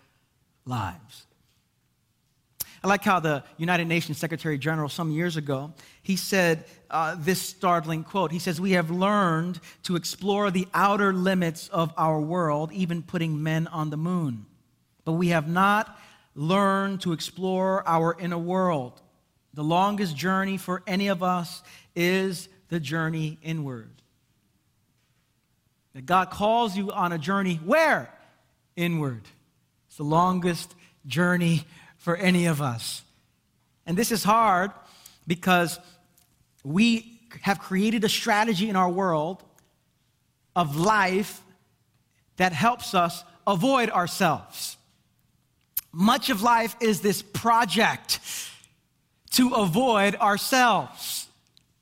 lives. 0.65 1.27
I 2.83 2.89
like 2.89 3.03
how 3.03 3.21
the 3.21 3.43
United 3.57 3.85
Nations 3.85 4.17
Secretary 4.17 4.57
General, 4.57 4.89
some 4.89 5.09
years 5.09 5.37
ago, 5.37 5.73
he 6.01 6.17
said 6.17 6.65
uh, 6.89 7.15
this 7.17 7.41
startling 7.41 8.03
quote. 8.03 8.33
He 8.33 8.39
says, 8.39 8.59
We 8.59 8.71
have 8.71 8.91
learned 8.91 9.61
to 9.83 9.95
explore 9.95 10.51
the 10.51 10.67
outer 10.73 11.13
limits 11.13 11.69
of 11.69 11.93
our 11.97 12.19
world, 12.19 12.73
even 12.73 13.01
putting 13.01 13.41
men 13.41 13.67
on 13.67 13.89
the 13.89 13.95
moon. 13.95 14.45
But 15.05 15.13
we 15.13 15.29
have 15.29 15.47
not 15.47 15.97
learned 16.35 16.99
to 17.01 17.13
explore 17.13 17.87
our 17.87 18.17
inner 18.19 18.37
world. 18.37 19.01
The 19.53 19.63
longest 19.63 20.17
journey 20.17 20.57
for 20.57 20.83
any 20.85 21.07
of 21.07 21.23
us 21.23 21.63
is 21.95 22.49
the 22.67 22.81
journey 22.81 23.37
inward. 23.41 23.91
That 25.93 26.05
God 26.05 26.31
calls 26.31 26.75
you 26.75 26.91
on 26.91 27.13
a 27.13 27.17
journey 27.17 27.61
where? 27.63 28.13
Inward. 28.75 29.21
It's 29.87 29.97
the 29.97 30.03
longest 30.03 30.75
journey 31.05 31.65
for 32.03 32.17
any 32.17 32.47
of 32.47 32.61
us. 32.61 33.01
And 33.85 33.97
this 33.97 34.11
is 34.11 34.25
hard 34.25 34.71
because 35.25 35.79
we 36.65 37.17
have 37.43 37.59
created 37.59 38.03
a 38.03 38.09
strategy 38.09 38.67
in 38.67 38.75
our 38.75 38.89
world 38.89 39.41
of 40.53 40.75
life 40.75 41.39
that 42.35 42.51
helps 42.51 42.93
us 42.93 43.23
avoid 43.47 43.89
ourselves. 43.89 44.75
Much 45.93 46.29
of 46.29 46.41
life 46.41 46.75
is 46.81 46.99
this 46.99 47.21
project 47.21 48.19
to 49.31 49.53
avoid 49.53 50.15
ourselves. 50.15 51.27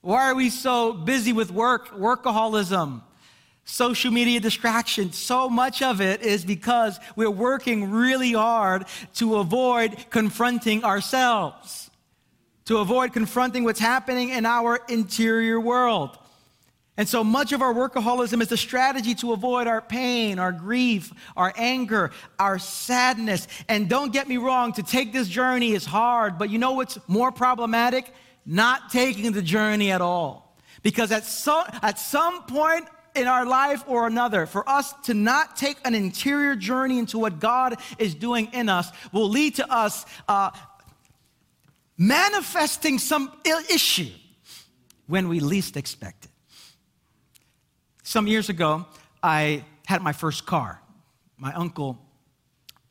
Why 0.01 0.29
are 0.29 0.35
we 0.35 0.51
so 0.51 0.93
busy 0.93 1.33
with 1.33 1.49
work, 1.49 1.97
workaholism, 1.97 3.01
social 3.65 4.11
media 4.11 4.39
distraction. 4.39 5.11
So 5.11 5.49
much 5.49 5.81
of 5.81 6.01
it 6.01 6.21
is 6.21 6.43
because 6.43 6.99
we're 7.15 7.31
working 7.31 7.91
really 7.91 8.33
hard 8.33 8.85
to 9.15 9.35
avoid 9.37 10.09
confronting 10.09 10.83
ourselves, 10.83 11.89
to 12.65 12.77
avoid 12.77 13.13
confronting 13.13 13.63
what's 13.63 13.79
happening 13.79 14.29
in 14.29 14.45
our 14.45 14.79
interior 14.89 15.59
world. 15.59 16.17
And 16.97 17.07
so 17.07 17.23
much 17.23 17.53
of 17.53 17.61
our 17.61 17.73
workaholism 17.73 18.41
is 18.41 18.51
a 18.51 18.57
strategy 18.57 19.15
to 19.15 19.31
avoid 19.31 19.65
our 19.65 19.81
pain, 19.81 20.37
our 20.37 20.51
grief, 20.51 21.11
our 21.37 21.53
anger, 21.55 22.11
our 22.37 22.59
sadness. 22.59 23.47
And 23.69 23.89
don't 23.89 24.11
get 24.11 24.27
me 24.27 24.37
wrong, 24.37 24.73
to 24.73 24.83
take 24.83 25.13
this 25.13 25.27
journey 25.27 25.71
is 25.71 25.85
hard, 25.85 26.37
but 26.37 26.49
you 26.49 26.59
know 26.59 26.73
what's 26.73 26.99
more 27.07 27.31
problematic? 27.31 28.13
Not 28.45 28.91
taking 28.91 29.31
the 29.31 29.41
journey 29.41 29.91
at 29.91 30.01
all. 30.01 30.55
Because 30.83 31.11
at 31.11 31.23
some, 31.23 31.65
at 31.81 31.97
some 31.97 32.43
point 32.43 32.85
in 33.15 33.27
our 33.27 33.45
life 33.45 33.83
or 33.87 34.07
another, 34.07 34.45
for 34.45 34.67
us 34.69 34.93
to 35.03 35.13
not 35.13 35.57
take 35.57 35.77
an 35.85 35.95
interior 35.95 36.55
journey 36.55 36.99
into 36.99 37.17
what 37.17 37.39
God 37.39 37.75
is 37.97 38.15
doing 38.15 38.49
in 38.53 38.69
us 38.69 38.89
will 39.11 39.29
lead 39.29 39.55
to 39.55 39.71
us 39.71 40.05
uh, 40.27 40.51
manifesting 41.97 42.97
some 42.99 43.31
issue 43.71 44.09
when 45.07 45.27
we 45.27 45.39
least 45.39 45.77
expect 45.77 46.25
it. 46.25 46.31
Some 48.03 48.27
years 48.27 48.49
ago, 48.49 48.85
I 49.21 49.63
had 49.85 50.01
my 50.01 50.13
first 50.13 50.45
car. 50.45 50.81
My 51.37 51.53
uncle, 51.53 51.99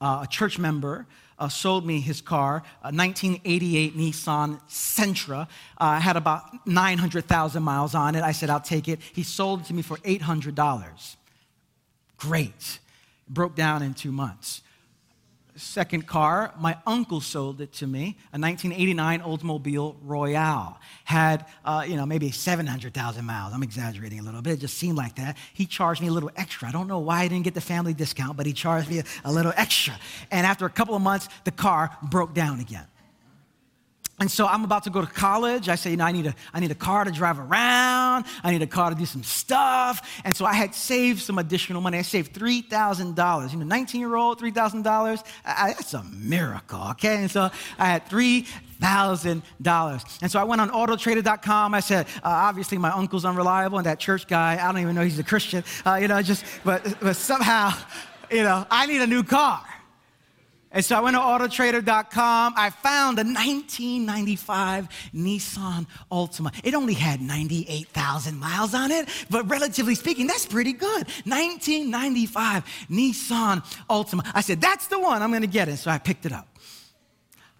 uh, 0.01 0.21
a 0.25 0.27
church 0.27 0.59
member, 0.59 1.07
uh, 1.41 1.49
sold 1.49 1.85
me 1.85 2.01
his 2.01 2.21
car, 2.21 2.63
a 2.83 2.93
1988 2.93 3.97
Nissan 3.97 4.61
Sentra. 4.69 5.49
Uh, 5.79 5.99
had 5.99 6.17
about 6.17 6.67
900,000 6.67 7.63
miles 7.63 7.95
on 7.95 8.15
it. 8.15 8.23
I 8.23 8.33
said, 8.33 8.51
I'll 8.51 8.61
take 8.61 8.87
it. 8.87 9.01
He 9.13 9.23
sold 9.23 9.63
it 9.63 9.67
to 9.67 9.75
me 9.75 9.83
for 9.83 9.97
$800. 9.99 11.17
Great. 12.19 12.79
Broke 13.29 13.55
down 13.57 13.83
in 13.83 13.95
two 13.95 14.13
months 14.13 14.63
second 15.57 16.07
car, 16.07 16.55
my 16.59 16.77
uncle 16.87 17.21
sold 17.21 17.61
it 17.61 17.73
to 17.75 17.87
me, 17.87 18.17
a 18.33 18.39
1989 18.39 19.21
Oldsmobile 19.21 19.97
Royale. 20.03 20.79
Had, 21.05 21.47
uh, 21.65 21.85
you 21.87 21.97
know, 21.97 22.07
maybe 22.07 22.31
700,000 22.31 23.25
miles. 23.25 23.53
I'm 23.53 23.63
exaggerating 23.63 24.21
a 24.21 24.23
little 24.23 24.43
bit. 24.43 24.55
It 24.55 24.61
just 24.61 24.79
seemed 24.79 24.97
like 24.97 25.17
that. 25.17 25.37
He 25.53 25.67
charged 25.67 26.01
me 26.01 26.09
a 26.09 26.13
little 26.13 26.31
extra. 26.37 26.69
I 26.69 26.73
don't 26.73 26.89
know 26.89 26.99
why 26.99 27.23
I 27.23 27.29
didn't 27.29 27.45
get 27.45 27.55
the 27.55 27.61
family 27.61 27.95
discount, 27.95 28.37
but 28.37 28.47
he 28.47 28.53
charged 28.53 28.91
me 28.91 29.01
a, 29.01 29.05
a 29.25 29.33
little 29.33 29.53
extra. 29.57 29.99
And 30.31 30.47
after 30.47 30.67
a 30.67 30.71
couple 30.71 30.95
of 30.95 31.03
months, 31.03 31.29
the 31.45 31.51
car 31.51 31.97
broke 32.03 32.35
down 32.35 32.61
again. 32.61 32.87
And 34.21 34.31
so 34.31 34.47
I'm 34.47 34.65
about 34.65 34.85
to 34.85 34.91
go 34.91 35.01
to 35.01 35.07
college. 35.07 35.71
I 35.71 35.77
say, 35.77 35.93
you 35.93 35.97
know, 35.97 36.05
I 36.05 36.13
need, 36.13 36.27
a, 36.27 36.35
I 36.53 36.61
need 36.61 36.71
a 36.71 36.75
car 36.75 37.05
to 37.05 37.11
drive 37.11 37.39
around. 37.39 38.27
I 38.45 38.53
need 38.53 38.61
a 38.61 38.67
car 38.67 38.91
to 38.91 38.97
do 38.97 39.07
some 39.07 39.23
stuff. 39.23 40.21
And 40.25 40.37
so 40.37 40.45
I 40.45 40.53
had 40.53 40.75
saved 40.75 41.23
some 41.23 41.39
additional 41.39 41.81
money. 41.81 41.97
I 41.97 42.03
saved 42.03 42.35
$3,000. 42.35 43.53
You 43.53 43.59
know, 43.59 43.65
19 43.65 43.99
year 43.99 44.15
old, 44.15 44.39
$3,000. 44.39 45.25
That's 45.45 45.95
a 45.95 46.03
miracle, 46.03 46.83
okay? 46.91 47.17
And 47.17 47.31
so 47.31 47.51
I 47.79 47.87
had 47.87 48.07
$3,000. 48.11 50.19
And 50.21 50.31
so 50.31 50.39
I 50.39 50.45
went 50.45 50.61
on 50.61 50.69
autotrader.com. 50.69 51.73
I 51.73 51.81
said, 51.81 52.07
uh, 52.17 52.29
obviously 52.29 52.77
my 52.77 52.91
uncle's 52.91 53.25
unreliable 53.25 53.79
and 53.79 53.87
that 53.87 54.01
church 54.01 54.27
guy, 54.27 54.63
I 54.63 54.71
don't 54.71 54.83
even 54.83 54.95
know 54.95 55.03
he's 55.03 55.19
a 55.19 55.25
Christian, 55.25 55.65
uh, 55.87 55.95
you 55.95 56.09
know, 56.09 56.21
just, 56.21 56.45
but, 56.63 57.01
but 57.01 57.17
somehow, 57.17 57.73
you 58.31 58.43
know, 58.43 58.67
I 58.71 58.85
need 58.85 59.01
a 59.01 59.07
new 59.07 59.23
car. 59.23 59.65
And 60.73 60.85
so 60.85 60.97
I 60.97 61.01
went 61.01 61.17
to 61.17 61.21
autotrader.com. 61.21 62.55
I 62.57 62.71
found 62.71 63.19
a 63.19 63.25
1995 63.25 64.89
Nissan 65.13 65.87
Altima. 66.13 66.55
It 66.63 66.75
only 66.75 66.95
had 66.95 67.21
98,000 67.21 68.39
miles 68.39 68.73
on 68.73 68.93
it, 68.93 69.09
but 69.31 69.49
relatively 69.51 69.97
speaking, 69.97 70.29
that's 70.29 70.47
pretty 70.47 70.73
good. 70.73 71.09
1995 71.27 72.65
Nissan 72.89 73.65
Altima. 73.89 74.31
I 74.33 74.43
said, 74.43 74.61
that's 74.61 74.87
the 74.87 75.01
one, 75.01 75.23
I'm 75.23 75.33
gonna 75.33 75.49
get 75.49 75.69
it. 75.69 75.79
So 75.79 75.91
I 75.91 75.99
picked 75.99 76.25
it 76.25 76.33
up. 76.33 76.47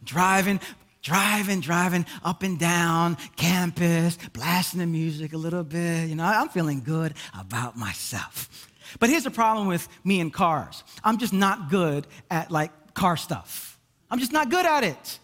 Driving, 0.05 0.61
driving, 1.03 1.61
driving 1.61 2.07
up 2.23 2.45
and 2.45 2.61
down 2.61 3.17
campus, 3.35 4.19
blasting 4.33 4.81
the 4.81 4.87
music 4.87 5.33
a 5.33 5.37
little 5.37 5.65
bit. 5.65 6.09
You 6.09 6.15
know, 6.15 6.25
I'm 6.25 6.49
feeling 6.49 6.83
good 6.83 7.15
about 7.39 7.77
myself. 7.77 8.69
But 8.99 9.09
here's 9.09 9.25
the 9.25 9.31
problem 9.31 9.69
with 9.69 9.89
me 10.05 10.21
and 10.21 10.33
cars 10.33 10.83
I'm 11.05 11.19
just 11.19 11.33
not 11.33 11.71
good 11.71 12.07
at 12.31 12.51
like 12.51 12.73
car 13.01 13.17
stuff. 13.17 13.79
I'm 14.11 14.19
just 14.19 14.31
not 14.31 14.51
good 14.51 14.67
at 14.67 14.85
it. 14.85 15.19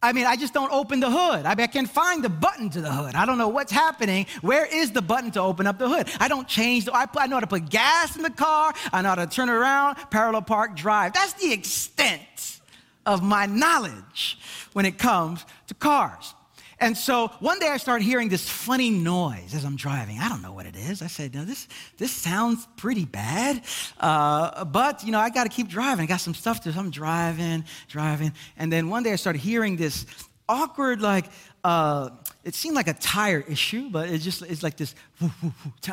I 0.00 0.12
mean, 0.12 0.24
I 0.24 0.36
just 0.36 0.54
don't 0.54 0.70
open 0.70 1.00
the 1.00 1.10
hood. 1.10 1.44
I, 1.44 1.56
mean, 1.56 1.64
I 1.64 1.66
can't 1.66 1.90
find 1.90 2.22
the 2.22 2.28
button 2.28 2.70
to 2.70 2.80
the 2.80 2.92
hood. 2.92 3.16
I 3.16 3.26
don't 3.26 3.38
know 3.38 3.48
what's 3.48 3.72
happening. 3.72 4.26
Where 4.40 4.64
is 4.64 4.92
the 4.92 5.02
button 5.02 5.32
to 5.32 5.40
open 5.40 5.66
up 5.66 5.80
the 5.80 5.88
hood? 5.88 6.08
I 6.20 6.28
don't 6.28 6.46
change 6.46 6.84
the, 6.84 6.94
I, 6.94 7.06
I 7.16 7.26
know 7.26 7.34
how 7.34 7.40
to 7.40 7.48
put 7.48 7.68
gas 7.68 8.14
in 8.14 8.22
the 8.22 8.30
car. 8.30 8.72
I 8.92 9.02
know 9.02 9.08
how 9.08 9.14
to 9.16 9.26
turn 9.26 9.50
around, 9.50 9.96
parallel 10.10 10.42
park, 10.42 10.76
drive. 10.76 11.12
That's 11.12 11.32
the 11.32 11.52
extent 11.52 12.60
of 13.04 13.24
my 13.24 13.46
knowledge 13.46 14.38
when 14.72 14.86
it 14.86 14.96
comes 14.96 15.44
to 15.66 15.74
cars. 15.74 16.34
And 16.80 16.96
so 16.96 17.28
one 17.40 17.58
day 17.58 17.68
I 17.68 17.76
started 17.76 18.04
hearing 18.04 18.28
this 18.28 18.48
funny 18.48 18.90
noise 18.90 19.52
as 19.54 19.64
I'm 19.64 19.76
driving. 19.76 20.20
I 20.20 20.28
don't 20.28 20.42
know 20.42 20.52
what 20.52 20.66
it 20.66 20.76
is. 20.76 21.02
I 21.02 21.08
said, 21.08 21.34
no, 21.34 21.44
this, 21.44 21.66
this 21.96 22.12
sounds 22.12 22.68
pretty 22.76 23.04
bad. 23.04 23.62
Uh, 23.98 24.64
but, 24.64 25.02
you 25.04 25.10
know, 25.10 25.18
I 25.18 25.30
got 25.30 25.44
to 25.44 25.50
keep 25.50 25.68
driving. 25.68 26.04
I 26.04 26.06
got 26.06 26.20
some 26.20 26.34
stuff 26.34 26.60
to 26.62 26.72
do. 26.72 26.78
I'm 26.78 26.90
driving, 26.90 27.64
driving. 27.88 28.32
And 28.56 28.72
then 28.72 28.88
one 28.88 29.02
day 29.02 29.12
I 29.12 29.16
started 29.16 29.40
hearing 29.40 29.76
this 29.76 30.06
awkward, 30.48 31.02
like, 31.02 31.26
uh, 31.64 32.10
it 32.44 32.54
seemed 32.54 32.76
like 32.76 32.88
a 32.88 32.94
tire 32.94 33.44
issue, 33.48 33.90
but 33.90 34.08
it 34.08 34.18
just 34.18 34.42
it's 34.42 34.62
like 34.62 34.76
this 34.76 34.94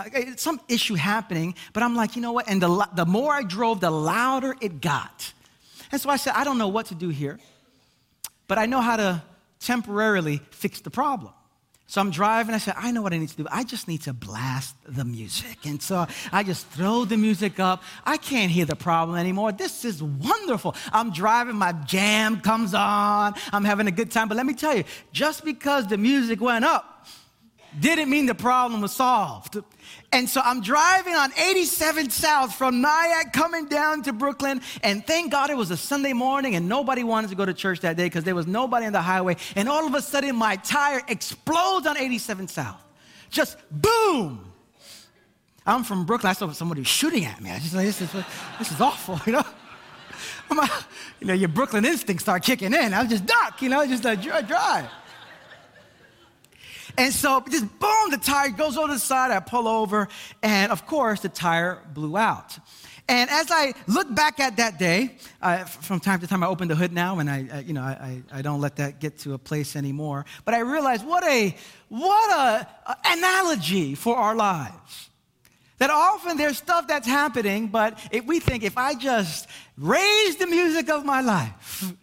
it's 0.04 0.44
some 0.44 0.62
issue 0.70 0.94
happening. 0.94 1.56
But 1.74 1.82
I'm 1.84 1.96
like, 1.96 2.16
you 2.16 2.22
know 2.22 2.32
what? 2.32 2.48
And 2.48 2.62
the, 2.62 2.88
the 2.94 3.06
more 3.06 3.34
I 3.34 3.42
drove, 3.42 3.82
the 3.82 3.90
louder 3.90 4.56
it 4.62 4.80
got. 4.80 5.34
And 5.92 6.00
so 6.00 6.10
I 6.10 6.18
said, 6.18 6.34
I 6.36 6.44
don't 6.44 6.58
know 6.58 6.68
what 6.68 6.86
to 6.88 6.96
do 6.96 7.10
here, 7.10 7.40
but 8.48 8.58
I 8.58 8.68
know 8.68 8.82
how 8.82 8.96
to 8.98 9.24
temporarily 9.60 10.42
fix 10.52 10.82
the 10.82 10.90
problem. 10.90 11.34
So 11.88 12.02
I'm 12.02 12.10
driving. 12.10 12.56
I 12.56 12.58
said, 12.58 12.74
I 12.78 12.92
know 12.92 13.04
what 13.04 13.14
I 13.14 13.20
need 13.20 13.30
to 13.30 13.38
do. 13.38 13.48
I 13.52 13.64
just 13.64 13.88
need 13.88 14.02
to 14.04 14.14
blast 14.14 14.76
the 14.88 15.06
music. 15.06 15.66
And 15.66 15.80
so 15.82 16.08
I 16.32 16.42
just 16.42 16.66
throw 16.68 17.06
the 17.06 17.16
music 17.16 17.60
up. 17.60 17.84
I 18.04 18.18
can't 18.18 18.52
hear 18.52 18.66
the 18.66 18.76
problem 18.76 19.18
anymore. 19.18 19.52
This 19.52 19.86
is 19.86 20.02
wonderful. 20.02 20.76
I'm 20.92 21.12
driving. 21.12 21.56
My 21.56 21.74
jam 21.74 22.42
comes 22.42 22.74
on. 22.74 23.36
I'm 23.54 23.64
having 23.64 23.88
a 23.88 23.92
good 23.92 24.10
time. 24.10 24.28
But 24.28 24.38
let 24.38 24.48
me 24.48 24.56
tell 24.56 24.76
you, 24.76 24.84
just 25.12 25.46
because 25.46 25.86
the 25.86 25.98
music 25.98 26.42
went 26.42 26.66
up 26.66 26.95
didn't 27.80 28.10
mean 28.10 28.26
the 28.26 28.36
problem 28.36 28.82
was 28.82 28.94
solved. 28.94 29.58
And 30.12 30.30
so 30.30 30.42
I'm 30.44 30.62
driving 30.62 31.14
on 31.14 31.32
87 31.34 32.10
South 32.10 32.56
from 32.56 32.82
Nyack 32.82 33.34
coming 33.34 33.66
down 33.66 34.02
to 34.04 34.14
Brooklyn. 34.14 34.62
And 34.84 35.06
thank 35.06 35.32
God 35.32 35.50
it 35.50 35.58
was 35.58 35.72
a 35.72 35.78
Sunday 35.78 36.14
morning 36.14 36.56
and 36.56 36.70
nobody 36.70 37.04
wanted 37.04 37.30
to 37.32 37.36
go 37.36 37.46
to 37.46 37.54
church 37.54 37.82
that 37.82 37.98
day 37.98 38.06
because 38.06 38.24
there 38.24 38.36
was 38.36 38.48
nobody 38.48 38.86
on 38.86 38.94
the 38.94 39.02
highway. 39.02 39.36
And 39.56 39.68
all 39.68 39.86
of 39.86 39.94
a 39.94 40.02
sudden, 40.02 40.36
my 40.36 40.56
tire 40.58 41.02
explodes 41.08 41.86
on 41.86 41.98
87 41.98 42.48
South. 42.48 42.82
Just 43.30 43.58
boom. 43.72 44.52
I'm 45.66 45.84
from 45.84 46.06
Brooklyn. 46.06 46.30
I 46.30 46.34
saw 46.34 46.50
somebody 46.52 46.84
shooting 46.84 47.26
at 47.26 47.42
me. 47.42 47.52
I 47.52 47.60
just 47.60 47.74
like, 47.74 47.86
this 47.86 48.02
is, 48.02 48.12
this 48.60 48.72
is 48.72 48.80
awful, 48.80 49.20
you 49.26 49.34
know? 49.34 49.44
A, 50.52 50.70
you 51.20 51.28
know, 51.28 51.34
your 51.34 51.50
Brooklyn 51.50 51.84
instincts 51.84 52.24
start 52.24 52.44
kicking 52.44 52.74
in. 52.74 52.94
I 52.94 53.06
just 53.06 53.26
duck, 53.26 53.62
you 53.62 53.68
know, 53.68 53.86
just 53.86 54.06
uh, 54.06 54.16
drive. 54.16 54.90
And 56.98 57.14
so 57.14 57.44
just 57.50 57.80
boom, 57.80 58.12
the 58.12 58.18
tire 58.18 58.50
goes 58.50 58.78
over 58.78 58.94
the 58.94 59.00
side. 59.00 59.32
I 59.32 59.40
pull 59.40 59.68
over, 59.68 60.08
and 60.42 60.72
of 60.72 60.86
course, 60.88 61.22
the 61.22 61.30
tire 61.30 61.82
blew 61.94 62.18
out. 62.18 62.58
And 63.08 63.30
as 63.30 63.52
I 63.52 63.74
look 63.88 64.14
back 64.14 64.40
at 64.40 64.58
that 64.58 64.80
day, 64.80 65.18
uh, 65.42 65.66
from 65.66 66.00
time 66.00 66.20
to 66.22 66.28
time 66.28 66.44
I 66.44 66.48
open 66.48 66.68
the 66.68 66.76
hood 66.76 66.92
now, 66.92 67.20
and 67.20 67.30
I, 67.30 67.64
you 67.66 67.74
know, 67.74 67.82
I, 67.82 68.24
I 68.32 68.42
don't 68.42 68.62
let 68.62 68.78
that 68.78 69.00
get 69.00 69.20
to 69.20 69.34
a 69.34 69.38
place 69.38 69.76
anymore. 69.76 70.26
But 70.44 70.56
I 70.56 70.62
realize 70.62 71.04
what 71.04 71.24
a 71.24 71.56
what 71.90 72.32
a 72.32 72.68
analogy 73.06 73.94
for 73.94 74.16
our 74.16 74.36
lives. 74.36 75.10
That 75.78 75.90
often 75.90 76.38
there's 76.38 76.58
stuff 76.58 76.88
that's 76.88 77.08
happening, 77.08 77.68
but 77.68 78.00
if 78.10 78.26
we 78.26 78.40
think 78.40 78.64
if 78.64 78.78
I 78.78 78.96
just 78.96 79.48
raise 79.78 80.38
the 80.38 80.48
music 80.48 80.90
of 80.90 81.06
my 81.06 81.22
life, 81.22 81.94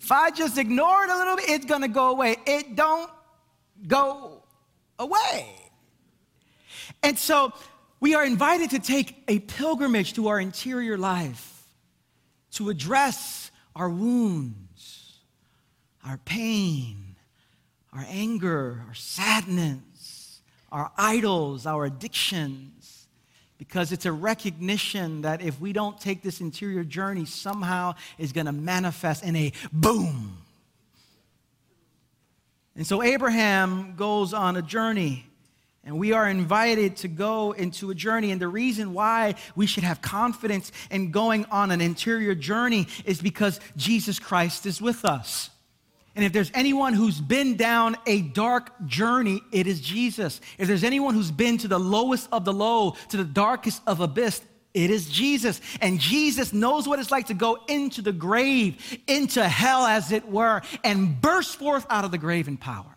if 0.00 0.10
I 0.10 0.30
just 0.30 0.58
ignore 0.58 1.04
it 1.04 1.10
a 1.10 1.16
little 1.16 1.36
bit, 1.36 1.50
it's 1.50 1.66
gonna 1.66 1.86
go 1.86 2.10
away. 2.10 2.38
It 2.46 2.74
don't 2.74 3.10
go 3.86 4.42
away. 4.98 5.46
And 7.02 7.18
so 7.18 7.52
we 8.00 8.14
are 8.14 8.24
invited 8.24 8.70
to 8.70 8.78
take 8.78 9.22
a 9.28 9.38
pilgrimage 9.40 10.14
to 10.14 10.28
our 10.28 10.40
interior 10.40 10.96
life 10.96 11.66
to 12.52 12.68
address 12.68 13.50
our 13.76 13.88
wounds, 13.88 15.18
our 16.04 16.18
pain, 16.18 17.16
our 17.92 18.04
anger, 18.08 18.82
our 18.88 18.94
sadness, 18.94 20.40
our 20.72 20.90
idols, 20.96 21.66
our 21.66 21.84
addictions, 21.84 23.06
because 23.58 23.92
it's 23.92 24.06
a 24.06 24.12
recognition 24.12 25.22
that 25.22 25.42
if 25.42 25.60
we 25.60 25.72
don't 25.72 26.00
take 26.00 26.22
this 26.22 26.40
interior 26.40 26.82
journey, 26.82 27.24
somehow 27.24 27.94
is 28.18 28.32
going 28.32 28.46
to 28.46 28.52
manifest 28.52 29.22
in 29.22 29.36
a 29.36 29.52
boom 29.72 30.38
and 32.76 32.86
so 32.86 33.02
Abraham 33.02 33.94
goes 33.96 34.32
on 34.32 34.56
a 34.56 34.62
journey, 34.62 35.26
and 35.84 35.98
we 35.98 36.12
are 36.12 36.28
invited 36.28 36.96
to 36.98 37.08
go 37.08 37.52
into 37.52 37.90
a 37.90 37.94
journey. 37.94 38.30
And 38.30 38.40
the 38.40 38.48
reason 38.48 38.92
why 38.92 39.34
we 39.56 39.66
should 39.66 39.82
have 39.84 40.02
confidence 40.02 40.70
in 40.90 41.10
going 41.10 41.46
on 41.46 41.70
an 41.70 41.80
interior 41.80 42.34
journey 42.34 42.86
is 43.04 43.20
because 43.20 43.60
Jesus 43.76 44.18
Christ 44.18 44.66
is 44.66 44.80
with 44.80 45.04
us. 45.04 45.50
And 46.16 46.24
if 46.24 46.32
there's 46.32 46.50
anyone 46.54 46.92
who's 46.92 47.20
been 47.20 47.56
down 47.56 47.96
a 48.06 48.20
dark 48.20 48.72
journey, 48.86 49.40
it 49.52 49.66
is 49.66 49.80
Jesus. 49.80 50.40
If 50.58 50.68
there's 50.68 50.84
anyone 50.84 51.14
who's 51.14 51.30
been 51.30 51.56
to 51.58 51.68
the 51.68 51.78
lowest 51.78 52.28
of 52.32 52.44
the 52.44 52.52
low, 52.52 52.96
to 53.10 53.16
the 53.16 53.24
darkest 53.24 53.80
of 53.86 54.00
abyss, 54.00 54.42
it 54.72 54.90
is 54.90 55.08
Jesus. 55.08 55.60
And 55.80 55.98
Jesus 55.98 56.52
knows 56.52 56.86
what 56.86 56.98
it's 56.98 57.10
like 57.10 57.26
to 57.26 57.34
go 57.34 57.58
into 57.68 58.02
the 58.02 58.12
grave, 58.12 58.98
into 59.06 59.46
hell, 59.46 59.84
as 59.84 60.12
it 60.12 60.28
were, 60.28 60.62
and 60.84 61.20
burst 61.20 61.56
forth 61.56 61.86
out 61.90 62.04
of 62.04 62.10
the 62.10 62.18
grave 62.18 62.46
in 62.46 62.56
power. 62.56 62.96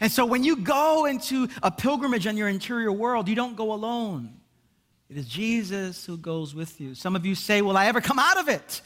And 0.00 0.10
so 0.10 0.24
when 0.24 0.42
you 0.42 0.56
go 0.56 1.04
into 1.04 1.48
a 1.62 1.70
pilgrimage 1.70 2.26
on 2.26 2.36
your 2.36 2.48
interior 2.48 2.90
world, 2.90 3.28
you 3.28 3.34
don't 3.34 3.54
go 3.54 3.72
alone. 3.72 4.34
It 5.08 5.16
is 5.16 5.26
Jesus 5.28 6.06
who 6.06 6.16
goes 6.16 6.54
with 6.54 6.80
you. 6.80 6.94
Some 6.94 7.14
of 7.14 7.26
you 7.26 7.34
say, 7.34 7.60
Will 7.60 7.76
I 7.76 7.86
ever 7.86 8.00
come 8.00 8.18
out 8.18 8.38
of 8.38 8.48
it? 8.48 8.80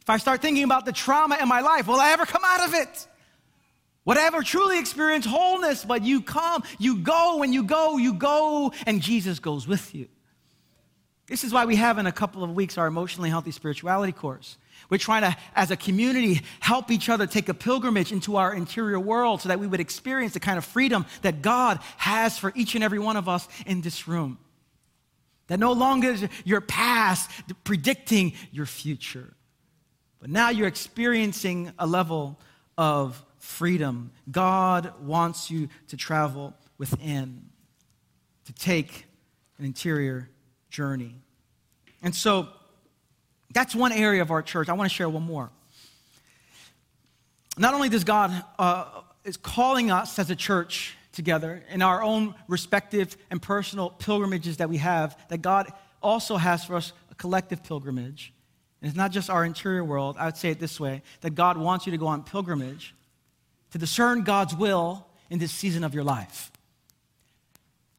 If 0.00 0.08
I 0.08 0.16
start 0.16 0.42
thinking 0.42 0.64
about 0.64 0.84
the 0.84 0.92
trauma 0.92 1.38
in 1.40 1.46
my 1.46 1.60
life, 1.60 1.86
will 1.86 2.00
I 2.00 2.10
ever 2.10 2.26
come 2.26 2.42
out 2.44 2.66
of 2.66 2.74
it? 2.74 3.06
Whatever 4.04 4.42
truly 4.42 4.80
experience 4.80 5.24
wholeness, 5.24 5.84
but 5.84 6.02
you 6.02 6.22
come, 6.22 6.64
you 6.78 6.98
go, 6.98 7.36
when 7.36 7.52
you 7.52 7.62
go, 7.62 7.98
you 7.98 8.14
go, 8.14 8.72
and 8.84 9.00
Jesus 9.00 9.38
goes 9.38 9.68
with 9.68 9.94
you. 9.94 10.08
This 11.32 11.44
is 11.44 11.52
why 11.54 11.64
we 11.64 11.76
have 11.76 11.96
in 11.96 12.06
a 12.06 12.12
couple 12.12 12.44
of 12.44 12.54
weeks 12.54 12.76
our 12.76 12.86
emotionally 12.86 13.30
healthy 13.30 13.52
spirituality 13.52 14.12
course. 14.12 14.58
We're 14.90 14.98
trying 14.98 15.22
to, 15.22 15.34
as 15.56 15.70
a 15.70 15.78
community, 15.78 16.42
help 16.60 16.90
each 16.90 17.08
other 17.08 17.26
take 17.26 17.48
a 17.48 17.54
pilgrimage 17.54 18.12
into 18.12 18.36
our 18.36 18.52
interior 18.52 19.00
world 19.00 19.40
so 19.40 19.48
that 19.48 19.58
we 19.58 19.66
would 19.66 19.80
experience 19.80 20.34
the 20.34 20.40
kind 20.40 20.58
of 20.58 20.64
freedom 20.66 21.06
that 21.22 21.40
God 21.40 21.78
has 21.96 22.38
for 22.38 22.52
each 22.54 22.74
and 22.74 22.84
every 22.84 22.98
one 22.98 23.16
of 23.16 23.30
us 23.30 23.48
in 23.64 23.80
this 23.80 24.06
room. 24.06 24.38
That 25.46 25.58
no 25.58 25.72
longer 25.72 26.08
is 26.10 26.28
your 26.44 26.60
past 26.60 27.30
predicting 27.64 28.34
your 28.50 28.66
future, 28.66 29.32
but 30.20 30.28
now 30.28 30.50
you're 30.50 30.68
experiencing 30.68 31.72
a 31.78 31.86
level 31.86 32.38
of 32.76 33.24
freedom. 33.38 34.10
God 34.30 34.92
wants 35.00 35.50
you 35.50 35.70
to 35.88 35.96
travel 35.96 36.52
within, 36.76 37.46
to 38.44 38.52
take 38.52 39.06
an 39.56 39.64
interior 39.64 40.28
journey. 40.68 41.21
And 42.02 42.14
so 42.14 42.48
that's 43.52 43.74
one 43.74 43.92
area 43.92 44.22
of 44.22 44.30
our 44.30 44.42
church. 44.42 44.68
I 44.68 44.72
want 44.72 44.90
to 44.90 44.94
share 44.94 45.08
one 45.08 45.22
more. 45.22 45.50
Not 47.56 47.74
only 47.74 47.88
does 47.88 48.04
God 48.04 48.44
uh, 48.58 49.02
is 49.24 49.36
calling 49.36 49.90
us 49.90 50.18
as 50.18 50.30
a 50.30 50.36
church 50.36 50.96
together 51.12 51.62
in 51.70 51.82
our 51.82 52.02
own 52.02 52.34
respective 52.48 53.16
and 53.30 53.40
personal 53.40 53.90
pilgrimages 53.90 54.56
that 54.56 54.68
we 54.68 54.78
have, 54.78 55.16
that 55.28 55.42
God 55.42 55.70
also 56.02 56.36
has 56.36 56.64
for 56.64 56.76
us 56.76 56.92
a 57.10 57.14
collective 57.14 57.62
pilgrimage. 57.62 58.32
And 58.80 58.88
it's 58.88 58.96
not 58.96 59.12
just 59.12 59.30
our 59.30 59.44
interior 59.44 59.84
world. 59.84 60.16
I 60.18 60.24
would 60.26 60.36
say 60.36 60.50
it 60.50 60.58
this 60.58 60.80
way 60.80 61.02
that 61.20 61.34
God 61.34 61.56
wants 61.56 61.86
you 61.86 61.92
to 61.92 61.98
go 61.98 62.06
on 62.06 62.24
pilgrimage 62.24 62.94
to 63.70 63.78
discern 63.78 64.24
God's 64.24 64.56
will 64.56 65.06
in 65.30 65.38
this 65.38 65.52
season 65.52 65.84
of 65.84 65.94
your 65.94 66.04
life. 66.04 66.50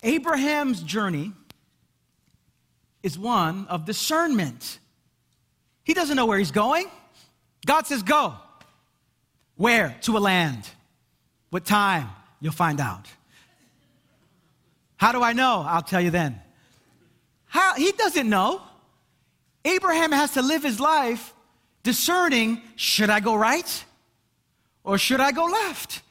Abraham's 0.01 0.81
journey 0.81 1.31
is 3.03 3.19
one 3.19 3.67
of 3.67 3.85
discernment. 3.85 4.79
He 5.83 5.93
doesn't 5.93 6.15
know 6.15 6.25
where 6.25 6.39
he's 6.39 6.51
going. 6.51 6.87
God 7.65 7.85
says, 7.85 8.01
Go. 8.01 8.33
Where? 9.55 9.95
To 10.01 10.17
a 10.17 10.19
land. 10.19 10.67
What 11.51 11.65
time? 11.65 12.09
You'll 12.41 12.53
find 12.53 12.79
out. 12.79 13.07
How 14.97 15.11
do 15.11 15.21
I 15.21 15.33
know? 15.33 15.63
I'll 15.67 15.81
tell 15.81 16.01
you 16.01 16.09
then. 16.09 16.41
How? 17.45 17.75
He 17.75 17.91
doesn't 17.91 18.27
know. 18.27 18.61
Abraham 19.65 20.11
has 20.11 20.33
to 20.33 20.41
live 20.41 20.63
his 20.63 20.79
life 20.79 21.33
discerning 21.83 22.61
should 22.75 23.09
I 23.09 23.19
go 23.19 23.35
right 23.35 23.85
Or 24.83 24.97
should 24.97 25.19
I 25.19 25.31
go 25.31 25.45
left? 25.45 26.01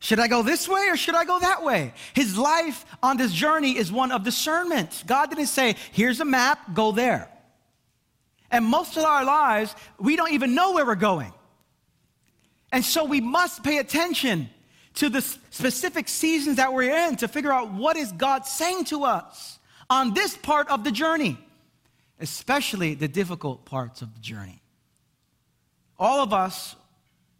Should 0.00 0.20
I 0.20 0.28
go 0.28 0.42
this 0.42 0.68
way 0.68 0.88
or 0.88 0.96
should 0.96 1.16
I 1.16 1.24
go 1.24 1.40
that 1.40 1.64
way? 1.64 1.92
His 2.14 2.38
life 2.38 2.86
on 3.02 3.16
this 3.16 3.32
journey 3.32 3.76
is 3.76 3.90
one 3.90 4.12
of 4.12 4.22
discernment. 4.22 5.02
God 5.06 5.30
didn't 5.30 5.46
say, 5.46 5.74
here's 5.92 6.20
a 6.20 6.24
map, 6.24 6.74
go 6.74 6.92
there. 6.92 7.28
And 8.50 8.64
most 8.64 8.96
of 8.96 9.04
our 9.04 9.24
lives, 9.24 9.74
we 9.98 10.16
don't 10.16 10.32
even 10.32 10.54
know 10.54 10.72
where 10.72 10.86
we're 10.86 10.94
going. 10.94 11.32
And 12.70 12.84
so 12.84 13.04
we 13.04 13.20
must 13.20 13.64
pay 13.64 13.78
attention 13.78 14.48
to 14.94 15.08
the 15.08 15.20
specific 15.20 16.08
seasons 16.08 16.56
that 16.56 16.72
we're 16.72 17.08
in 17.08 17.16
to 17.16 17.28
figure 17.28 17.52
out 17.52 17.72
what 17.72 17.96
is 17.96 18.12
God 18.12 18.46
saying 18.46 18.84
to 18.86 19.04
us 19.04 19.58
on 19.90 20.14
this 20.14 20.36
part 20.36 20.68
of 20.68 20.84
the 20.84 20.90
journey, 20.90 21.38
especially 22.20 22.94
the 22.94 23.08
difficult 23.08 23.64
parts 23.64 24.02
of 24.02 24.14
the 24.14 24.20
journey. 24.20 24.62
All 25.98 26.22
of 26.22 26.32
us 26.32 26.76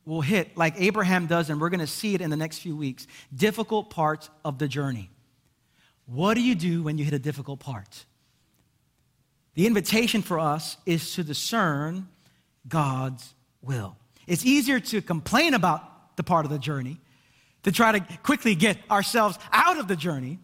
will 0.09 0.23
hit, 0.23 0.57
like 0.57 0.75
Abraham 0.79 1.27
does, 1.27 1.51
and 1.51 1.61
we're 1.61 1.69
going 1.69 1.81
to 1.81 1.87
see 1.87 2.15
it 2.15 2.23
in 2.23 2.31
the 2.31 2.37
next 2.37 2.61
few 2.61 2.75
weeks, 2.75 3.07
difficult 3.35 3.91
parts 3.91 4.31
of 4.43 4.59
the 4.59 4.67
journey. 4.67 5.11
What 6.07 6.35
do 6.35 6.41
you 6.41 6.55
do 6.55 6.83
when 6.83 6.97
you 6.97 7.05
hit 7.05 7.13
a 7.13 7.19
difficult 7.19 7.61
part? 7.61 8.07
The 9.55 9.67
invitation 9.67 10.23
for 10.23 10.39
us 10.39 10.79
is 10.87 11.15
to 11.15 11.23
discern 11.23 12.09
God's 12.67 13.35
will. 13.61 13.97
It's 14.27 14.47
easier 14.47 14.81
to 14.81 15.03
complain 15.03 15.53
about 15.53 16.17
the 16.17 16.23
part 16.23 16.47
of 16.47 16.51
the 16.51 16.59
journey, 16.59 16.99
to 17.65 17.71
try 17.71 17.99
to 17.99 18.19
quickly 18.23 18.55
get 18.55 18.79
ourselves 18.91 19.39
out 19.53 19.79
of 19.79 19.89
the 19.89 19.97
journey. 19.97 20.39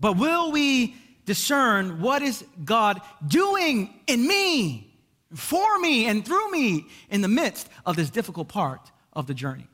But 0.00 0.16
will 0.16 0.50
we 0.50 0.96
discern 1.26 2.00
what 2.00 2.22
is 2.22 2.44
God 2.64 3.00
doing 3.24 3.94
in 4.08 4.26
me 4.26 4.91
for 5.34 5.78
me 5.78 6.06
and 6.06 6.24
through 6.24 6.50
me 6.50 6.86
in 7.10 7.20
the 7.20 7.28
midst 7.28 7.68
of 7.86 7.96
this 7.96 8.10
difficult 8.10 8.48
part 8.48 8.90
of 9.12 9.26
the 9.26 9.34
journey. 9.34 9.66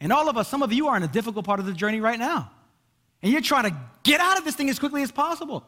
And 0.00 0.12
all 0.12 0.28
of 0.28 0.36
us, 0.36 0.48
some 0.48 0.62
of 0.62 0.72
you 0.72 0.88
are 0.88 0.96
in 0.96 1.02
a 1.02 1.08
difficult 1.08 1.44
part 1.44 1.60
of 1.60 1.66
the 1.66 1.72
journey 1.72 2.00
right 2.00 2.18
now. 2.18 2.50
And 3.22 3.32
you're 3.32 3.40
trying 3.40 3.70
to 3.70 3.76
get 4.02 4.20
out 4.20 4.38
of 4.38 4.44
this 4.44 4.54
thing 4.54 4.68
as 4.68 4.78
quickly 4.78 5.02
as 5.02 5.10
possible. 5.10 5.64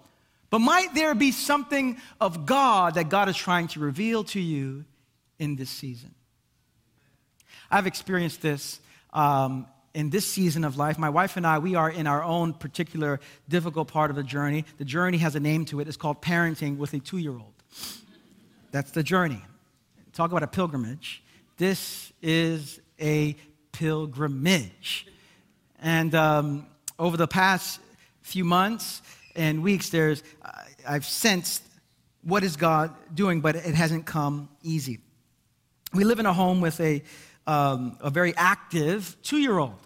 But 0.51 0.61
might 0.61 0.95
there 0.95 1.15
be 1.15 1.33
something 1.33 1.99
of 2.21 2.47
God 2.47 2.95
that 2.95 3.09
God 3.09 3.29
is 3.29 3.37
trying 3.37 3.69
to 3.69 3.81
reveal 3.81 4.25
to 4.25 4.41
you 4.41 4.85
in 5.39 5.57
this 5.57 5.71
season? 5.71 6.15
I've 7.71 7.87
experienced 7.87 8.43
this 8.43 8.81
um, 9.13 9.67
in 9.95 10.11
this 10.11 10.27
season 10.27 10.65
of 10.65 10.77
life. 10.77 10.99
My 10.99 11.09
wife 11.09 11.37
and 11.37 11.47
I, 11.47 11.59
we 11.59 11.75
are 11.75 11.91
in 11.91 12.07
our 12.07 12.23
own 12.23 12.53
particular 12.53 13.19
difficult 13.49 13.89
part 13.89 14.11
of 14.11 14.17
the 14.17 14.23
journey. 14.23 14.67
The 14.79 14.85
journey 14.85 15.19
has 15.19 15.35
a 15.35 15.41
name 15.41 15.65
to 15.67 15.81
it. 15.81 15.89
It's 15.89 15.97
called 15.97 16.21
parenting 16.21 16.77
with 16.77 16.93
a 16.93 16.99
two 16.99 17.19
year 17.19 17.33
old. 17.33 17.55
That's 18.77 18.91
the 18.91 19.03
journey. 19.03 19.41
Talk 20.13 20.33
about 20.33 20.43
a 20.43 20.47
pilgrimage. 20.47 21.23
This 21.57 22.13
is 22.21 22.79
a 23.01 23.35
pilgrimage. 23.73 25.07
And 25.81 26.15
um, 26.15 26.67
over 26.99 27.17
the 27.17 27.27
past 27.27 27.81
few 28.21 28.45
months 28.45 29.01
and 29.35 29.63
weeks, 29.63 29.89
there's, 29.89 30.23
I've 30.87 31.07
sensed 31.07 31.63
what 32.23 32.45
is 32.45 32.57
God 32.59 32.95
doing, 33.15 33.41
but 33.41 33.57
it 33.57 33.75
hasn't 33.75 34.05
come 34.05 34.51
easy. 34.63 34.99
We 35.95 36.05
live 36.05 36.19
in 36.19 36.27
a 36.27 36.35
home 36.35 36.61
with 36.61 36.79
a, 36.79 37.03
um, 37.47 37.97
a 38.03 38.11
very 38.11 38.35
active 38.37 39.17
two 39.23 39.39
year 39.39 39.59
old. 39.59 39.86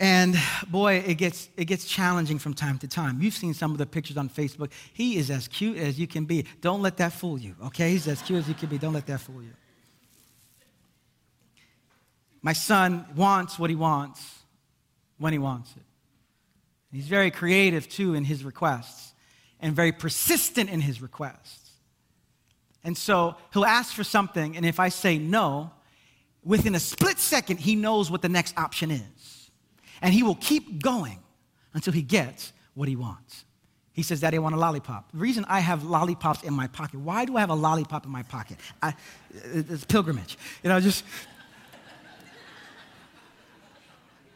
And 0.00 0.34
boy, 0.66 0.94
it 1.06 1.18
gets, 1.18 1.50
it 1.58 1.66
gets 1.66 1.84
challenging 1.84 2.38
from 2.38 2.54
time 2.54 2.78
to 2.78 2.88
time. 2.88 3.20
You've 3.20 3.34
seen 3.34 3.52
some 3.52 3.72
of 3.72 3.76
the 3.76 3.84
pictures 3.84 4.16
on 4.16 4.30
Facebook. 4.30 4.72
He 4.94 5.18
is 5.18 5.30
as 5.30 5.46
cute 5.46 5.76
as 5.76 6.00
you 6.00 6.06
can 6.06 6.24
be. 6.24 6.46
Don't 6.62 6.80
let 6.80 6.96
that 6.96 7.12
fool 7.12 7.38
you, 7.38 7.54
okay? 7.66 7.90
He's 7.90 8.08
as 8.08 8.22
cute 8.22 8.38
as 8.38 8.48
you 8.48 8.54
can 8.54 8.70
be. 8.70 8.78
Don't 8.78 8.94
let 8.94 9.06
that 9.08 9.20
fool 9.20 9.42
you. 9.42 9.52
My 12.40 12.54
son 12.54 13.04
wants 13.14 13.58
what 13.58 13.68
he 13.68 13.76
wants 13.76 14.38
when 15.18 15.34
he 15.34 15.38
wants 15.38 15.70
it. 15.76 15.82
He's 16.90 17.06
very 17.06 17.30
creative 17.30 17.86
too 17.86 18.14
in 18.14 18.24
his 18.24 18.42
requests 18.42 19.12
and 19.60 19.76
very 19.76 19.92
persistent 19.92 20.70
in 20.70 20.80
his 20.80 21.02
requests. 21.02 21.72
And 22.82 22.96
so 22.96 23.36
he'll 23.52 23.66
ask 23.66 23.94
for 23.94 24.02
something, 24.02 24.56
and 24.56 24.64
if 24.64 24.80
I 24.80 24.88
say 24.88 25.18
no, 25.18 25.72
within 26.42 26.74
a 26.74 26.80
split 26.80 27.18
second, 27.18 27.58
he 27.58 27.76
knows 27.76 28.10
what 28.10 28.22
the 28.22 28.30
next 28.30 28.56
option 28.56 28.90
is 28.90 29.39
and 30.02 30.14
he 30.14 30.22
will 30.22 30.36
keep 30.36 30.82
going 30.82 31.18
until 31.74 31.92
he 31.92 32.02
gets 32.02 32.52
what 32.74 32.88
he 32.88 32.96
wants. 32.96 33.44
He 33.92 34.02
says, 34.02 34.20
Daddy, 34.20 34.36
I 34.36 34.40
want 34.40 34.54
a 34.54 34.58
lollipop. 34.58 35.12
The 35.12 35.18
reason 35.18 35.44
I 35.48 35.60
have 35.60 35.84
lollipops 35.84 36.42
in 36.42 36.54
my 36.54 36.68
pocket, 36.68 37.00
why 37.00 37.24
do 37.24 37.36
I 37.36 37.40
have 37.40 37.50
a 37.50 37.54
lollipop 37.54 38.06
in 38.06 38.10
my 38.10 38.22
pocket? 38.22 38.58
I, 38.80 38.88
uh, 38.88 38.92
it's 39.34 39.84
pilgrimage. 39.84 40.38
You 40.62 40.70
know, 40.70 40.80
just. 40.80 41.04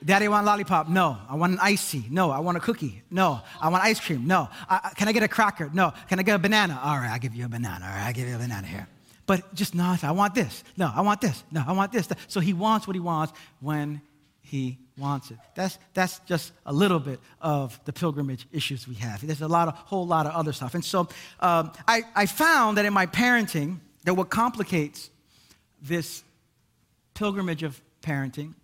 Daddy, 0.04 0.26
I 0.26 0.28
want 0.28 0.44
a 0.44 0.46
lollipop. 0.46 0.88
No. 0.88 1.16
I 1.30 1.36
want 1.36 1.54
an 1.54 1.60
icy. 1.62 2.04
No. 2.10 2.30
I 2.30 2.40
want 2.40 2.58
a 2.58 2.60
cookie. 2.60 3.02
No. 3.10 3.40
I 3.58 3.68
want 3.68 3.82
ice 3.84 4.00
cream. 4.00 4.26
No. 4.26 4.50
I, 4.68 4.90
can 4.96 5.08
I 5.08 5.12
get 5.12 5.22
a 5.22 5.28
cracker? 5.28 5.70
No. 5.72 5.94
Can 6.08 6.18
I 6.18 6.24
get 6.24 6.34
a 6.34 6.38
banana? 6.38 6.78
All 6.82 6.98
right, 6.98 7.10
I'll 7.10 7.18
give 7.18 7.34
you 7.34 7.46
a 7.46 7.48
banana. 7.48 7.86
All 7.86 7.90
right, 7.90 8.06
I'll 8.06 8.12
give 8.12 8.28
you 8.28 8.34
a 8.34 8.38
banana 8.38 8.66
here. 8.66 8.86
But 9.24 9.54
just 9.54 9.74
not, 9.74 10.04
I 10.04 10.10
want 10.10 10.34
this. 10.34 10.62
No, 10.76 10.92
I 10.94 11.00
want 11.00 11.22
this. 11.22 11.42
No, 11.50 11.64
I 11.66 11.72
want 11.72 11.90
this. 11.92 12.08
So 12.28 12.40
he 12.40 12.52
wants 12.52 12.86
what 12.86 12.94
he 12.94 13.00
wants 13.00 13.32
when 13.60 14.02
he 14.42 14.78
wants 14.96 15.30
it. 15.30 15.38
That's, 15.54 15.78
that's 15.92 16.20
just 16.20 16.52
a 16.66 16.72
little 16.72 17.00
bit 17.00 17.20
of 17.40 17.78
the 17.84 17.92
pilgrimage 17.92 18.46
issues 18.52 18.86
we 18.86 18.94
have. 18.96 19.26
There's 19.26 19.40
a 19.40 19.48
lot 19.48 19.68
of, 19.68 19.74
whole 19.74 20.06
lot 20.06 20.26
of 20.26 20.32
other 20.32 20.52
stuff. 20.52 20.74
And 20.74 20.84
so 20.84 21.08
um, 21.40 21.72
I, 21.88 22.02
I 22.14 22.26
found 22.26 22.78
that 22.78 22.84
in 22.84 22.92
my 22.92 23.06
parenting, 23.06 23.80
that 24.04 24.14
what 24.14 24.30
complicates 24.30 25.10
this 25.82 26.22
pilgrimage 27.14 27.62
of 27.62 27.80
parenting 28.02 28.54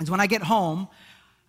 is 0.00 0.10
when 0.10 0.20
I 0.20 0.26
get 0.26 0.42
home, 0.42 0.88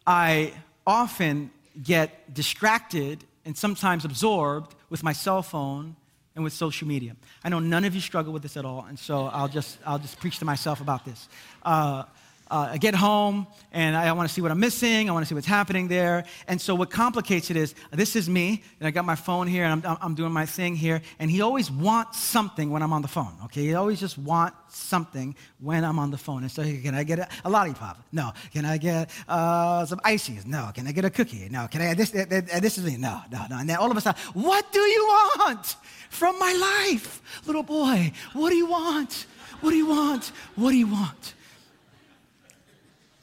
I 0.08 0.54
often 0.88 1.52
get 1.84 2.34
distracted 2.34 3.24
and 3.44 3.58
sometimes 3.58 4.06
absorbed 4.06 4.76
with 4.90 5.04
my 5.04 5.14
cell 5.14 5.44
phone 5.44 5.96
and 6.36 6.44
with 6.44 6.54
social 6.54 6.88
media. 6.88 7.16
I 7.44 7.50
know 7.50 7.60
none 7.60 7.86
of 7.86 7.96
you 7.96 8.02
struggle 8.02 8.34
with 8.34 8.42
this 8.42 8.58
at 8.58 8.66
all, 8.66 8.86
and 8.88 8.98
so 8.98 9.26
I'll 9.26 9.48
just, 9.48 9.78
I'll 9.86 10.00
just 10.00 10.20
preach 10.20 10.40
to 10.40 10.46
myself 10.46 10.82
about 10.82 11.06
this. 11.06 11.30
Uh, 11.64 12.04
uh, 12.50 12.70
I 12.72 12.78
get 12.78 12.94
home 12.94 13.48
and 13.72 13.98
I, 13.98 14.08
I 14.08 14.12
want 14.12 14.30
to 14.30 14.34
see 14.34 14.42
what 14.42 14.52
I'm 14.52 14.60
missing. 14.60 15.10
I 15.10 15.14
want 15.14 15.26
to 15.26 15.28
see 15.28 15.36
what's 15.36 15.48
happening 15.48 15.88
there. 15.88 16.26
And 16.48 16.62
so, 16.62 16.76
what 16.76 16.90
complicates 16.92 17.50
it 17.50 17.58
is 17.58 17.74
this 17.92 18.16
is 18.16 18.30
me, 18.30 18.64
and 18.80 18.88
I 18.88 18.92
got 18.92 19.06
my 19.06 19.16
phone 19.16 19.48
here, 19.48 19.64
and 19.64 19.86
I'm, 19.86 19.98
I'm 20.02 20.16
doing 20.16 20.32
my 20.32 20.46
thing 20.46 20.76
here. 20.76 21.02
And 21.20 21.32
he 21.32 21.42
always 21.42 21.72
wants 21.72 22.20
something 22.20 22.70
when 22.70 22.84
I'm 22.84 22.94
on 22.94 23.02
the 23.02 23.08
phone, 23.08 23.34
okay? 23.46 23.62
He 23.62 23.74
always 23.74 24.00
just 24.00 24.18
wants 24.18 24.78
something 24.78 25.36
when 25.60 25.84
I'm 25.84 25.98
on 25.98 26.12
the 26.12 26.18
phone. 26.18 26.44
And 26.44 26.52
so, 26.52 26.64
can 26.64 26.94
I 26.94 27.04
get 27.04 27.20
a, 27.20 27.28
a 27.46 27.50
lollipop? 27.50 28.04
No. 28.12 28.32
Can 28.54 28.66
I 28.66 28.78
get 28.78 29.10
uh, 29.28 29.86
some 29.86 30.00
ices? 30.04 30.46
No. 30.46 30.72
Can 30.74 30.88
I 30.88 30.92
get 30.92 31.06
a 31.06 31.10
cookie? 31.10 31.48
No. 31.50 31.68
Can 31.68 31.82
I, 31.82 31.94
this, 31.94 32.12
this 32.12 32.78
is 32.78 32.86
me? 32.86 32.98
No, 32.98 33.22
no, 33.32 33.46
no. 33.50 33.58
And 33.58 33.70
then 33.70 33.78
all 33.78 33.90
of 33.90 33.98
a 33.98 34.02
sudden, 34.02 34.22
what 34.34 34.72
do 34.72 34.80
you 34.80 35.06
want 35.38 35.76
from 36.10 36.38
my 36.40 36.54
life? 36.90 37.22
Little 37.46 37.64
boy, 37.64 38.12
what 38.34 38.50
do 38.52 38.56
you 38.56 38.68
want? 38.68 39.26
What 39.62 39.72
do 39.72 39.78
you 39.78 39.88
want? 39.88 40.32
What 40.56 40.72
do 40.72 40.78
you 40.78 40.88
want? 40.88 41.35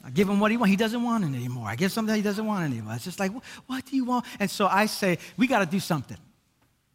I 0.04 0.10
give 0.10 0.28
him 0.28 0.40
what 0.40 0.50
he 0.50 0.56
wants. 0.56 0.70
He 0.70 0.76
doesn't 0.76 1.02
want 1.02 1.24
it 1.24 1.28
anymore. 1.28 1.68
I 1.68 1.76
give 1.76 1.92
something 1.92 2.14
he 2.14 2.22
doesn't 2.22 2.44
want 2.44 2.64
anymore. 2.64 2.94
It's 2.94 3.04
just 3.04 3.20
like, 3.20 3.30
what 3.66 3.86
do 3.86 3.96
you 3.96 4.04
want? 4.04 4.24
And 4.40 4.50
so 4.50 4.66
I 4.66 4.86
say, 4.86 5.18
we 5.36 5.46
got 5.46 5.60
to 5.60 5.66
do 5.66 5.78
something. 5.78 6.16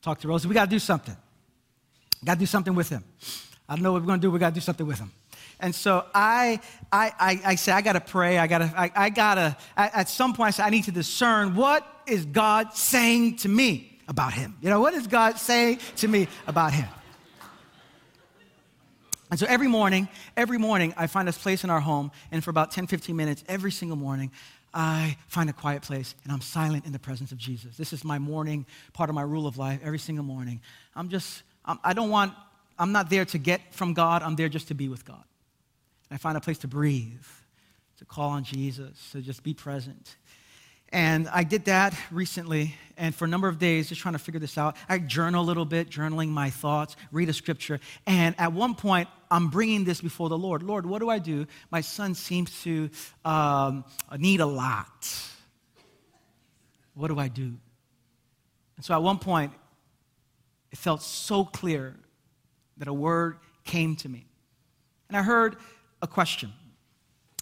Talk 0.02 0.20
to 0.22 0.28
Rosie. 0.28 0.48
We 0.48 0.54
got 0.54 0.65
to 0.65 0.70
do 0.70 0.80
something. 0.80 1.15
Got 2.26 2.34
to 2.34 2.39
do 2.39 2.46
something 2.46 2.76
with 2.76 2.89
him. 2.89 3.04
I 3.70 3.76
don't 3.76 3.84
know 3.84 3.93
what 3.93 4.02
we're 4.02 4.08
going 4.08 4.20
to 4.20 4.28
do. 4.28 4.32
We 4.32 4.39
got 4.39 4.50
to 4.50 4.56
do 4.56 4.62
something 4.62 4.86
with 4.86 5.00
him. 5.00 5.12
And 5.60 5.74
so 5.74 6.06
I, 6.13 6.60
I, 6.92 7.12
I, 7.19 7.42
I 7.46 7.56
say, 7.56 7.71
I 7.71 7.81
got 7.81 7.94
to 7.94 8.02
pray. 8.02 8.38
I 8.38 8.48
got 8.48 8.60
to, 8.60 8.73
I, 8.75 8.92
I 8.96 9.10
got 9.10 9.36
to, 9.36 9.58
at 9.75 10.10
some 10.10 10.34
point, 10.34 10.50
I 10.50 10.52
say, 10.52 10.63
I 10.63 10.69
need 10.69 10.84
to 10.84 10.92
discern 10.92 11.56
what 11.56 11.88
is 12.06 12.25
God 12.25 12.73
saying 12.73 13.38
to 13.38 13.50
me 13.50 14.00
about 14.08 14.34
him? 14.34 14.56
You 14.62 14.69
know, 14.69 14.79
what 14.79 14.94
is 14.94 15.08
God 15.08 15.38
saying 15.38 15.79
to 15.98 16.08
me 16.08 16.27
about 16.46 16.73
him? 16.73 16.88
And 19.30 19.40
so 19.40 19.46
every 19.48 19.67
morning, 19.67 20.08
every 20.38 20.58
morning, 20.58 20.94
I 20.96 21.08
find 21.08 21.28
this 21.28 21.38
place 21.38 21.63
in 21.63 21.69
our 21.69 21.82
home, 21.82 22.12
and 22.32 22.44
for 22.44 22.50
about 22.50 22.71
10, 22.71 22.88
15 22.88 23.15
minutes, 23.15 23.44
every 23.48 23.71
single 23.71 23.98
morning, 23.98 24.32
I 24.73 25.17
find 25.28 25.50
a 25.50 25.54
quiet 25.54 25.82
place 25.82 26.13
and 26.23 26.32
I'm 26.32 26.42
silent 26.42 26.86
in 26.86 26.92
the 26.92 27.00
presence 27.00 27.32
of 27.32 27.38
Jesus. 27.38 27.78
This 27.78 27.94
is 27.94 28.04
my 28.04 28.19
morning, 28.19 28.65
part 28.94 29.10
of 29.10 29.15
my 29.15 29.21
rule 29.21 29.48
of 29.48 29.58
life, 29.58 29.80
every 29.84 30.00
single 30.00 30.25
morning. 30.25 30.62
I'm 30.96 31.10
just, 31.10 31.44
I'm, 31.65 31.80
I 31.84 31.94
don't 31.94 32.10
want, 32.10 32.34
I'm 32.78 32.92
not 32.92 33.10
there 33.10 33.25
to 33.25 33.38
get 33.38 33.73
from 33.73 33.94
God, 33.94 34.21
I'm 34.23 34.36
there 34.36 34.50
just 34.50 34.67
to 34.67 34.75
be 34.75 34.88
with 34.88 35.06
God. 35.06 35.23
And 36.10 36.15
I 36.15 36.17
find 36.17 36.38
a 36.38 36.42
place 36.42 36.60
to 36.60 36.67
breathe, 36.67 37.25
to 37.98 38.06
call 38.06 38.30
on 38.30 38.44
Jesus, 38.44 39.10
to 39.13 39.21
just 39.21 39.44
be 39.44 39.54
present. 39.54 40.15
And 40.90 41.28
I 41.30 41.44
did 41.44 41.65
that 41.65 41.94
recently, 42.12 42.75
and 42.98 43.13
for 43.13 43.25
a 43.25 43.28
number 43.28 43.50
of 43.50 43.60
days, 43.60 43.90
just 43.90 44.00
trying 44.00 44.13
to 44.13 44.19
figure 44.19 44.40
this 44.40 44.58
out. 44.58 44.78
I 44.88 45.00
journal 45.00 45.44
a 45.44 45.46
little 45.46 45.65
bit, 45.65 45.90
journaling 45.90 46.30
my 46.30 46.50
thoughts, 46.50 46.96
read 47.12 47.28
a 47.28 47.34
scripture. 47.34 47.80
And 48.06 48.36
at 48.38 48.54
one 48.54 48.73
point, 48.73 49.10
I'm 49.30 49.50
bringing 49.50 49.84
this 49.84 50.02
before 50.02 50.30
the 50.30 50.38
Lord. 50.38 50.63
Lord, 50.63 50.86
what 50.86 51.00
do 51.00 51.10
I 51.10 51.19
do? 51.19 51.48
My 51.71 51.82
son 51.82 52.15
seems 52.15 52.62
to 52.63 52.90
um, 53.25 53.84
need 54.17 54.40
a 54.40 54.46
lot. 54.46 55.10
What 56.94 57.10
do 57.10 57.19
I 57.19 57.28
do? 57.28 57.54
And 58.75 58.86
so 58.86 58.94
at 58.94 59.02
one 59.02 59.19
point, 59.19 59.54
it 60.71 60.78
felt 60.78 61.02
so 61.02 61.44
clear 61.44 61.96
that 62.78 62.88
a 62.88 62.94
word 62.94 63.38
came 63.63 63.96
to 63.98 64.10
me. 64.10 64.25
And 65.08 65.17
I 65.17 65.23
heard 65.23 65.58
a 66.02 66.08
question. 66.08 66.52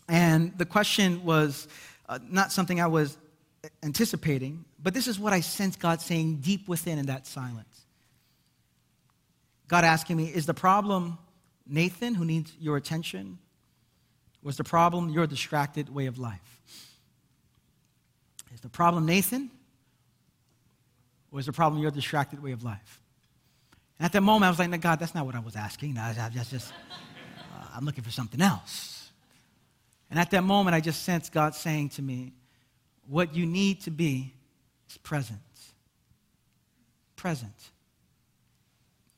And 0.07 0.57
the 0.57 0.65
question 0.65 1.23
was 1.25 1.67
uh, 2.07 2.19
not 2.29 2.51
something 2.51 2.79
I 2.79 2.87
was 2.87 3.17
anticipating, 3.83 4.65
but 4.81 4.93
this 4.93 5.07
is 5.07 5.19
what 5.19 5.33
I 5.33 5.39
sense 5.39 5.75
God 5.75 6.01
saying 6.01 6.37
deep 6.37 6.67
within 6.67 6.99
in 6.99 7.07
that 7.07 7.25
silence. 7.25 7.85
God 9.67 9.83
asking 9.83 10.17
me, 10.17 10.25
Is 10.25 10.45
the 10.45 10.53
problem 10.53 11.17
Nathan 11.67 12.13
who 12.15 12.25
needs 12.25 12.53
your 12.59 12.77
attention? 12.77 13.39
Was 14.43 14.57
the 14.57 14.63
problem 14.63 15.09
your 15.09 15.25
distracted 15.25 15.93
way 15.93 16.05
of 16.05 16.19
life? 16.19 16.61
Is 18.53 18.61
the 18.61 18.69
problem 18.69 19.05
Nathan? 19.05 19.49
Or 21.31 21.39
is 21.39 21.47
the 21.47 21.53
problem 21.53 21.81
your 21.81 21.91
distracted 21.91 22.41
way 22.41 22.51
of 22.51 22.63
life? 22.63 23.01
And 23.99 24.05
at 24.05 24.11
that 24.11 24.21
moment, 24.21 24.45
I 24.45 24.49
was 24.49 24.59
like, 24.59 24.69
no, 24.69 24.77
God, 24.77 24.99
that's 24.99 25.15
not 25.15 25.25
what 25.25 25.35
I 25.35 25.39
was 25.39 25.55
asking. 25.55 25.95
No, 25.95 26.11
just, 26.33 26.51
just 26.51 26.71
uh, 26.71 27.65
I'm 27.75 27.85
looking 27.85 28.03
for 28.03 28.11
something 28.11 28.41
else. 28.41 29.09
And 30.09 30.19
at 30.19 30.31
that 30.31 30.43
moment, 30.43 30.75
I 30.75 30.79
just 30.79 31.03
sensed 31.03 31.31
God 31.31 31.55
saying 31.55 31.89
to 31.89 32.01
me, 32.01 32.33
what 33.07 33.35
you 33.35 33.45
need 33.45 33.81
to 33.81 33.91
be 33.91 34.33
is 34.89 34.97
present. 34.97 35.39
Present. 37.15 37.71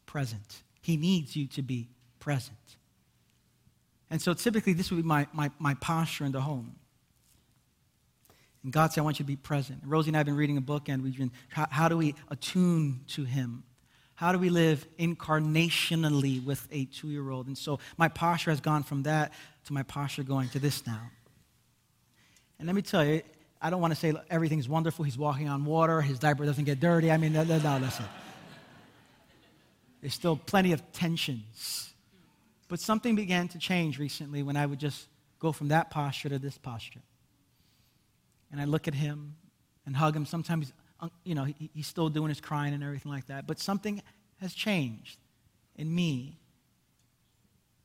Present. 0.06 0.64
He 0.82 0.98
needs 0.98 1.36
you 1.36 1.48
to 1.48 1.62
be 1.62 1.90
present. 2.28 2.58
And 4.10 4.22
so 4.22 4.34
typically, 4.34 4.74
this 4.74 4.92
would 4.92 4.98
be 4.98 5.08
my, 5.08 5.28
my, 5.32 5.50
my 5.60 5.76
posture 5.76 6.26
in 6.26 6.34
the 6.34 6.42
home. 6.42 6.76
And 8.64 8.74
God 8.74 8.92
said, 8.92 9.00
I 9.00 9.04
want 9.06 9.18
you 9.18 9.24
to 9.24 9.28
be 9.28 9.38
present. 9.38 9.82
And 9.82 9.90
Rosie 9.90 10.10
and 10.10 10.18
I 10.18 10.20
have 10.20 10.26
been 10.26 10.36
reading 10.36 10.58
a 10.58 10.62
book, 10.62 10.90
and 10.90 11.02
we've 11.06 11.18
been, 11.18 11.32
how, 11.48 11.68
how 11.72 11.88
do 11.88 11.96
we 11.96 12.16
attune 12.30 13.00
to 13.12 13.24
Him? 13.24 13.64
How 14.16 14.34
do 14.34 14.40
we 14.40 14.50
live 14.50 14.86
incarnationally 15.00 16.44
with 16.44 16.68
a 16.70 16.84
two 16.84 17.08
year 17.08 17.30
old? 17.30 17.48
And 17.48 17.58
so 17.58 17.80
my 17.96 18.10
posture 18.10 18.52
has 18.52 18.60
gone 18.60 18.84
from 18.84 19.04
that 19.04 19.32
to 19.68 19.72
my 19.72 19.84
posture 19.84 20.24
going 20.24 20.50
to 20.50 20.60
this 20.60 20.86
now. 20.86 21.10
And 22.60 22.68
let 22.68 22.76
me 22.76 22.82
tell 22.82 23.06
you, 23.06 23.22
I 23.62 23.70
don't 23.70 23.80
want 23.80 23.94
to 23.94 24.00
say 24.00 24.14
everything's 24.30 24.68
wonderful. 24.68 25.06
He's 25.06 25.18
walking 25.18 25.48
on 25.48 25.64
water, 25.64 26.02
his 26.02 26.20
diaper 26.20 26.44
doesn't 26.44 26.66
get 26.66 26.82
dirty. 26.82 27.10
I 27.10 27.16
mean, 27.16 27.32
no, 27.32 27.46
no, 27.46 27.58
no 27.58 27.78
listen. 27.78 28.06
There's 30.02 30.14
still 30.14 30.36
plenty 30.36 30.74
of 30.74 30.92
tensions 30.92 31.87
but 32.68 32.80
something 32.80 33.16
began 33.16 33.48
to 33.50 33.60
change 33.60 34.00
recently 34.00 34.44
when 34.44 34.58
I 34.58 34.66
would 34.66 34.80
just 34.80 35.08
go 35.40 35.52
from 35.52 35.70
that 35.70 35.90
posture 35.90 36.30
to 36.30 36.40
this 36.40 36.58
posture. 36.58 37.02
And 38.52 38.60
I 38.60 38.66
look 38.66 38.88
at 38.88 38.94
him 38.94 39.36
and 39.86 39.96
hug 39.96 40.16
him. 40.16 40.26
Sometimes, 40.26 40.74
uh, 41.00 41.10
you 41.24 41.36
know, 41.36 41.46
he, 41.46 41.70
he's 41.74 41.88
still 41.88 42.10
doing 42.10 42.30
his 42.30 42.42
crying 42.42 42.74
and 42.74 42.84
everything 42.84 43.12
like 43.12 43.28
that. 43.28 43.48
But 43.48 43.60
something 43.60 44.02
has 44.42 44.54
changed 44.54 45.18
in 45.76 45.94
me 45.94 46.40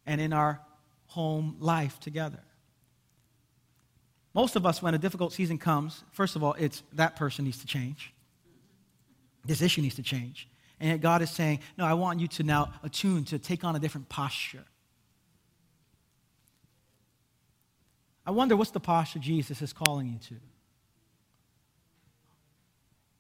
and 0.07 0.21
in 0.21 0.33
our 0.33 0.61
home 1.07 1.57
life 1.61 2.01
together. 2.01 2.41
Most 4.35 4.57
of 4.57 4.65
us, 4.65 4.81
when 4.81 4.95
a 4.95 4.99
difficult 4.99 5.33
season 5.33 5.59
comes, 5.59 6.03
first 6.13 6.37
of 6.37 6.43
all, 6.43 6.55
it's 6.55 6.83
that 6.95 7.17
person 7.17 7.45
needs 7.45 7.59
to 7.59 7.67
change. 7.67 8.15
This 9.45 9.61
issue 9.61 9.83
needs 9.83 9.97
to 9.97 10.03
change. 10.03 10.49
And 10.81 10.91
yet 10.91 11.01
God 11.01 11.23
is 11.23 11.31
saying, 11.31 11.61
No, 11.77 11.85
I 11.85 11.95
want 11.95 12.19
you 12.21 12.29
to 12.29 12.43
now 12.43 12.73
attune 12.83 13.25
to 13.27 13.39
take 13.39 13.63
on 13.63 13.77
a 13.77 13.79
different 13.79 14.09
posture. 14.09 14.65
I 18.25 18.31
wonder 18.31 18.57
what's 18.57 18.71
the 18.71 18.81
posture 18.81 19.19
Jesus 19.19 19.63
is 19.63 19.73
calling 19.73 20.09
you 20.09 20.19
to. 20.29 20.35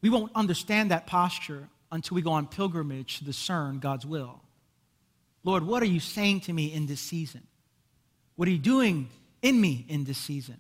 We 0.01 0.11
won't 0.11 0.33
understand 0.35 0.91
that 0.91 1.07
posture 1.07 1.69
until 1.91 2.15
we 2.15 2.23
go 2.23 2.33
on 2.33 2.47
pilgrimage 2.47 3.19
to 3.19 3.25
discern 3.25 3.79
God's 3.79 4.07
will. 4.07 4.41
Lord, 5.45 5.65
what 5.65 5.83
are 5.83 5.87
you 5.87 6.01
saying 6.01 6.41
to 6.43 6.53
me 6.53 6.73
in 6.73 6.87
this 6.87 7.01
season? 7.01 7.43
What 8.37 8.49
are 8.49 8.51
you 8.51 8.59
doing 8.59 9.09
in 9.43 9.61
me 9.61 9.85
in 9.89 10.05
this 10.05 10.19
season? 10.19 10.59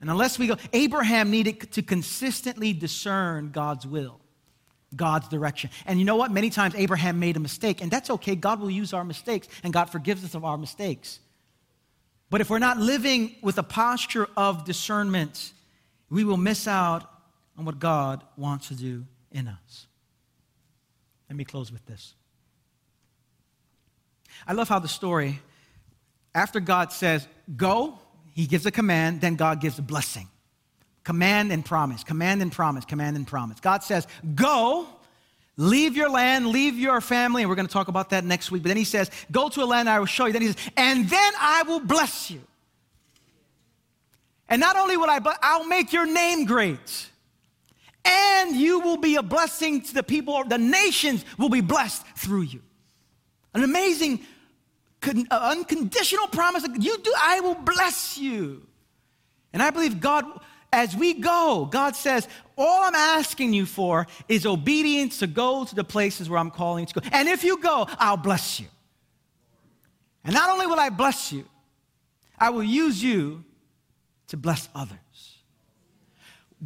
And 0.00 0.10
unless 0.10 0.38
we 0.38 0.46
go, 0.46 0.56
Abraham 0.72 1.30
needed 1.30 1.72
to 1.72 1.82
consistently 1.82 2.72
discern 2.72 3.50
God's 3.50 3.86
will, 3.86 4.20
God's 4.94 5.28
direction. 5.28 5.70
And 5.86 5.98
you 5.98 6.04
know 6.04 6.16
what? 6.16 6.30
Many 6.30 6.50
times 6.50 6.74
Abraham 6.74 7.18
made 7.18 7.36
a 7.36 7.40
mistake, 7.40 7.80
and 7.80 7.90
that's 7.90 8.10
okay. 8.10 8.34
God 8.34 8.60
will 8.60 8.70
use 8.70 8.92
our 8.92 9.04
mistakes, 9.04 9.48
and 9.62 9.72
God 9.72 9.86
forgives 9.86 10.24
us 10.24 10.34
of 10.34 10.44
our 10.44 10.58
mistakes. 10.58 11.20
But 12.28 12.40
if 12.40 12.50
we're 12.50 12.58
not 12.58 12.78
living 12.78 13.36
with 13.40 13.58
a 13.58 13.62
posture 13.62 14.28
of 14.36 14.64
discernment, 14.64 15.52
we 16.10 16.24
will 16.24 16.36
miss 16.36 16.66
out 16.66 17.08
on 17.56 17.64
what 17.64 17.78
God 17.78 18.22
wants 18.36 18.68
to 18.68 18.74
do 18.74 19.04
in 19.30 19.48
us. 19.48 19.86
Let 21.28 21.36
me 21.36 21.44
close 21.44 21.72
with 21.72 21.84
this. 21.86 22.14
I 24.46 24.52
love 24.52 24.68
how 24.68 24.78
the 24.78 24.88
story, 24.88 25.40
after 26.34 26.60
God 26.60 26.92
says, 26.92 27.26
go, 27.56 27.98
he 28.32 28.46
gives 28.46 28.66
a 28.66 28.70
command, 28.70 29.20
then 29.20 29.36
God 29.36 29.60
gives 29.60 29.78
a 29.78 29.82
blessing. 29.82 30.28
Command 31.04 31.52
and 31.52 31.64
promise, 31.64 32.04
command 32.04 32.42
and 32.42 32.52
promise, 32.52 32.84
command 32.84 33.16
and 33.16 33.26
promise. 33.26 33.60
God 33.60 33.82
says, 33.82 34.06
go, 34.34 34.86
Leave 35.58 35.96
your 35.96 36.10
land, 36.10 36.46
leave 36.46 36.78
your 36.78 37.00
family, 37.00 37.42
and 37.42 37.48
we're 37.48 37.56
going 37.56 37.66
to 37.66 37.72
talk 37.72 37.88
about 37.88 38.10
that 38.10 38.24
next 38.24 38.50
week. 38.50 38.62
But 38.62 38.68
then 38.68 38.76
he 38.76 38.84
says, 38.84 39.10
Go 39.30 39.48
to 39.48 39.62
a 39.62 39.64
land 39.64 39.88
I 39.88 39.98
will 39.98 40.06
show 40.06 40.26
you. 40.26 40.32
Then 40.32 40.42
he 40.42 40.48
says, 40.48 40.70
And 40.76 41.08
then 41.08 41.32
I 41.40 41.62
will 41.66 41.80
bless 41.80 42.30
you. 42.30 42.42
And 44.48 44.60
not 44.60 44.76
only 44.76 44.96
will 44.96 45.10
I, 45.10 45.18
but 45.18 45.38
I'll 45.42 45.66
make 45.66 45.92
your 45.92 46.06
name 46.06 46.44
great. 46.44 47.08
And 48.04 48.54
you 48.54 48.80
will 48.80 48.98
be 48.98 49.16
a 49.16 49.22
blessing 49.22 49.80
to 49.80 49.94
the 49.94 50.02
people, 50.02 50.44
the 50.44 50.58
nations 50.58 51.24
will 51.38 51.48
be 51.48 51.62
blessed 51.62 52.06
through 52.16 52.42
you. 52.42 52.62
An 53.54 53.64
amazing, 53.64 54.20
uh, 55.02 55.24
unconditional 55.30 56.28
promise. 56.28 56.64
You 56.78 56.98
do, 56.98 57.12
I 57.18 57.40
will 57.40 57.54
bless 57.54 58.18
you. 58.18 58.66
And 59.52 59.62
I 59.62 59.70
believe 59.70 60.00
God 60.00 60.26
as 60.76 60.94
we 60.94 61.14
go, 61.14 61.64
God 61.64 61.96
says, 61.96 62.28
All 62.56 62.82
I'm 62.82 62.94
asking 62.94 63.54
you 63.54 63.64
for 63.64 64.06
is 64.28 64.44
obedience 64.44 65.18
to 65.20 65.26
go 65.26 65.64
to 65.64 65.74
the 65.74 65.82
places 65.82 66.28
where 66.28 66.38
I'm 66.38 66.50
calling 66.50 66.82
you 66.82 66.86
to 66.86 67.00
go. 67.00 67.08
And 67.12 67.28
if 67.28 67.42
you 67.42 67.58
go, 67.62 67.86
I'll 67.98 68.18
bless 68.18 68.60
you. 68.60 68.66
And 70.22 70.34
not 70.34 70.50
only 70.50 70.66
will 70.66 70.78
I 70.78 70.90
bless 70.90 71.32
you, 71.32 71.46
I 72.38 72.50
will 72.50 72.62
use 72.62 73.02
you 73.02 73.42
to 74.28 74.36
bless 74.36 74.68
others. 74.74 74.98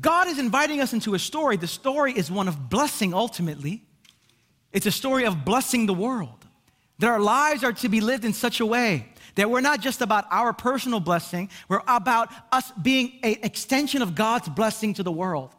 God 0.01 0.27
is 0.27 0.41
inviting 0.41 0.81
us 0.81 0.93
into 0.93 1.15
a 1.15 1.19
story. 1.19 1.57
The 1.57 1.69
story 1.69 2.13
is 2.13 2.33
one 2.33 2.49
of 2.49 2.69
blessing 2.69 3.15
ultimately, 3.15 3.85
it's 4.73 4.87
a 4.87 4.93
story 4.93 5.25
of 5.25 5.45
blessing 5.45 5.87
the 5.87 5.95
world. 5.95 6.47
That 6.99 7.09
our 7.09 7.21
lives 7.21 7.65
are 7.65 7.73
to 7.73 7.89
be 7.89 8.01
lived 8.01 8.25
in 8.25 8.33
such 8.33 8.61
a 8.61 8.67
way 8.67 9.10
that 9.35 9.51
we're 9.51 9.61
not 9.61 9.81
just 9.81 10.01
about 10.01 10.27
our 10.31 10.53
personal 10.53 11.01
blessing, 11.01 11.51
we're 11.69 11.83
about 11.87 12.31
us 12.53 12.71
being 12.83 13.19
an 13.23 13.37
extension 13.43 14.03
of 14.03 14.15
God's 14.15 14.49
blessing 14.49 14.95
to 14.95 15.03
the 15.03 15.13
world. 15.13 15.51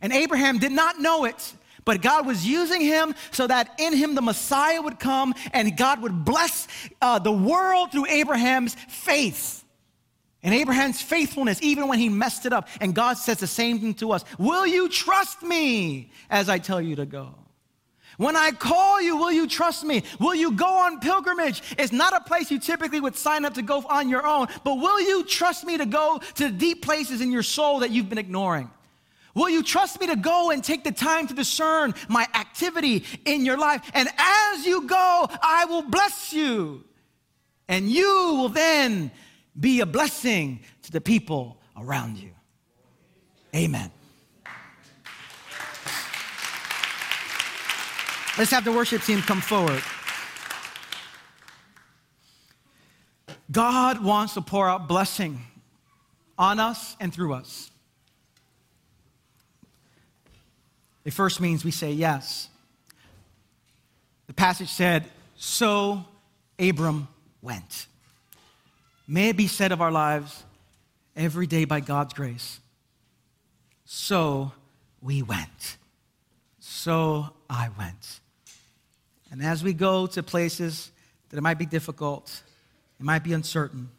And 0.00 0.12
Abraham 0.12 0.58
did 0.58 0.72
not 0.72 0.98
know 0.98 1.24
it, 1.24 1.54
but 1.84 2.02
God 2.02 2.26
was 2.26 2.46
using 2.46 2.80
him 2.80 3.14
so 3.30 3.46
that 3.46 3.74
in 3.78 3.94
him 3.94 4.14
the 4.14 4.22
Messiah 4.22 4.80
would 4.80 4.98
come 4.98 5.34
and 5.52 5.76
God 5.76 6.02
would 6.02 6.24
bless 6.24 6.68
uh, 7.00 7.18
the 7.18 7.32
world 7.32 7.92
through 7.92 8.06
Abraham's 8.06 8.74
faith. 8.88 9.64
And 10.42 10.54
Abraham's 10.54 11.02
faithfulness, 11.02 11.58
even 11.62 11.86
when 11.88 11.98
he 11.98 12.08
messed 12.08 12.46
it 12.46 12.52
up. 12.52 12.68
And 12.80 12.94
God 12.94 13.18
says 13.18 13.38
the 13.38 13.46
same 13.46 13.78
thing 13.78 13.94
to 13.94 14.12
us 14.12 14.24
Will 14.38 14.66
you 14.66 14.88
trust 14.88 15.42
me 15.42 16.10
as 16.30 16.48
I 16.48 16.58
tell 16.58 16.80
you 16.80 16.96
to 16.96 17.06
go? 17.06 17.34
When 18.20 18.36
I 18.36 18.50
call 18.50 19.00
you, 19.00 19.16
will 19.16 19.32
you 19.32 19.46
trust 19.46 19.82
me? 19.82 20.02
Will 20.18 20.34
you 20.34 20.52
go 20.52 20.66
on 20.66 21.00
pilgrimage? 21.00 21.62
It's 21.78 21.90
not 21.90 22.14
a 22.14 22.20
place 22.20 22.50
you 22.50 22.58
typically 22.58 23.00
would 23.00 23.16
sign 23.16 23.46
up 23.46 23.54
to 23.54 23.62
go 23.62 23.82
on 23.88 24.10
your 24.10 24.26
own, 24.26 24.48
but 24.62 24.74
will 24.74 25.00
you 25.00 25.24
trust 25.24 25.64
me 25.64 25.78
to 25.78 25.86
go 25.86 26.20
to 26.34 26.48
the 26.48 26.50
deep 26.50 26.82
places 26.82 27.22
in 27.22 27.32
your 27.32 27.42
soul 27.42 27.78
that 27.78 27.92
you've 27.92 28.10
been 28.10 28.18
ignoring? 28.18 28.70
Will 29.34 29.48
you 29.48 29.62
trust 29.62 29.98
me 30.02 30.06
to 30.08 30.16
go 30.16 30.50
and 30.50 30.62
take 30.62 30.84
the 30.84 30.92
time 30.92 31.28
to 31.28 31.34
discern 31.34 31.94
my 32.10 32.28
activity 32.34 33.06
in 33.24 33.46
your 33.46 33.56
life? 33.56 33.90
And 33.94 34.06
as 34.18 34.66
you 34.66 34.86
go, 34.86 35.26
I 35.42 35.64
will 35.64 35.88
bless 35.88 36.34
you. 36.34 36.84
And 37.68 37.88
you 37.88 38.34
will 38.36 38.50
then 38.50 39.12
be 39.58 39.80
a 39.80 39.86
blessing 39.86 40.60
to 40.82 40.92
the 40.92 41.00
people 41.00 41.56
around 41.74 42.18
you. 42.18 42.32
Amen. 43.56 43.90
Let's 48.38 48.50
have 48.52 48.64
the 48.64 48.72
worship 48.72 49.02
team 49.02 49.20
come 49.22 49.40
forward. 49.40 49.82
God 53.50 54.02
wants 54.02 54.34
to 54.34 54.40
pour 54.40 54.68
out 54.68 54.86
blessing 54.86 55.40
on 56.38 56.60
us 56.60 56.96
and 57.00 57.12
through 57.12 57.34
us. 57.34 57.70
It 61.04 61.12
first 61.12 61.40
means 61.40 61.64
we 61.64 61.70
say 61.70 61.92
yes. 61.92 62.48
The 64.28 64.34
passage 64.34 64.68
said, 64.68 65.04
So 65.34 66.04
Abram 66.58 67.08
went. 67.42 67.86
May 69.08 69.30
it 69.30 69.36
be 69.36 69.48
said 69.48 69.72
of 69.72 69.80
our 69.80 69.90
lives 69.90 70.44
every 71.16 71.48
day 71.48 71.64
by 71.64 71.80
God's 71.80 72.14
grace, 72.14 72.60
so 73.84 74.52
we 75.02 75.22
went. 75.22 75.78
So 76.60 77.30
I 77.50 77.68
went. 77.76 78.20
And 79.32 79.42
as 79.42 79.62
we 79.62 79.72
go 79.72 80.06
to 80.06 80.22
places 80.22 80.90
that 81.28 81.36
it 81.36 81.40
might 81.42 81.58
be 81.58 81.66
difficult, 81.66 82.42
it 82.98 83.04
might 83.04 83.24
be 83.24 83.32
uncertain, 83.32 83.90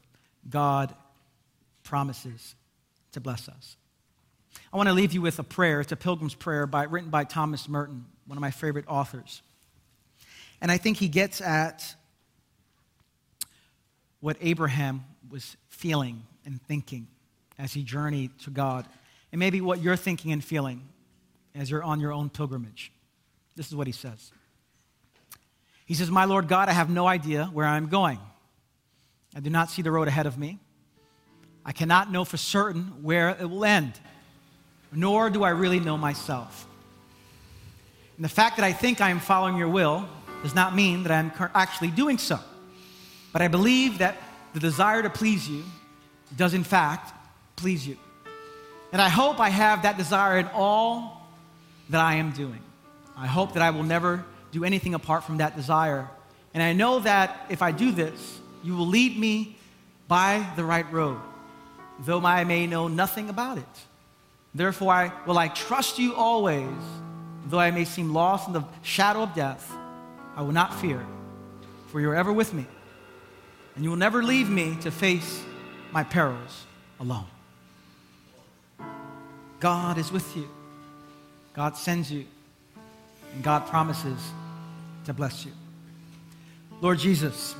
God 0.49 0.95
promises 1.83 2.55
to 3.11 3.19
bless 3.19 3.49
us. 3.49 3.75
I 4.73 4.77
want 4.77 4.87
to 4.87 4.93
leave 4.93 5.11
you 5.11 5.21
with 5.21 5.37
a 5.37 5.43
prayer. 5.43 5.81
It's 5.81 5.91
a 5.91 5.97
pilgrim's 5.97 6.33
prayer 6.33 6.65
by, 6.65 6.83
written 6.83 7.09
by 7.09 7.25
Thomas 7.25 7.67
Merton, 7.67 8.05
one 8.25 8.37
of 8.37 8.41
my 8.41 8.51
favorite 8.51 8.85
authors. 8.87 9.41
And 10.61 10.71
I 10.71 10.77
think 10.77 10.97
he 10.97 11.09
gets 11.09 11.41
at 11.41 11.95
what 14.21 14.37
Abraham 14.39 15.03
was 15.29 15.57
feeling 15.69 16.23
and 16.45 16.61
thinking 16.63 17.07
as 17.59 17.73
he 17.73 17.83
journeyed 17.83 18.31
to 18.39 18.49
God, 18.49 18.87
and 19.31 19.39
maybe 19.39 19.61
what 19.61 19.81
you're 19.81 19.95
thinking 19.95 20.31
and 20.31 20.43
feeling 20.43 20.87
as 21.53 21.69
you're 21.69 21.83
on 21.83 21.99
your 21.99 22.13
own 22.13 22.29
pilgrimage. 22.29 22.91
This 23.55 23.67
is 23.67 23.75
what 23.75 23.87
he 23.87 23.93
says. 23.93 24.31
He 25.85 25.93
says, 25.93 26.09
My 26.09 26.25
Lord 26.25 26.47
God, 26.47 26.69
I 26.69 26.71
have 26.71 26.89
no 26.89 27.07
idea 27.07 27.49
where 27.51 27.65
I'm 27.65 27.87
going. 27.87 28.19
I 29.35 29.39
do 29.39 29.49
not 29.49 29.69
see 29.69 29.81
the 29.81 29.91
road 29.91 30.07
ahead 30.07 30.25
of 30.25 30.37
me. 30.37 30.59
I 31.65 31.71
cannot 31.71 32.11
know 32.11 32.25
for 32.25 32.37
certain 32.37 33.03
where 33.03 33.29
it 33.29 33.49
will 33.49 33.65
end, 33.65 33.93
nor 34.91 35.29
do 35.29 35.43
I 35.43 35.49
really 35.49 35.79
know 35.79 35.97
myself. 35.97 36.67
And 38.15 38.25
the 38.25 38.29
fact 38.29 38.57
that 38.57 38.63
I 38.63 38.73
think 38.73 39.01
I 39.01 39.09
am 39.09 39.19
following 39.19 39.57
your 39.57 39.69
will 39.69 40.07
does 40.43 40.55
not 40.55 40.75
mean 40.75 41.03
that 41.03 41.11
I'm 41.11 41.31
actually 41.53 41.89
doing 41.89 42.17
so. 42.17 42.39
But 43.31 43.41
I 43.41 43.47
believe 43.47 43.99
that 43.99 44.17
the 44.53 44.59
desire 44.59 45.01
to 45.03 45.09
please 45.09 45.47
you 45.47 45.63
does, 46.35 46.53
in 46.53 46.63
fact, 46.63 47.13
please 47.55 47.87
you. 47.87 47.97
And 48.91 49.01
I 49.01 49.09
hope 49.09 49.39
I 49.39 49.49
have 49.49 49.83
that 49.83 49.97
desire 49.97 50.37
in 50.37 50.47
all 50.53 51.27
that 51.89 52.01
I 52.01 52.15
am 52.15 52.31
doing. 52.31 52.61
I 53.17 53.27
hope 53.27 53.53
that 53.53 53.61
I 53.61 53.69
will 53.69 53.83
never 53.83 54.25
do 54.51 54.63
anything 54.63 54.93
apart 54.93 55.23
from 55.23 55.37
that 55.37 55.55
desire. 55.55 56.09
And 56.53 56.61
I 56.61 56.73
know 56.73 56.99
that 56.99 57.45
if 57.49 57.61
I 57.61 57.71
do 57.71 57.91
this, 57.91 58.39
you 58.63 58.75
will 58.75 58.87
lead 58.87 59.17
me 59.17 59.57
by 60.07 60.45
the 60.55 60.63
right 60.63 60.91
road, 60.91 61.19
though 61.99 62.23
I 62.25 62.43
may 62.43 62.67
know 62.67 62.87
nothing 62.87 63.29
about 63.29 63.57
it. 63.57 63.63
Therefore, 64.53 64.93
I, 64.93 65.11
will 65.25 65.37
I 65.37 65.47
trust 65.47 65.97
you 65.97 66.13
always, 66.15 66.67
though 67.47 67.59
I 67.59 67.71
may 67.71 67.85
seem 67.85 68.13
lost 68.13 68.47
in 68.47 68.53
the 68.53 68.63
shadow 68.81 69.21
of 69.23 69.33
death. 69.33 69.71
I 70.35 70.41
will 70.41 70.51
not 70.51 70.73
fear, 70.79 71.05
for 71.87 72.01
you 72.01 72.09
are 72.09 72.15
ever 72.15 72.33
with 72.33 72.53
me, 72.53 72.65
and 73.75 73.83
you 73.83 73.89
will 73.89 73.97
never 73.97 74.21
leave 74.21 74.49
me 74.49 74.77
to 74.81 74.91
face 74.91 75.43
my 75.91 76.03
perils 76.03 76.65
alone. 76.99 77.27
God 79.59 79.97
is 79.97 80.11
with 80.11 80.35
you. 80.35 80.49
God 81.53 81.77
sends 81.77 82.11
you, 82.11 82.25
and 83.33 83.43
God 83.43 83.67
promises 83.67 84.19
to 85.05 85.13
bless 85.13 85.45
you. 85.45 85.51
Lord 86.81 86.99
Jesus, 86.99 87.55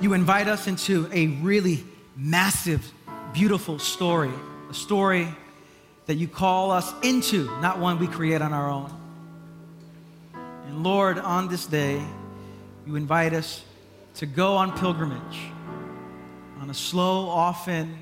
you 0.00 0.12
invite 0.12 0.48
us 0.48 0.66
into 0.66 1.08
a 1.12 1.26
really 1.26 1.84
massive, 2.16 2.92
beautiful 3.32 3.78
story, 3.78 4.32
a 4.70 4.74
story 4.74 5.28
that 6.06 6.14
you 6.14 6.28
call 6.28 6.70
us 6.70 6.92
into, 7.02 7.44
not 7.60 7.78
one 7.78 7.98
we 7.98 8.06
create 8.06 8.42
on 8.42 8.52
our 8.52 8.70
own. 8.70 8.92
And 10.66 10.82
Lord, 10.82 11.18
on 11.18 11.48
this 11.48 11.66
day, 11.66 12.02
you 12.86 12.96
invite 12.96 13.32
us 13.32 13.64
to 14.16 14.26
go 14.26 14.56
on 14.56 14.76
pilgrimage 14.78 15.38
on 16.60 16.70
a 16.70 16.74
slow, 16.74 17.28
often 17.28 17.96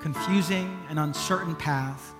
confusing, 0.00 0.78
and 0.88 0.98
uncertain 0.98 1.54
path. 1.54 2.14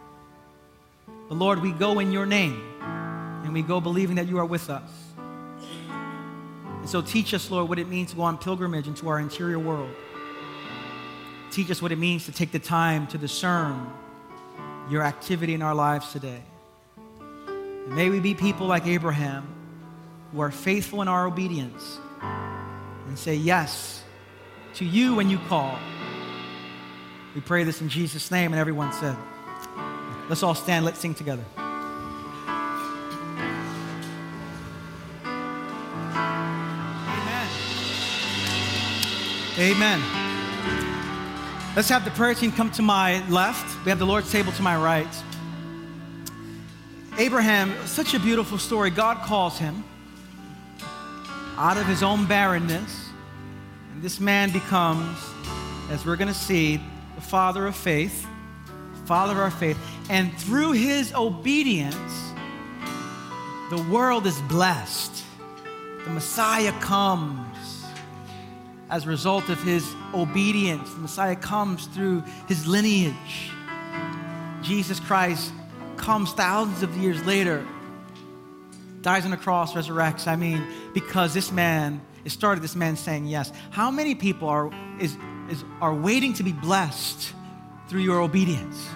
But 1.30 1.38
Lord, 1.38 1.62
we 1.62 1.70
go 1.70 2.00
in 2.00 2.10
your 2.10 2.26
name 2.26 2.60
and 2.80 3.54
we 3.54 3.62
go 3.62 3.80
believing 3.80 4.16
that 4.16 4.26
you 4.26 4.38
are 4.38 4.44
with 4.44 4.68
us. 4.68 4.90
And 5.16 6.88
so 6.88 7.00
teach 7.00 7.32
us, 7.34 7.52
Lord, 7.52 7.68
what 7.68 7.78
it 7.78 7.86
means 7.86 8.10
to 8.10 8.16
go 8.16 8.22
on 8.22 8.36
pilgrimage 8.36 8.88
into 8.88 9.08
our 9.08 9.20
interior 9.20 9.60
world. 9.60 9.94
Teach 11.52 11.70
us 11.70 11.80
what 11.80 11.92
it 11.92 11.98
means 11.98 12.26
to 12.26 12.32
take 12.32 12.50
the 12.50 12.58
time 12.58 13.06
to 13.06 13.16
discern 13.16 13.92
your 14.90 15.04
activity 15.04 15.54
in 15.54 15.62
our 15.62 15.74
lives 15.74 16.10
today. 16.10 16.42
And 17.46 17.94
may 17.94 18.10
we 18.10 18.18
be 18.18 18.34
people 18.34 18.66
like 18.66 18.88
Abraham 18.88 19.46
who 20.32 20.40
are 20.40 20.50
faithful 20.50 21.00
in 21.00 21.06
our 21.06 21.28
obedience 21.28 22.00
and 23.06 23.16
say 23.16 23.36
yes 23.36 24.02
to 24.74 24.84
you 24.84 25.14
when 25.14 25.30
you 25.30 25.38
call. 25.48 25.78
We 27.36 27.40
pray 27.40 27.62
this 27.62 27.80
in 27.80 27.88
Jesus' 27.88 28.32
name, 28.32 28.52
and 28.52 28.58
everyone 28.58 28.92
said, 28.92 29.16
Let's 30.30 30.44
all 30.44 30.54
stand, 30.54 30.84
let's 30.84 31.00
sing 31.00 31.12
together. 31.12 31.44
Amen. 39.58 40.00
Amen. 40.00 40.00
Let's 41.74 41.88
have 41.88 42.04
the 42.04 42.12
prayer 42.12 42.34
team 42.34 42.52
come 42.52 42.70
to 42.70 42.82
my 42.82 43.26
left. 43.28 43.84
We 43.84 43.90
have 43.90 43.98
the 43.98 44.06
Lord's 44.06 44.30
table 44.30 44.52
to 44.52 44.62
my 44.62 44.76
right. 44.76 45.12
Abraham, 47.18 47.74
such 47.84 48.14
a 48.14 48.20
beautiful 48.20 48.56
story. 48.56 48.90
God 48.90 49.18
calls 49.22 49.58
him 49.58 49.82
out 51.56 51.76
of 51.76 51.86
his 51.86 52.04
own 52.04 52.26
barrenness. 52.26 53.08
And 53.92 54.00
this 54.00 54.20
man 54.20 54.52
becomes, 54.52 55.18
as 55.90 56.06
we're 56.06 56.14
going 56.14 56.28
to 56.28 56.34
see, 56.34 56.80
the 57.16 57.20
father 57.20 57.66
of 57.66 57.74
faith, 57.74 58.28
father 59.06 59.32
of 59.32 59.38
our 59.38 59.50
faith. 59.50 59.76
And 60.11 60.36
through 60.36 60.72
his 60.72 61.14
obedience, 61.14 62.32
the 63.70 63.80
world 63.88 64.26
is 64.26 64.40
blessed. 64.42 65.22
The 66.04 66.11
Messiah 66.11 66.72
comes 66.80 67.84
as 68.90 69.06
a 69.06 69.08
result 69.08 69.48
of 69.48 69.62
his 69.62 69.88
obedience. 70.12 70.92
The 70.92 70.98
Messiah 70.98 71.36
comes 71.36 71.86
through 71.86 72.24
his 72.48 72.66
lineage. 72.66 73.52
Jesus 74.62 74.98
Christ 74.98 75.52
comes 75.96 76.32
thousands 76.32 76.82
of 76.82 76.96
years 76.96 77.24
later, 77.24 77.64
dies 79.02 79.24
on 79.24 79.30
the 79.30 79.36
cross, 79.36 79.74
resurrects. 79.74 80.26
I 80.26 80.34
mean, 80.34 80.66
because 80.92 81.32
this 81.32 81.52
man, 81.52 82.00
it 82.24 82.30
started 82.30 82.62
this 82.64 82.74
man 82.74 82.96
saying 82.96 83.26
yes. 83.26 83.52
How 83.70 83.92
many 83.92 84.16
people 84.16 84.48
are, 84.48 84.72
is, 84.98 85.16
is, 85.48 85.62
are 85.80 85.94
waiting 85.94 86.32
to 86.32 86.42
be 86.42 86.52
blessed 86.52 87.32
through 87.86 88.00
your 88.00 88.20
obedience? 88.20 88.88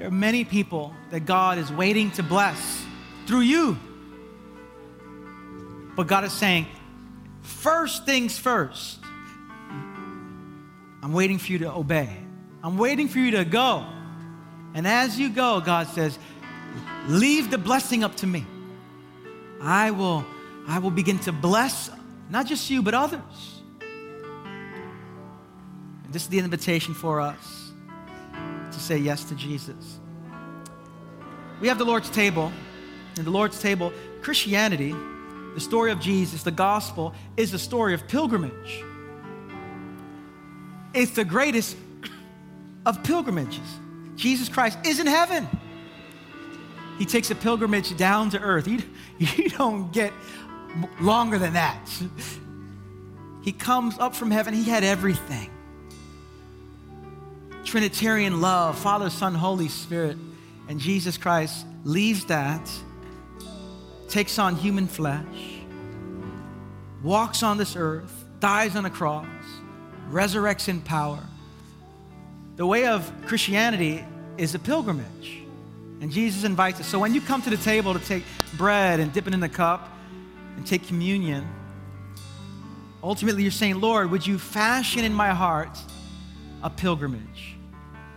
There 0.00 0.08
are 0.08 0.10
many 0.10 0.44
people 0.44 0.94
that 1.10 1.26
God 1.26 1.58
is 1.58 1.70
waiting 1.70 2.10
to 2.12 2.22
bless 2.22 2.82
through 3.26 3.40
you. 3.40 3.78
But 5.94 6.06
God 6.06 6.24
is 6.24 6.32
saying, 6.32 6.66
First 7.42 8.06
things 8.06 8.38
first. 8.38 8.98
I'm 11.02 11.12
waiting 11.12 11.36
for 11.36 11.52
you 11.52 11.58
to 11.58 11.74
obey. 11.74 12.08
I'm 12.64 12.78
waiting 12.78 13.08
for 13.08 13.18
you 13.18 13.32
to 13.32 13.44
go. 13.44 13.84
And 14.72 14.86
as 14.86 15.20
you 15.20 15.28
go, 15.28 15.60
God 15.60 15.86
says, 15.88 16.18
leave 17.06 17.50
the 17.50 17.58
blessing 17.58 18.02
up 18.02 18.16
to 18.16 18.26
me. 18.26 18.46
I 19.60 19.90
will, 19.90 20.24
I 20.66 20.78
will 20.78 20.90
begin 20.90 21.18
to 21.20 21.32
bless 21.32 21.90
not 22.30 22.46
just 22.46 22.70
you, 22.70 22.80
but 22.80 22.94
others. 22.94 23.60
And 26.04 26.10
this 26.10 26.22
is 26.22 26.28
the 26.30 26.38
invitation 26.38 26.94
for 26.94 27.20
us 27.20 27.59
to 28.72 28.80
say 28.80 28.98
yes 28.98 29.24
to 29.24 29.34
Jesus. 29.34 29.98
We 31.60 31.68
have 31.68 31.78
the 31.78 31.84
Lord's 31.84 32.10
table. 32.10 32.52
And 33.16 33.26
the 33.26 33.30
Lord's 33.30 33.60
table, 33.60 33.92
Christianity 34.22 34.94
the 35.54 35.60
story 35.60 35.90
of 35.90 36.00
Jesus, 36.00 36.42
the 36.42 36.50
gospel, 36.50 37.14
is 37.36 37.50
the 37.50 37.58
story 37.58 37.94
of 37.94 38.06
pilgrimage. 38.06 38.84
It's 40.94 41.12
the 41.12 41.24
greatest 41.24 41.76
of 42.86 43.02
pilgrimages. 43.02 43.58
Jesus 44.16 44.48
Christ 44.48 44.78
is 44.84 45.00
in 45.00 45.06
heaven. 45.06 45.48
He 46.98 47.06
takes 47.06 47.30
a 47.30 47.34
pilgrimage 47.34 47.96
down 47.96 48.30
to 48.30 48.40
earth. 48.40 48.68
You, 48.68 48.80
you 49.18 49.48
don't 49.50 49.92
get 49.92 50.12
longer 51.00 51.38
than 51.38 51.54
that. 51.54 51.78
He 53.42 53.52
comes 53.52 53.98
up 53.98 54.14
from 54.14 54.30
heaven, 54.30 54.52
he 54.52 54.64
had 54.64 54.84
everything. 54.84 55.48
Trinitarian 57.70 58.40
love, 58.40 58.76
Father, 58.76 59.08
Son, 59.10 59.32
Holy 59.32 59.68
Spirit. 59.68 60.16
And 60.68 60.80
Jesus 60.80 61.16
Christ 61.16 61.64
leaves 61.84 62.24
that 62.24 62.68
takes 64.08 64.40
on 64.40 64.56
human 64.56 64.88
flesh, 64.88 65.60
walks 67.00 67.44
on 67.44 67.58
this 67.58 67.76
earth, 67.76 68.24
dies 68.40 68.74
on 68.74 68.86
a 68.86 68.90
cross, 68.90 69.24
resurrects 70.10 70.68
in 70.68 70.80
power. 70.80 71.20
The 72.56 72.66
way 72.66 72.86
of 72.86 73.08
Christianity 73.26 74.04
is 74.36 74.56
a 74.56 74.58
pilgrimage. 74.58 75.44
And 76.00 76.10
Jesus 76.10 76.42
invites 76.42 76.80
us. 76.80 76.88
So 76.88 76.98
when 76.98 77.14
you 77.14 77.20
come 77.20 77.40
to 77.42 77.50
the 77.50 77.56
table 77.56 77.94
to 77.94 78.00
take 78.00 78.24
bread 78.56 78.98
and 78.98 79.12
dip 79.12 79.28
it 79.28 79.32
in 79.32 79.38
the 79.38 79.48
cup 79.48 79.88
and 80.56 80.66
take 80.66 80.88
communion, 80.88 81.46
ultimately 83.00 83.42
you're 83.42 83.52
saying, 83.52 83.80
Lord, 83.80 84.10
would 84.10 84.26
you 84.26 84.40
fashion 84.40 85.04
in 85.04 85.14
my 85.14 85.28
heart 85.28 85.78
a 86.64 86.68
pilgrimage? 86.70 87.58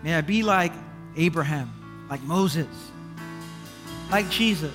May 0.03 0.15
I 0.15 0.21
be 0.21 0.43
like 0.43 0.73
Abraham, 1.15 1.71
like 2.09 2.21
Moses, 2.23 2.67
like 4.11 4.29
Jesus 4.29 4.73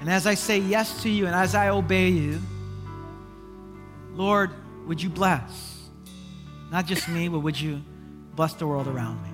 And 0.00 0.08
as 0.08 0.26
I 0.26 0.34
say 0.34 0.58
yes 0.58 1.02
to 1.02 1.10
you 1.10 1.26
and 1.26 1.34
as 1.34 1.54
I 1.54 1.68
obey 1.68 2.08
you, 2.08 2.40
Lord, 4.14 4.50
would 4.86 5.02
you 5.02 5.10
bless? 5.10 5.88
Not 6.72 6.86
just 6.86 7.06
me, 7.08 7.28
but 7.28 7.40
would 7.40 7.60
you 7.60 7.82
bless 8.34 8.54
the 8.54 8.66
world 8.66 8.88
around 8.88 9.22
me? 9.22 9.28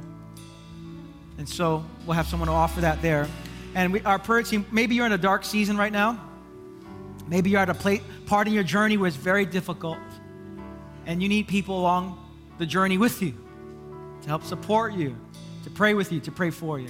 And 1.38 1.48
so 1.48 1.84
we'll 2.04 2.16
have 2.16 2.26
someone 2.26 2.48
to 2.48 2.52
offer 2.52 2.80
that 2.80 3.00
there. 3.00 3.28
And 3.76 3.92
we, 3.92 4.00
our 4.02 4.18
prayer 4.18 4.42
team, 4.42 4.66
maybe 4.72 4.96
you're 4.96 5.06
in 5.06 5.12
a 5.12 5.18
dark 5.18 5.44
season 5.44 5.76
right 5.76 5.92
now. 5.92 6.20
Maybe 7.28 7.50
you're 7.50 7.60
at 7.60 7.70
a 7.70 7.74
plate, 7.74 8.02
part 8.26 8.48
in 8.48 8.52
your 8.52 8.64
journey 8.64 8.96
where 8.96 9.06
it's 9.06 9.16
very 9.16 9.46
difficult. 9.46 9.98
And 11.04 11.22
you 11.22 11.28
need 11.28 11.46
people 11.46 11.78
along 11.78 12.18
the 12.58 12.66
journey 12.66 12.98
with 12.98 13.22
you 13.22 13.34
to 14.26 14.30
help 14.30 14.42
support 14.42 14.92
you, 14.92 15.16
to 15.62 15.70
pray 15.70 15.94
with 15.94 16.10
you, 16.10 16.18
to 16.18 16.32
pray 16.32 16.50
for 16.50 16.80
you. 16.80 16.88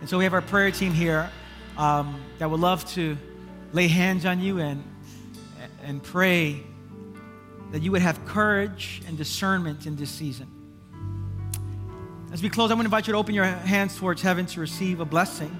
And 0.00 0.08
so 0.10 0.18
we 0.18 0.24
have 0.24 0.34
our 0.34 0.42
prayer 0.42 0.70
team 0.70 0.92
here 0.92 1.30
um, 1.78 2.20
that 2.36 2.50
would 2.50 2.60
love 2.60 2.84
to 2.92 3.16
lay 3.72 3.88
hands 3.88 4.26
on 4.26 4.40
you 4.40 4.58
and, 4.58 4.84
and 5.82 6.02
pray 6.02 6.62
that 7.72 7.80
you 7.80 7.90
would 7.92 8.02
have 8.02 8.22
courage 8.26 9.00
and 9.08 9.16
discernment 9.16 9.86
in 9.86 9.96
this 9.96 10.10
season. 10.10 10.48
As 12.30 12.42
we 12.42 12.50
close, 12.50 12.70
I'm 12.70 12.76
going 12.76 12.84
to 12.84 12.88
invite 12.88 13.06
you 13.06 13.14
to 13.14 13.18
open 13.18 13.34
your 13.34 13.46
hands 13.46 13.96
towards 13.96 14.20
heaven 14.20 14.44
to 14.44 14.60
receive 14.60 15.00
a 15.00 15.06
blessing. 15.06 15.56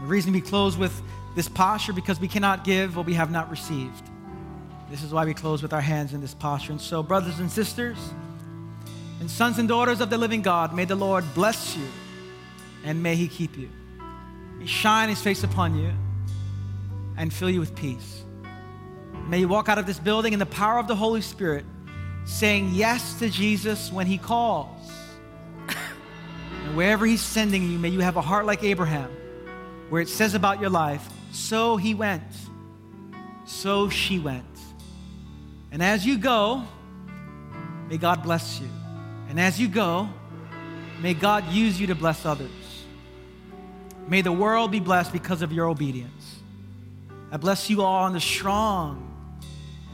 The 0.00 0.06
reason 0.06 0.32
we 0.32 0.40
close 0.40 0.74
with 0.74 1.02
this 1.36 1.50
posture 1.50 1.92
because 1.92 2.18
we 2.18 2.28
cannot 2.28 2.64
give 2.64 2.96
what 2.96 3.04
we 3.04 3.12
have 3.12 3.30
not 3.30 3.50
received. 3.50 4.09
This 4.90 5.04
is 5.04 5.12
why 5.12 5.24
we 5.24 5.34
close 5.34 5.62
with 5.62 5.72
our 5.72 5.80
hands 5.80 6.12
in 6.12 6.20
this 6.20 6.34
posture. 6.34 6.72
And 6.72 6.80
so, 6.80 7.02
brothers 7.02 7.38
and 7.38 7.50
sisters, 7.50 7.96
and 9.20 9.30
sons 9.30 9.58
and 9.58 9.68
daughters 9.68 10.00
of 10.00 10.10
the 10.10 10.18
living 10.18 10.42
God, 10.42 10.74
may 10.74 10.84
the 10.84 10.96
Lord 10.96 11.24
bless 11.34 11.76
you 11.76 11.86
and 12.84 13.02
may 13.02 13.14
He 13.14 13.28
keep 13.28 13.56
you. 13.56 13.70
May 14.58 14.66
shine 14.66 15.08
His 15.08 15.22
face 15.22 15.44
upon 15.44 15.76
you 15.76 15.92
and 17.16 17.32
fill 17.32 17.50
you 17.50 17.60
with 17.60 17.76
peace. 17.76 18.24
May 19.28 19.38
you 19.40 19.48
walk 19.48 19.68
out 19.68 19.78
of 19.78 19.86
this 19.86 19.98
building 19.98 20.32
in 20.32 20.38
the 20.38 20.46
power 20.46 20.78
of 20.78 20.88
the 20.88 20.96
Holy 20.96 21.20
Spirit, 21.20 21.64
saying 22.24 22.70
yes 22.72 23.18
to 23.20 23.30
Jesus 23.30 23.92
when 23.92 24.06
He 24.06 24.18
calls. 24.18 24.90
and 25.68 26.76
wherever 26.76 27.06
He's 27.06 27.22
sending 27.22 27.70
you, 27.70 27.78
may 27.78 27.90
you 27.90 28.00
have 28.00 28.16
a 28.16 28.22
heart 28.22 28.44
like 28.44 28.64
Abraham, 28.64 29.10
where 29.88 30.02
it 30.02 30.08
says 30.08 30.34
about 30.34 30.60
your 30.60 30.70
life, 30.70 31.08
so 31.32 31.76
he 31.76 31.94
went, 31.94 32.22
so 33.44 33.88
she 33.88 34.18
went. 34.18 34.49
And 35.72 35.82
as 35.82 36.04
you 36.04 36.18
go, 36.18 36.64
may 37.88 37.96
God 37.96 38.22
bless 38.22 38.60
you. 38.60 38.68
And 39.28 39.38
as 39.38 39.60
you 39.60 39.68
go, 39.68 40.08
may 41.00 41.14
God 41.14 41.46
use 41.52 41.80
you 41.80 41.86
to 41.88 41.94
bless 41.94 42.26
others. 42.26 42.50
May 44.08 44.22
the 44.22 44.32
world 44.32 44.72
be 44.72 44.80
blessed 44.80 45.12
because 45.12 45.42
of 45.42 45.52
your 45.52 45.66
obedience. 45.66 46.40
I 47.30 47.36
bless 47.36 47.70
you 47.70 47.82
all 47.82 48.08
in 48.08 48.12
the 48.12 48.20
strong, 48.20 49.06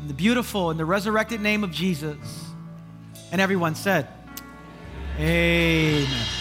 in 0.01 0.09
the 0.09 0.15
beautiful, 0.15 0.71
in 0.71 0.79
the 0.79 0.87
resurrected 0.87 1.41
name 1.43 1.63
of 1.63 1.71
Jesus. 1.71 2.47
And 3.31 3.41
everyone 3.41 3.75
said, 3.75 4.09
Amen. 5.19 6.36